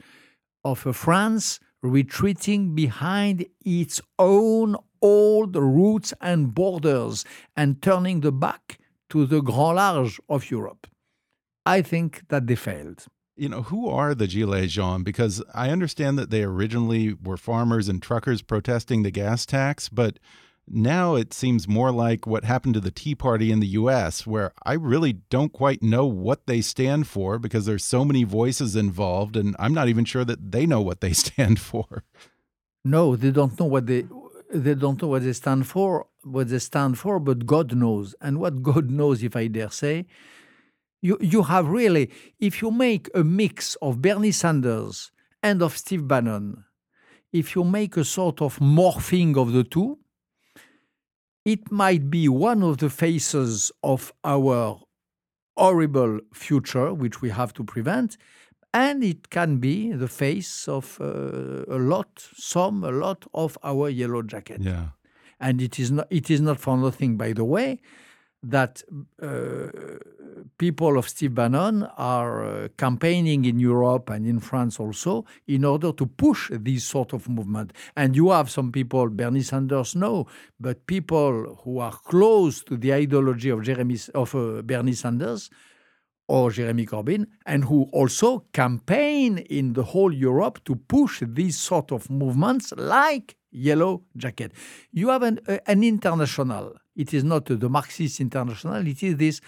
of 0.64 0.86
a 0.86 0.94
France 0.94 1.60
retreating 1.82 2.76
behind 2.76 3.46
its 3.64 4.02
own 4.18 4.76
old 5.02 5.56
roots 5.56 6.14
and 6.20 6.54
borders 6.54 7.24
and 7.56 7.82
turning 7.82 8.22
the 8.22 8.32
back 8.32 8.80
to 9.10 9.26
the 9.26 9.42
grand 9.42 9.76
large 9.76 10.20
of 10.28 10.50
Europe. 10.50 10.88
I 11.66 11.82
think 11.82 12.24
that 12.30 12.48
they 12.48 12.56
failed. 12.56 13.06
You 13.38 13.50
know, 13.50 13.62
who 13.64 13.88
are 13.88 14.16
the 14.16 14.28
Gilets 14.28 14.70
jaunes? 14.70 15.04
Because 15.04 15.44
I 15.54 15.70
understand 15.70 16.18
that 16.18 16.32
they 16.32 16.44
originally 16.44 17.14
were 17.14 17.38
farmers 17.38 17.88
and 17.88 18.02
truckers 18.02 18.42
protesting 18.42 19.04
the 19.04 19.12
gas 19.12 19.46
tax, 19.46 19.90
but 19.90 20.18
now 20.68 21.16
it 21.16 21.34
seems 21.34 21.68
more 21.68 21.92
like 21.92 22.28
what 22.28 22.44
happened 22.44 22.74
to 22.74 22.80
the 22.80 22.92
Tea 22.92 23.16
Party 23.16 23.52
in 23.52 23.60
the 23.60 23.68
US, 23.68 24.28
where 24.28 24.52
I 24.64 24.74
really 24.74 25.14
don't 25.14 25.54
quite 25.54 25.82
know 25.82 26.06
what 26.06 26.46
they 26.46 26.62
stand 26.62 27.08
for 27.08 27.40
because 27.40 27.66
there's 27.66 27.86
so 27.86 28.04
many 28.04 28.24
voices 28.24 28.76
involved, 28.76 29.38
and 29.38 29.56
I'm 29.60 29.74
not 29.74 29.88
even 29.88 30.04
sure 30.04 30.26
that 30.26 30.52
they 30.52 30.66
know 30.66 30.82
what 30.82 31.02
they 31.02 31.14
stand 31.26 31.60
for. 31.60 32.04
No, 32.84 33.16
they 33.16 33.32
don't 33.32 33.58
know 33.60 33.66
what 33.66 33.86
they 33.86 34.06
they 34.54 34.76
don't 34.76 35.02
know 35.02 35.10
what 35.10 35.24
they 35.24 35.34
stand 35.34 35.68
for, 35.68 36.08
what 36.24 36.50
they 36.50 36.60
stand 36.60 36.98
for, 36.98 37.20
but 37.20 37.46
God 37.46 37.76
knows. 37.76 38.16
And 38.22 38.40
what 38.40 38.64
God 38.64 38.90
knows, 39.00 39.24
if 39.24 39.36
I 39.36 39.48
dare 39.48 39.70
say, 39.70 40.06
you 41.08 41.18
you 41.34 41.42
have 41.54 41.66
really, 41.82 42.06
if 42.40 42.54
you 42.62 42.70
make 42.88 43.10
a 43.22 43.24
mix 43.24 43.76
of 43.82 43.92
Bernie 44.02 44.36
Sanders 44.42 45.12
and 45.42 45.62
of 45.62 45.72
Steve 45.78 46.06
Bannon, 46.12 46.46
if 47.32 47.56
you 47.56 47.64
make 47.64 47.94
a 47.98 48.04
sort 48.04 48.42
of 48.42 48.60
morphing 48.60 49.38
of 49.38 49.48
the 49.54 49.64
two, 49.64 49.98
it 51.54 51.72
might 51.72 52.10
be 52.10 52.28
one 52.28 52.62
of 52.70 52.78
the 52.78 52.90
faces 52.90 53.72
of 53.82 54.12
our 54.24 54.80
horrible 55.56 56.20
future, 56.34 56.94
which 56.94 57.22
we 57.22 57.30
have 57.30 57.52
to 57.54 57.64
prevent, 57.64 58.18
and 58.74 59.04
it 59.04 59.30
can 59.30 59.58
be 59.58 59.92
the 60.04 60.08
face 60.08 60.68
of 60.68 60.86
uh, 61.02 61.78
a 61.78 61.80
lot, 61.92 62.10
some, 62.36 62.84
a 62.84 62.92
lot 62.92 63.26
of 63.34 63.58
our 63.64 63.90
yellow 63.90 64.22
jacket. 64.22 64.62
Yeah. 64.62 64.88
And 65.40 65.62
it 65.62 65.80
is 65.80 65.90
not, 65.92 66.08
it 66.10 66.30
is 66.30 66.42
not 66.42 66.60
for 66.60 66.78
nothing, 66.78 67.18
by 67.18 67.34
the 67.34 67.46
way, 67.46 67.80
that 68.44 68.84
uh, 69.22 69.68
people 70.58 70.98
of 70.98 71.10
Steve 71.10 71.34
Bannon 71.34 71.84
are 71.98 72.46
uh, 72.46 72.68
campaigning 72.78 73.46
in 73.46 73.60
Europe 73.60 74.10
and 74.10 74.26
in 74.26 74.40
France 74.40 74.80
also 74.80 75.26
in 75.48 75.66
order 75.66 75.92
to 75.92 76.06
push 76.06 76.50
this 76.54 76.84
sort 76.84 77.14
of 77.14 77.28
movement. 77.28 77.74
And 77.96 78.16
you 78.16 78.30
have 78.32 78.50
some 78.50 78.72
people, 78.72 79.10
Bernie 79.10 79.42
Sanders, 79.42 79.96
no, 79.96 80.28
but 80.60 80.86
people 80.88 81.60
who 81.64 81.80
are 81.80 81.92
close 81.92 82.64
to 82.66 82.78
the 82.78 82.94
ideology 82.94 83.50
of 83.50 83.64
Jeremy 83.64 83.98
of 84.14 84.36
uh, 84.36 84.62
Bernie 84.62 84.94
Sanders 84.94 85.50
or 86.28 86.52
Jeremy 86.52 86.86
Corbyn, 86.86 87.26
and 87.46 87.64
who 87.64 87.88
also 87.94 88.46
campaign 88.52 89.38
in 89.38 89.74
the 89.74 89.84
whole 89.84 90.14
Europe 90.14 90.62
to 90.66 90.76
push 90.76 91.24
these 91.26 91.58
sort 91.58 91.92
of 91.92 92.10
movements 92.10 92.74
like 92.76 93.38
Yellow 93.50 94.04
Jacket. 94.16 94.52
You 94.92 95.10
have 95.10 95.24
an, 95.24 95.40
uh, 95.48 95.60
an 95.68 95.84
international. 95.84 96.76
It 96.98 97.14
is 97.14 97.24
not 97.24 97.46
the 97.46 97.70
Marxist 97.70 98.20
international. 98.20 98.86
It 98.88 99.02
is 99.04 99.16
this 99.18 99.40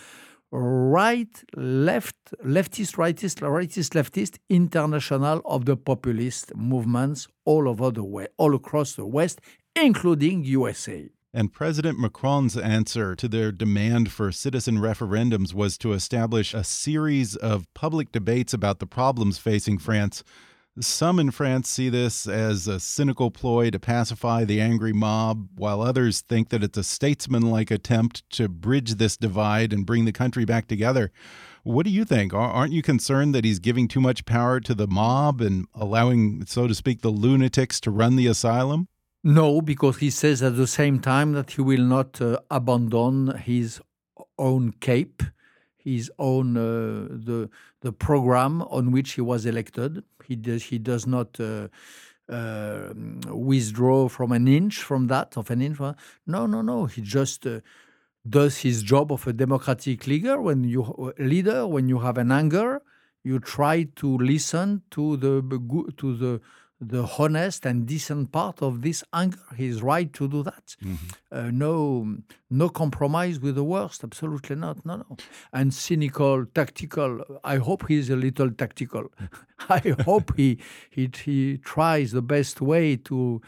right, 0.52 1.44
left, 1.56 2.16
leftist, 2.46 2.96
rightist, 2.96 3.42
rightist, 3.42 3.92
leftist 4.00 4.38
international 4.50 5.42
of 5.46 5.66
the 5.66 5.76
populist 5.76 6.56
movements 6.56 7.28
all 7.46 7.68
over 7.68 7.92
the 7.92 8.04
way, 8.04 8.28
all 8.38 8.56
across 8.56 8.94
the 8.94 9.06
West, 9.06 9.42
including 9.76 10.44
USA. 10.44 11.10
And 11.34 11.54
President 11.54 12.00
Macron's 12.00 12.58
answer 12.58 13.16
to 13.16 13.28
their 13.28 13.52
demand 13.52 14.12
for 14.12 14.32
citizen 14.32 14.78
referendums 14.78 15.54
was 15.54 15.78
to 15.80 15.94
establish 15.94 16.54
a 16.54 16.64
series 16.64 17.36
of 17.36 17.72
public 17.76 18.12
debates 18.12 18.54
about 18.54 18.80
the 18.80 18.88
problems 18.88 19.38
facing 19.38 19.78
France. 19.78 20.24
Some 20.80 21.20
in 21.20 21.32
France 21.32 21.68
see 21.68 21.90
this 21.90 22.26
as 22.26 22.68
a 22.68 22.80
cynical 22.80 23.32
ploy 23.32 23.70
to 23.70 23.80
pacify 23.80 24.46
the 24.46 24.62
angry 24.62 24.94
mob, 24.94 25.50
while 25.56 25.82
others 25.82 26.22
think 26.22 26.50
that 26.50 26.64
it's 26.64 26.78
a 26.78 26.84
statesmanlike 26.84 27.70
attempt 27.70 28.30
to 28.32 28.48
bridge 28.48 28.96
this 28.96 29.18
divide 29.18 29.74
and 29.74 29.86
bring 29.86 30.06
the 30.06 30.14
country 30.14 30.46
back 30.46 30.68
together. 30.68 31.12
What 31.64 31.86
do 31.86 31.92
you 31.92 32.06
think? 32.06 32.34
Aren't 32.34 32.72
you 32.72 32.82
concerned 32.82 33.36
that 33.36 33.44
he's 33.44 33.60
giving 33.60 33.88
too 33.88 34.00
much 34.00 34.26
power 34.26 34.60
to 34.62 34.74
the 34.74 34.88
mob 34.88 35.42
and 35.42 35.66
allowing, 35.76 36.46
so 36.46 36.68
to 36.68 36.74
speak, 36.74 37.02
the 37.02 37.10
lunatics 37.10 37.82
to 37.82 37.92
run 37.92 38.16
the 38.16 38.28
asylum? 38.28 38.88
No, 39.22 39.62
because 39.62 39.98
he 39.98 40.10
says 40.10 40.42
at 40.42 40.56
the 40.56 40.68
same 40.68 41.00
time 41.00 41.34
that 41.34 41.52
he 41.52 41.62
will 41.62 41.84
not 41.84 42.22
uh, 42.22 42.38
abandon 42.50 43.36
his 43.38 43.82
own 44.38 44.72
cape, 44.80 45.22
his 45.84 46.12
own 46.20 46.58
uh, 46.58 47.08
the 47.10 47.50
the 47.82 47.92
program 47.92 48.62
on 48.64 48.92
which 48.92 49.14
he 49.14 49.22
was 49.22 49.46
elected. 49.46 50.04
He 50.26 50.36
does 50.36 50.64
he 50.64 50.78
does 50.78 51.08
not 51.08 51.40
uh, 51.40 51.68
uh 52.30 52.94
withdraw 53.28 54.08
from 54.08 54.32
an 54.32 54.48
inch 54.48 54.84
from 54.84 55.08
that 55.08 55.38
of 55.38 55.50
an 55.50 55.62
inch. 55.62 55.80
No, 56.28 56.46
no, 56.46 56.62
no. 56.62 56.86
He 56.86 57.02
just 57.02 57.46
uh, 57.48 57.62
does 58.28 58.58
his 58.60 58.84
job 58.84 59.12
of 59.12 59.26
a 59.28 59.34
democratic 59.34 60.06
leader. 60.08 60.42
When 60.42 60.64
you 60.64 60.84
uh, 60.84 61.12
leader, 61.24 61.66
when 61.66 61.90
you 61.90 62.00
have 62.00 62.18
an 62.18 62.32
anger, 62.32 62.82
you 63.24 63.40
try 63.40 63.84
to 63.96 64.18
listen 64.18 64.84
to 64.92 65.18
the 65.18 65.42
to 65.98 66.18
the 66.18 66.42
the 66.82 67.10
honest 67.18 67.66
and 67.66 67.86
decent 67.86 68.32
part 68.32 68.62
of 68.62 68.82
this 68.82 69.04
anger. 69.14 69.40
He's 69.56 69.82
right 69.82 70.12
to 70.14 70.28
do 70.28 70.44
that. 70.44 70.76
Mm-hmm. 70.84 70.96
Uh, 71.32 71.52
no, 71.52 72.18
no 72.50 72.70
compromise 72.70 73.40
with 73.40 73.56
the 73.56 73.64
worst. 73.64 74.04
Absolutely 74.04 74.56
not. 74.56 74.86
No, 74.86 74.98
no. 74.98 75.18
And 75.52 75.74
cynical, 75.74 76.46
tactical. 76.46 77.40
I 77.44 77.58
hope 77.58 77.88
he's 77.88 78.10
a 78.10 78.16
little 78.16 78.50
tactical. 78.52 79.12
I 79.70 79.96
hope 80.06 80.36
he, 80.38 80.58
he 80.90 81.10
he 81.26 81.58
tries 81.58 82.12
the 82.12 82.22
best 82.22 82.62
way 82.62 82.96
to 82.96 83.42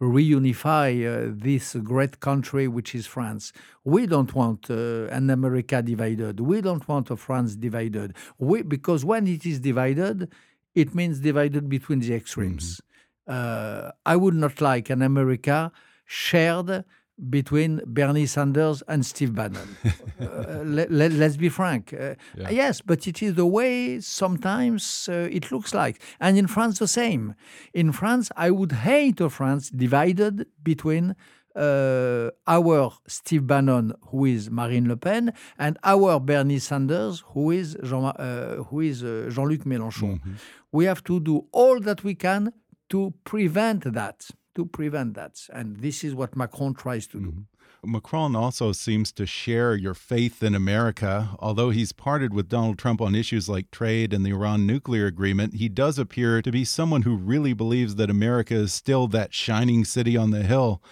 reunify 0.00 0.90
uh, 1.06 1.32
this 1.34 1.74
great 1.76 2.20
country 2.20 2.68
which 2.68 2.94
is 2.94 3.06
France. 3.06 3.52
We 3.84 4.06
don't 4.06 4.34
want 4.34 4.70
uh, 4.70 5.06
an 5.06 5.30
America 5.30 5.82
divided. 5.82 6.40
We 6.40 6.60
don't 6.60 6.86
want 6.86 7.10
a 7.10 7.16
France 7.16 7.56
divided. 7.56 8.14
We, 8.38 8.62
because 8.62 9.04
when 9.04 9.26
it 9.26 9.46
is 9.46 9.58
divided, 9.60 10.30
it 10.76 10.94
means 10.94 11.18
divided 11.18 11.68
between 11.68 11.98
the 12.00 12.14
extremes. 12.14 12.80
Mm-hmm. 13.28 13.86
Uh, 13.88 13.90
I 14.04 14.14
would 14.14 14.34
not 14.34 14.60
like 14.60 14.88
an 14.90 15.02
America 15.02 15.72
shared 16.04 16.84
between 17.30 17.80
Bernie 17.86 18.26
Sanders 18.26 18.82
and 18.86 19.04
Steve 19.04 19.34
Bannon. 19.34 19.76
uh, 20.20 20.62
let, 20.64 20.90
us 20.90 21.12
let, 21.14 21.38
be 21.38 21.48
frank. 21.48 21.94
Uh, 21.94 22.14
yeah. 22.36 22.50
Yes, 22.50 22.82
but 22.82 23.08
it 23.08 23.22
is 23.22 23.34
the 23.34 23.46
way 23.46 24.00
sometimes 24.00 25.08
uh, 25.10 25.26
it 25.32 25.50
looks 25.50 25.72
like. 25.72 26.00
And 26.20 26.36
in 26.36 26.46
France, 26.46 26.78
the 26.78 26.86
same. 26.86 27.34
In 27.72 27.90
France, 27.90 28.30
I 28.36 28.50
would 28.50 28.72
hate 28.72 29.20
a 29.20 29.30
France 29.30 29.70
divided 29.70 30.46
between 30.62 31.16
uh, 31.56 32.30
our 32.46 32.92
Steve 33.06 33.46
Bannon, 33.46 33.94
who 34.10 34.26
is 34.26 34.50
Marine 34.50 34.88
Le 34.88 34.96
Pen, 34.96 35.32
and 35.58 35.78
our 35.82 36.20
Bernie 36.20 36.58
Sanders, 36.58 37.24
who 37.28 37.50
is 37.50 37.76
Jean, 37.82 38.04
uh, 38.04 38.62
who 38.64 38.80
is 38.80 39.02
uh, 39.02 39.30
Jean-Luc 39.32 39.64
Mélenchon. 39.64 40.14
Mm-hmm. 40.14 40.32
We 40.72 40.84
have 40.84 41.02
to 41.04 41.20
do 41.20 41.46
all 41.52 41.80
that 41.80 42.04
we 42.04 42.14
can 42.14 42.52
to 42.90 43.14
prevent 43.24 43.92
that. 43.92 44.28
To 44.54 44.64
prevent 44.64 45.14
that, 45.14 45.34
and 45.52 45.76
this 45.80 46.02
is 46.02 46.14
what 46.14 46.34
Macron 46.34 46.72
tries 46.72 47.06
to 47.08 47.20
do. 47.20 47.26
Mm-hmm. 47.26 47.92
Macron 47.92 48.34
also 48.34 48.72
seems 48.72 49.12
to 49.12 49.26
share 49.26 49.74
your 49.76 49.94
faith 49.94 50.42
in 50.42 50.54
America. 50.54 51.36
Although 51.38 51.70
he's 51.70 51.92
parted 51.92 52.34
with 52.34 52.48
Donald 52.48 52.78
Trump 52.78 53.00
on 53.00 53.14
issues 53.14 53.48
like 53.48 53.70
trade 53.70 54.12
and 54.12 54.24
the 54.24 54.30
Iran 54.30 54.66
nuclear 54.66 55.06
agreement, 55.06 55.54
he 55.54 55.68
does 55.68 55.98
appear 55.98 56.42
to 56.42 56.50
be 56.50 56.64
someone 56.64 57.02
who 57.02 57.16
really 57.16 57.52
believes 57.52 57.94
that 57.96 58.10
America 58.10 58.54
is 58.54 58.72
still 58.72 59.06
that 59.08 59.34
shining 59.34 59.84
city 59.84 60.16
on 60.16 60.30
the 60.30 60.42
hill. 60.42 60.82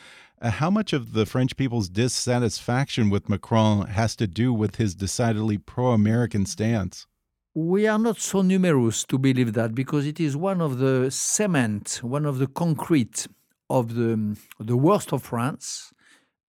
Uh, 0.44 0.50
how 0.50 0.68
much 0.68 0.92
of 0.92 1.14
the 1.14 1.24
French 1.24 1.56
people's 1.56 1.88
dissatisfaction 1.88 3.08
with 3.08 3.30
Macron 3.30 3.86
has 3.86 4.14
to 4.14 4.26
do 4.26 4.52
with 4.52 4.76
his 4.76 4.94
decidedly 4.94 5.56
pro 5.56 5.92
American 5.92 6.44
stance? 6.44 7.06
We 7.54 7.86
are 7.86 7.98
not 7.98 8.18
so 8.18 8.42
numerous 8.42 9.04
to 9.04 9.16
believe 9.16 9.54
that 9.54 9.74
because 9.74 10.04
it 10.06 10.20
is 10.20 10.36
one 10.36 10.60
of 10.60 10.76
the 10.80 11.10
cement, 11.10 12.00
one 12.02 12.26
of 12.26 12.36
the 12.36 12.46
concrete 12.46 13.26
of 13.70 13.94
the, 13.94 14.36
the 14.60 14.76
worst 14.76 15.14
of 15.14 15.22
France, 15.22 15.94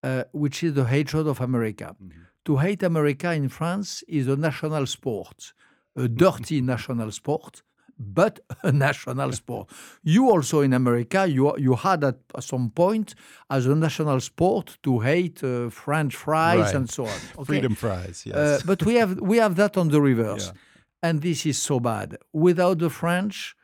uh, 0.04 0.26
which 0.34 0.62
is 0.62 0.74
the 0.74 0.88
hatred 0.96 1.26
of 1.26 1.40
America. 1.40 1.96
Mm 1.98 2.10
-hmm. 2.10 2.26
To 2.44 2.58
hate 2.58 2.86
America 2.86 3.34
in 3.34 3.50
France 3.50 4.04
is 4.08 4.28
a 4.28 4.36
national 4.36 4.86
sport, 4.88 5.54
a 5.96 6.08
dirty 6.08 6.62
national 6.62 7.12
sport, 7.12 7.64
but 7.98 8.40
a 8.64 8.72
national 8.72 9.32
sport. 9.32 9.70
You 10.04 10.30
also 10.30 10.62
in 10.62 10.74
America, 10.74 11.28
you 11.28 11.58
you 11.58 11.76
had 11.76 12.04
at 12.04 12.18
some 12.40 12.70
point 12.70 13.16
as 13.50 13.66
a 13.66 13.76
national 13.76 14.20
sport 14.20 14.78
to 14.84 15.00
hate 15.00 15.44
uh, 15.44 15.70
French 15.70 16.16
fries 16.16 16.60
right. 16.60 16.76
and 16.76 16.90
so 16.90 17.06
on. 17.06 17.20
Okay? 17.36 17.46
Freedom 17.46 17.76
fries, 17.76 18.24
yes. 18.26 18.36
Uh, 18.36 18.60
but 18.66 18.84
we 18.84 18.96
have 18.96 19.20
we 19.20 19.38
have 19.38 19.56
that 19.56 19.78
on 19.78 19.90
the 19.90 20.02
reverse, 20.02 20.48
yeah. 20.48 21.10
and 21.10 21.22
this 21.22 21.46
is 21.46 21.58
so 21.58 21.80
bad. 21.80 22.18
Without 22.34 22.80
the 22.80 22.90
French, 22.90 23.56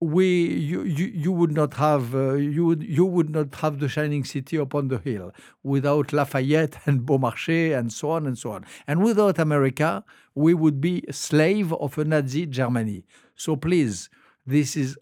we 0.00 0.46
you, 0.46 0.82
you, 0.82 1.06
you 1.06 1.32
would 1.32 1.52
not 1.52 1.74
have 1.74 2.14
uh, 2.14 2.34
you 2.34 2.64
would 2.66 2.82
you 2.82 3.04
would 3.04 3.30
not 3.30 3.54
have 3.56 3.78
the 3.80 3.88
shining 3.88 4.24
city 4.24 4.56
upon 4.56 4.88
the 4.88 4.98
hill 4.98 5.32
without 5.62 6.12
Lafayette 6.12 6.78
and 6.86 7.06
Beaumarchais 7.06 7.76
and 7.76 7.92
so 7.92 8.10
on 8.10 8.26
and 8.26 8.36
so 8.36 8.52
on 8.52 8.66
and 8.86 9.02
without 9.02 9.38
America 9.38 10.04
we 10.34 10.52
would 10.52 10.80
be 10.80 11.04
slave 11.10 11.72
of 11.74 11.96
a 11.96 12.04
Nazi 12.04 12.46
Germany 12.46 13.04
so 13.34 13.56
please 13.56 14.08
this 14.46 14.76
is 14.76 14.98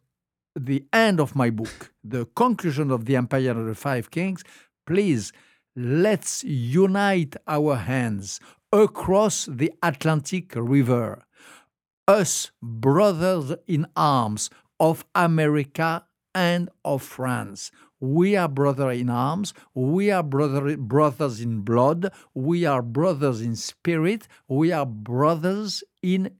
the 0.55 0.85
end 0.93 1.21
of 1.21 1.35
my 1.35 1.51
book 1.51 1.93
the 2.05 2.27
conclusion 2.37 2.91
of 2.91 3.05
the 3.05 3.17
empire 3.17 3.51
of 3.51 3.67
the 3.67 3.75
five 3.75 4.11
kings 4.11 4.43
please 4.87 5.33
let's 5.75 6.45
unite 6.45 7.35
our 7.47 7.77
hands 7.77 8.41
across 8.73 9.47
the 9.47 9.73
Atlantic 9.83 10.53
River 10.55 11.25
us 12.09 12.51
brothers 12.63 13.55
in 13.67 13.87
arms 13.97 14.51
of 14.81 15.05
America 15.15 16.05
and 16.35 16.69
of 16.85 17.03
France. 17.03 17.71
We 18.01 18.35
are 18.37 18.49
brothers 18.49 19.01
in 19.01 19.11
arms. 19.11 19.55
We 19.75 20.11
are 20.11 20.25
brother, 20.25 20.77
brothers 20.77 21.41
in 21.41 21.61
blood. 21.61 22.13
We 22.35 22.65
are 22.65 22.83
brothers 22.83 23.41
in 23.41 23.55
spirit. 23.55 24.27
We 24.49 24.73
are 24.73 24.87
brothers 24.87 25.85
in 26.03 26.33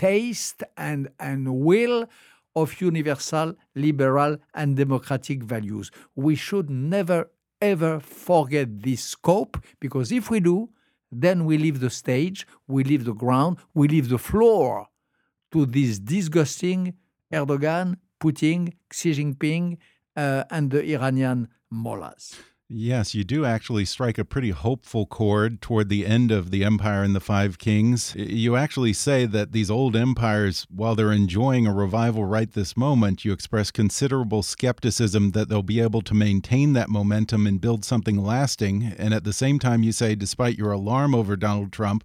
taste 0.00 0.62
and, 0.78 1.08
and 1.20 1.40
will 1.68 2.08
of 2.56 2.80
universal, 2.80 3.54
liberal, 3.74 4.38
and 4.54 4.76
democratic 4.76 5.42
values. 5.42 5.90
We 6.16 6.34
should 6.34 6.70
never, 6.70 7.30
ever 7.60 8.00
forget 8.00 8.68
this 8.82 9.02
scope 9.02 9.62
because 9.78 10.10
if 10.10 10.30
we 10.30 10.40
do, 10.40 10.70
then 11.12 11.44
we 11.44 11.58
leave 11.58 11.80
the 11.80 11.90
stage, 11.90 12.46
we 12.66 12.82
leave 12.82 13.04
the 13.04 13.18
ground, 13.24 13.58
we 13.74 13.88
leave 13.88 14.08
the 14.08 14.18
floor 14.18 14.88
to 15.52 15.66
this 15.66 15.98
disgusting 15.98 16.94
Erdogan, 17.32 17.96
Putin, 18.20 18.72
Xi 18.90 19.12
Jinping, 19.12 19.76
uh, 20.16 20.44
and 20.50 20.70
the 20.70 20.82
Iranian 20.94 21.48
mullahs. 21.70 22.36
Yes, 22.72 23.16
you 23.16 23.24
do 23.24 23.44
actually 23.44 23.84
strike 23.84 24.16
a 24.16 24.24
pretty 24.24 24.50
hopeful 24.50 25.04
chord 25.04 25.60
toward 25.60 25.88
the 25.88 26.06
end 26.06 26.30
of 26.30 26.52
the 26.52 26.62
Empire 26.62 27.02
and 27.02 27.16
the 27.16 27.20
Five 27.20 27.58
Kings. 27.58 28.14
You 28.14 28.54
actually 28.54 28.92
say 28.92 29.26
that 29.26 29.50
these 29.50 29.72
old 29.72 29.96
empires, 29.96 30.68
while 30.70 30.94
they're 30.94 31.10
enjoying 31.10 31.66
a 31.66 31.74
revival 31.74 32.26
right 32.26 32.52
this 32.52 32.76
moment, 32.76 33.24
you 33.24 33.32
express 33.32 33.72
considerable 33.72 34.44
skepticism 34.44 35.32
that 35.32 35.48
they'll 35.48 35.64
be 35.64 35.80
able 35.80 36.02
to 36.02 36.14
maintain 36.14 36.72
that 36.74 36.88
momentum 36.88 37.44
and 37.44 37.60
build 37.60 37.84
something 37.84 38.22
lasting. 38.22 38.94
And 38.96 39.12
at 39.12 39.24
the 39.24 39.32
same 39.32 39.58
time, 39.58 39.82
you 39.82 39.90
say, 39.90 40.14
despite 40.14 40.56
your 40.56 40.70
alarm 40.70 41.12
over 41.12 41.34
Donald 41.34 41.72
Trump, 41.72 42.04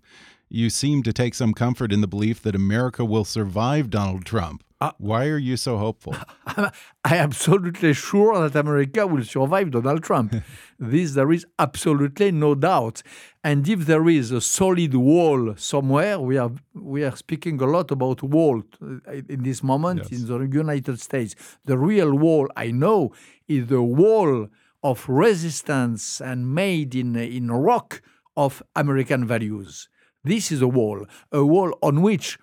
you 0.50 0.70
seem 0.70 1.04
to 1.04 1.14
take 1.14 1.34
some 1.34 1.54
comfort 1.54 1.91
in 1.91 2.02
the 2.02 2.08
belief 2.08 2.41
that 2.43 2.56
America 2.56 3.04
will 3.04 3.26
survive 3.26 3.89
Donald 3.89 4.26
Trump. 4.26 4.64
Uh, 4.82 4.91
Why 4.98 5.28
are 5.28 5.38
you 5.38 5.56
so 5.56 5.78
hopeful? 5.78 6.16
I 6.46 7.16
am 7.16 7.30
absolutely 7.30 7.93
sure 7.93 8.48
that 8.48 8.60
America 8.60 9.08
will 9.08 9.24
survive 9.24 9.72
Donald 9.72 10.04
Trump. 10.04 10.36
this 10.80 11.14
there 11.14 11.32
is 11.32 11.46
absolutely 11.58 12.32
no 12.32 12.56
doubt. 12.56 13.02
And 13.43 13.68
if 13.68 13.86
there 13.86 14.08
is 14.10 14.32
a 14.32 14.41
solid 14.41 14.93
wall 14.93 15.56
somewhere, 15.56 16.20
we 16.20 16.38
are 16.38 16.52
we 16.74 17.06
are 17.06 17.16
speaking 17.16 17.62
a 17.62 17.66
lot 17.66 17.89
about 17.89 18.22
wall 18.22 18.64
uh, 18.82 19.12
in 19.30 19.43
this 19.43 19.64
moment 19.64 20.08
yes. 20.12 20.20
in 20.20 20.28
the 20.28 20.58
United 20.58 21.00
States. 21.00 21.36
The 21.64 21.78
real 21.78 22.14
wall 22.14 22.50
I 22.58 22.72
know 22.72 23.14
is 23.48 23.68
the 23.68 23.82
wall 23.82 24.50
of 24.84 25.08
resistance 25.08 26.20
and 26.20 26.54
made 26.54 26.93
in 26.93 27.16
in 27.16 27.50
rock 27.50 28.02
of 28.36 28.62
American 28.76 29.26
values. 29.26 29.88
This 30.26 30.51
is 30.51 30.63
a 30.63 30.67
wall, 30.67 31.05
a 31.32 31.45
wall 31.45 31.78
on 31.84 32.01
which 32.01 32.39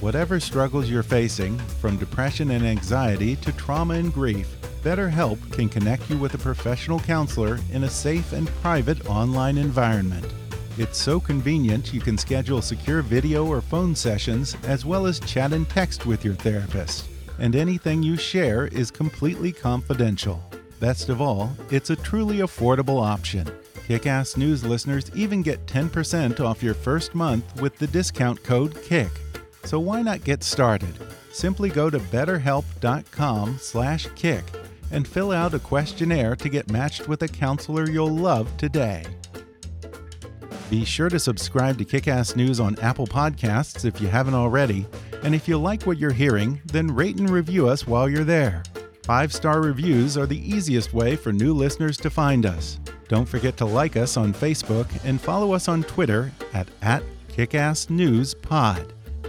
Whatever 0.00 0.38
struggles 0.38 0.88
you're 0.88 1.02
facing, 1.02 1.58
from 1.58 1.96
depression 1.96 2.52
and 2.52 2.64
anxiety 2.64 3.34
to 3.34 3.50
trauma 3.50 3.94
and 3.94 4.14
grief, 4.14 4.56
BetterHelp 4.86 5.50
can 5.50 5.68
connect 5.68 6.08
you 6.08 6.16
with 6.16 6.34
a 6.34 6.38
professional 6.38 7.00
counselor 7.00 7.58
in 7.72 7.82
a 7.82 7.90
safe 7.90 8.32
and 8.32 8.46
private 8.62 9.10
online 9.10 9.58
environment. 9.58 10.24
It's 10.78 10.96
so 10.96 11.18
convenient 11.18 11.92
you 11.92 12.00
can 12.00 12.16
schedule 12.16 12.62
secure 12.62 13.02
video 13.02 13.44
or 13.44 13.60
phone 13.60 13.96
sessions 13.96 14.56
as 14.62 14.86
well 14.86 15.06
as 15.06 15.18
chat 15.18 15.52
and 15.52 15.68
text 15.68 16.06
with 16.06 16.24
your 16.24 16.34
therapist 16.34 17.08
and 17.40 17.56
anything 17.56 18.00
you 18.00 18.16
share 18.16 18.68
is 18.68 18.92
completely 18.92 19.50
confidential. 19.50 20.40
Best 20.78 21.08
of 21.08 21.20
all, 21.20 21.50
it's 21.72 21.90
a 21.90 21.96
truly 21.96 22.36
affordable 22.36 23.04
option. 23.04 23.44
Kickass 23.88 24.36
News 24.36 24.64
listeners 24.64 25.10
even 25.16 25.42
get 25.42 25.66
10% 25.66 26.38
off 26.38 26.62
your 26.62 26.74
first 26.74 27.12
month 27.12 27.60
with 27.60 27.76
the 27.76 27.88
discount 27.88 28.40
code 28.44 28.80
KICK. 28.84 29.10
So 29.64 29.80
why 29.80 30.02
not 30.02 30.22
get 30.22 30.44
started? 30.44 30.96
Simply 31.32 31.70
go 31.70 31.90
to 31.90 31.98
betterhelp.com/kick 31.98 34.65
and 34.90 35.06
fill 35.06 35.32
out 35.32 35.54
a 35.54 35.58
questionnaire 35.58 36.36
to 36.36 36.48
get 36.48 36.70
matched 36.70 37.08
with 37.08 37.22
a 37.22 37.28
counselor 37.28 37.88
you'll 37.88 38.08
love 38.08 38.54
today. 38.56 39.04
Be 40.68 40.84
sure 40.84 41.08
to 41.08 41.20
subscribe 41.20 41.78
to 41.78 41.84
Kickass 41.84 42.34
News 42.34 42.58
on 42.58 42.78
Apple 42.80 43.06
Podcasts 43.06 43.84
if 43.84 44.00
you 44.00 44.08
haven't 44.08 44.34
already. 44.34 44.86
And 45.22 45.34
if 45.34 45.46
you 45.46 45.58
like 45.58 45.84
what 45.84 45.98
you're 45.98 46.10
hearing, 46.10 46.60
then 46.64 46.92
rate 46.92 47.18
and 47.18 47.30
review 47.30 47.68
us 47.68 47.86
while 47.86 48.08
you're 48.08 48.24
there. 48.24 48.64
Five 49.04 49.32
star 49.32 49.62
reviews 49.62 50.18
are 50.18 50.26
the 50.26 50.38
easiest 50.38 50.92
way 50.92 51.14
for 51.14 51.32
new 51.32 51.54
listeners 51.54 51.96
to 51.98 52.10
find 52.10 52.44
us. 52.44 52.80
Don't 53.06 53.28
forget 53.28 53.56
to 53.58 53.64
like 53.64 53.96
us 53.96 54.16
on 54.16 54.34
Facebook 54.34 54.88
and 55.04 55.20
follow 55.20 55.52
us 55.52 55.68
on 55.68 55.84
Twitter 55.84 56.32
at, 56.52 56.66
at 56.82 57.04
KickassNewsPod. 57.28 58.95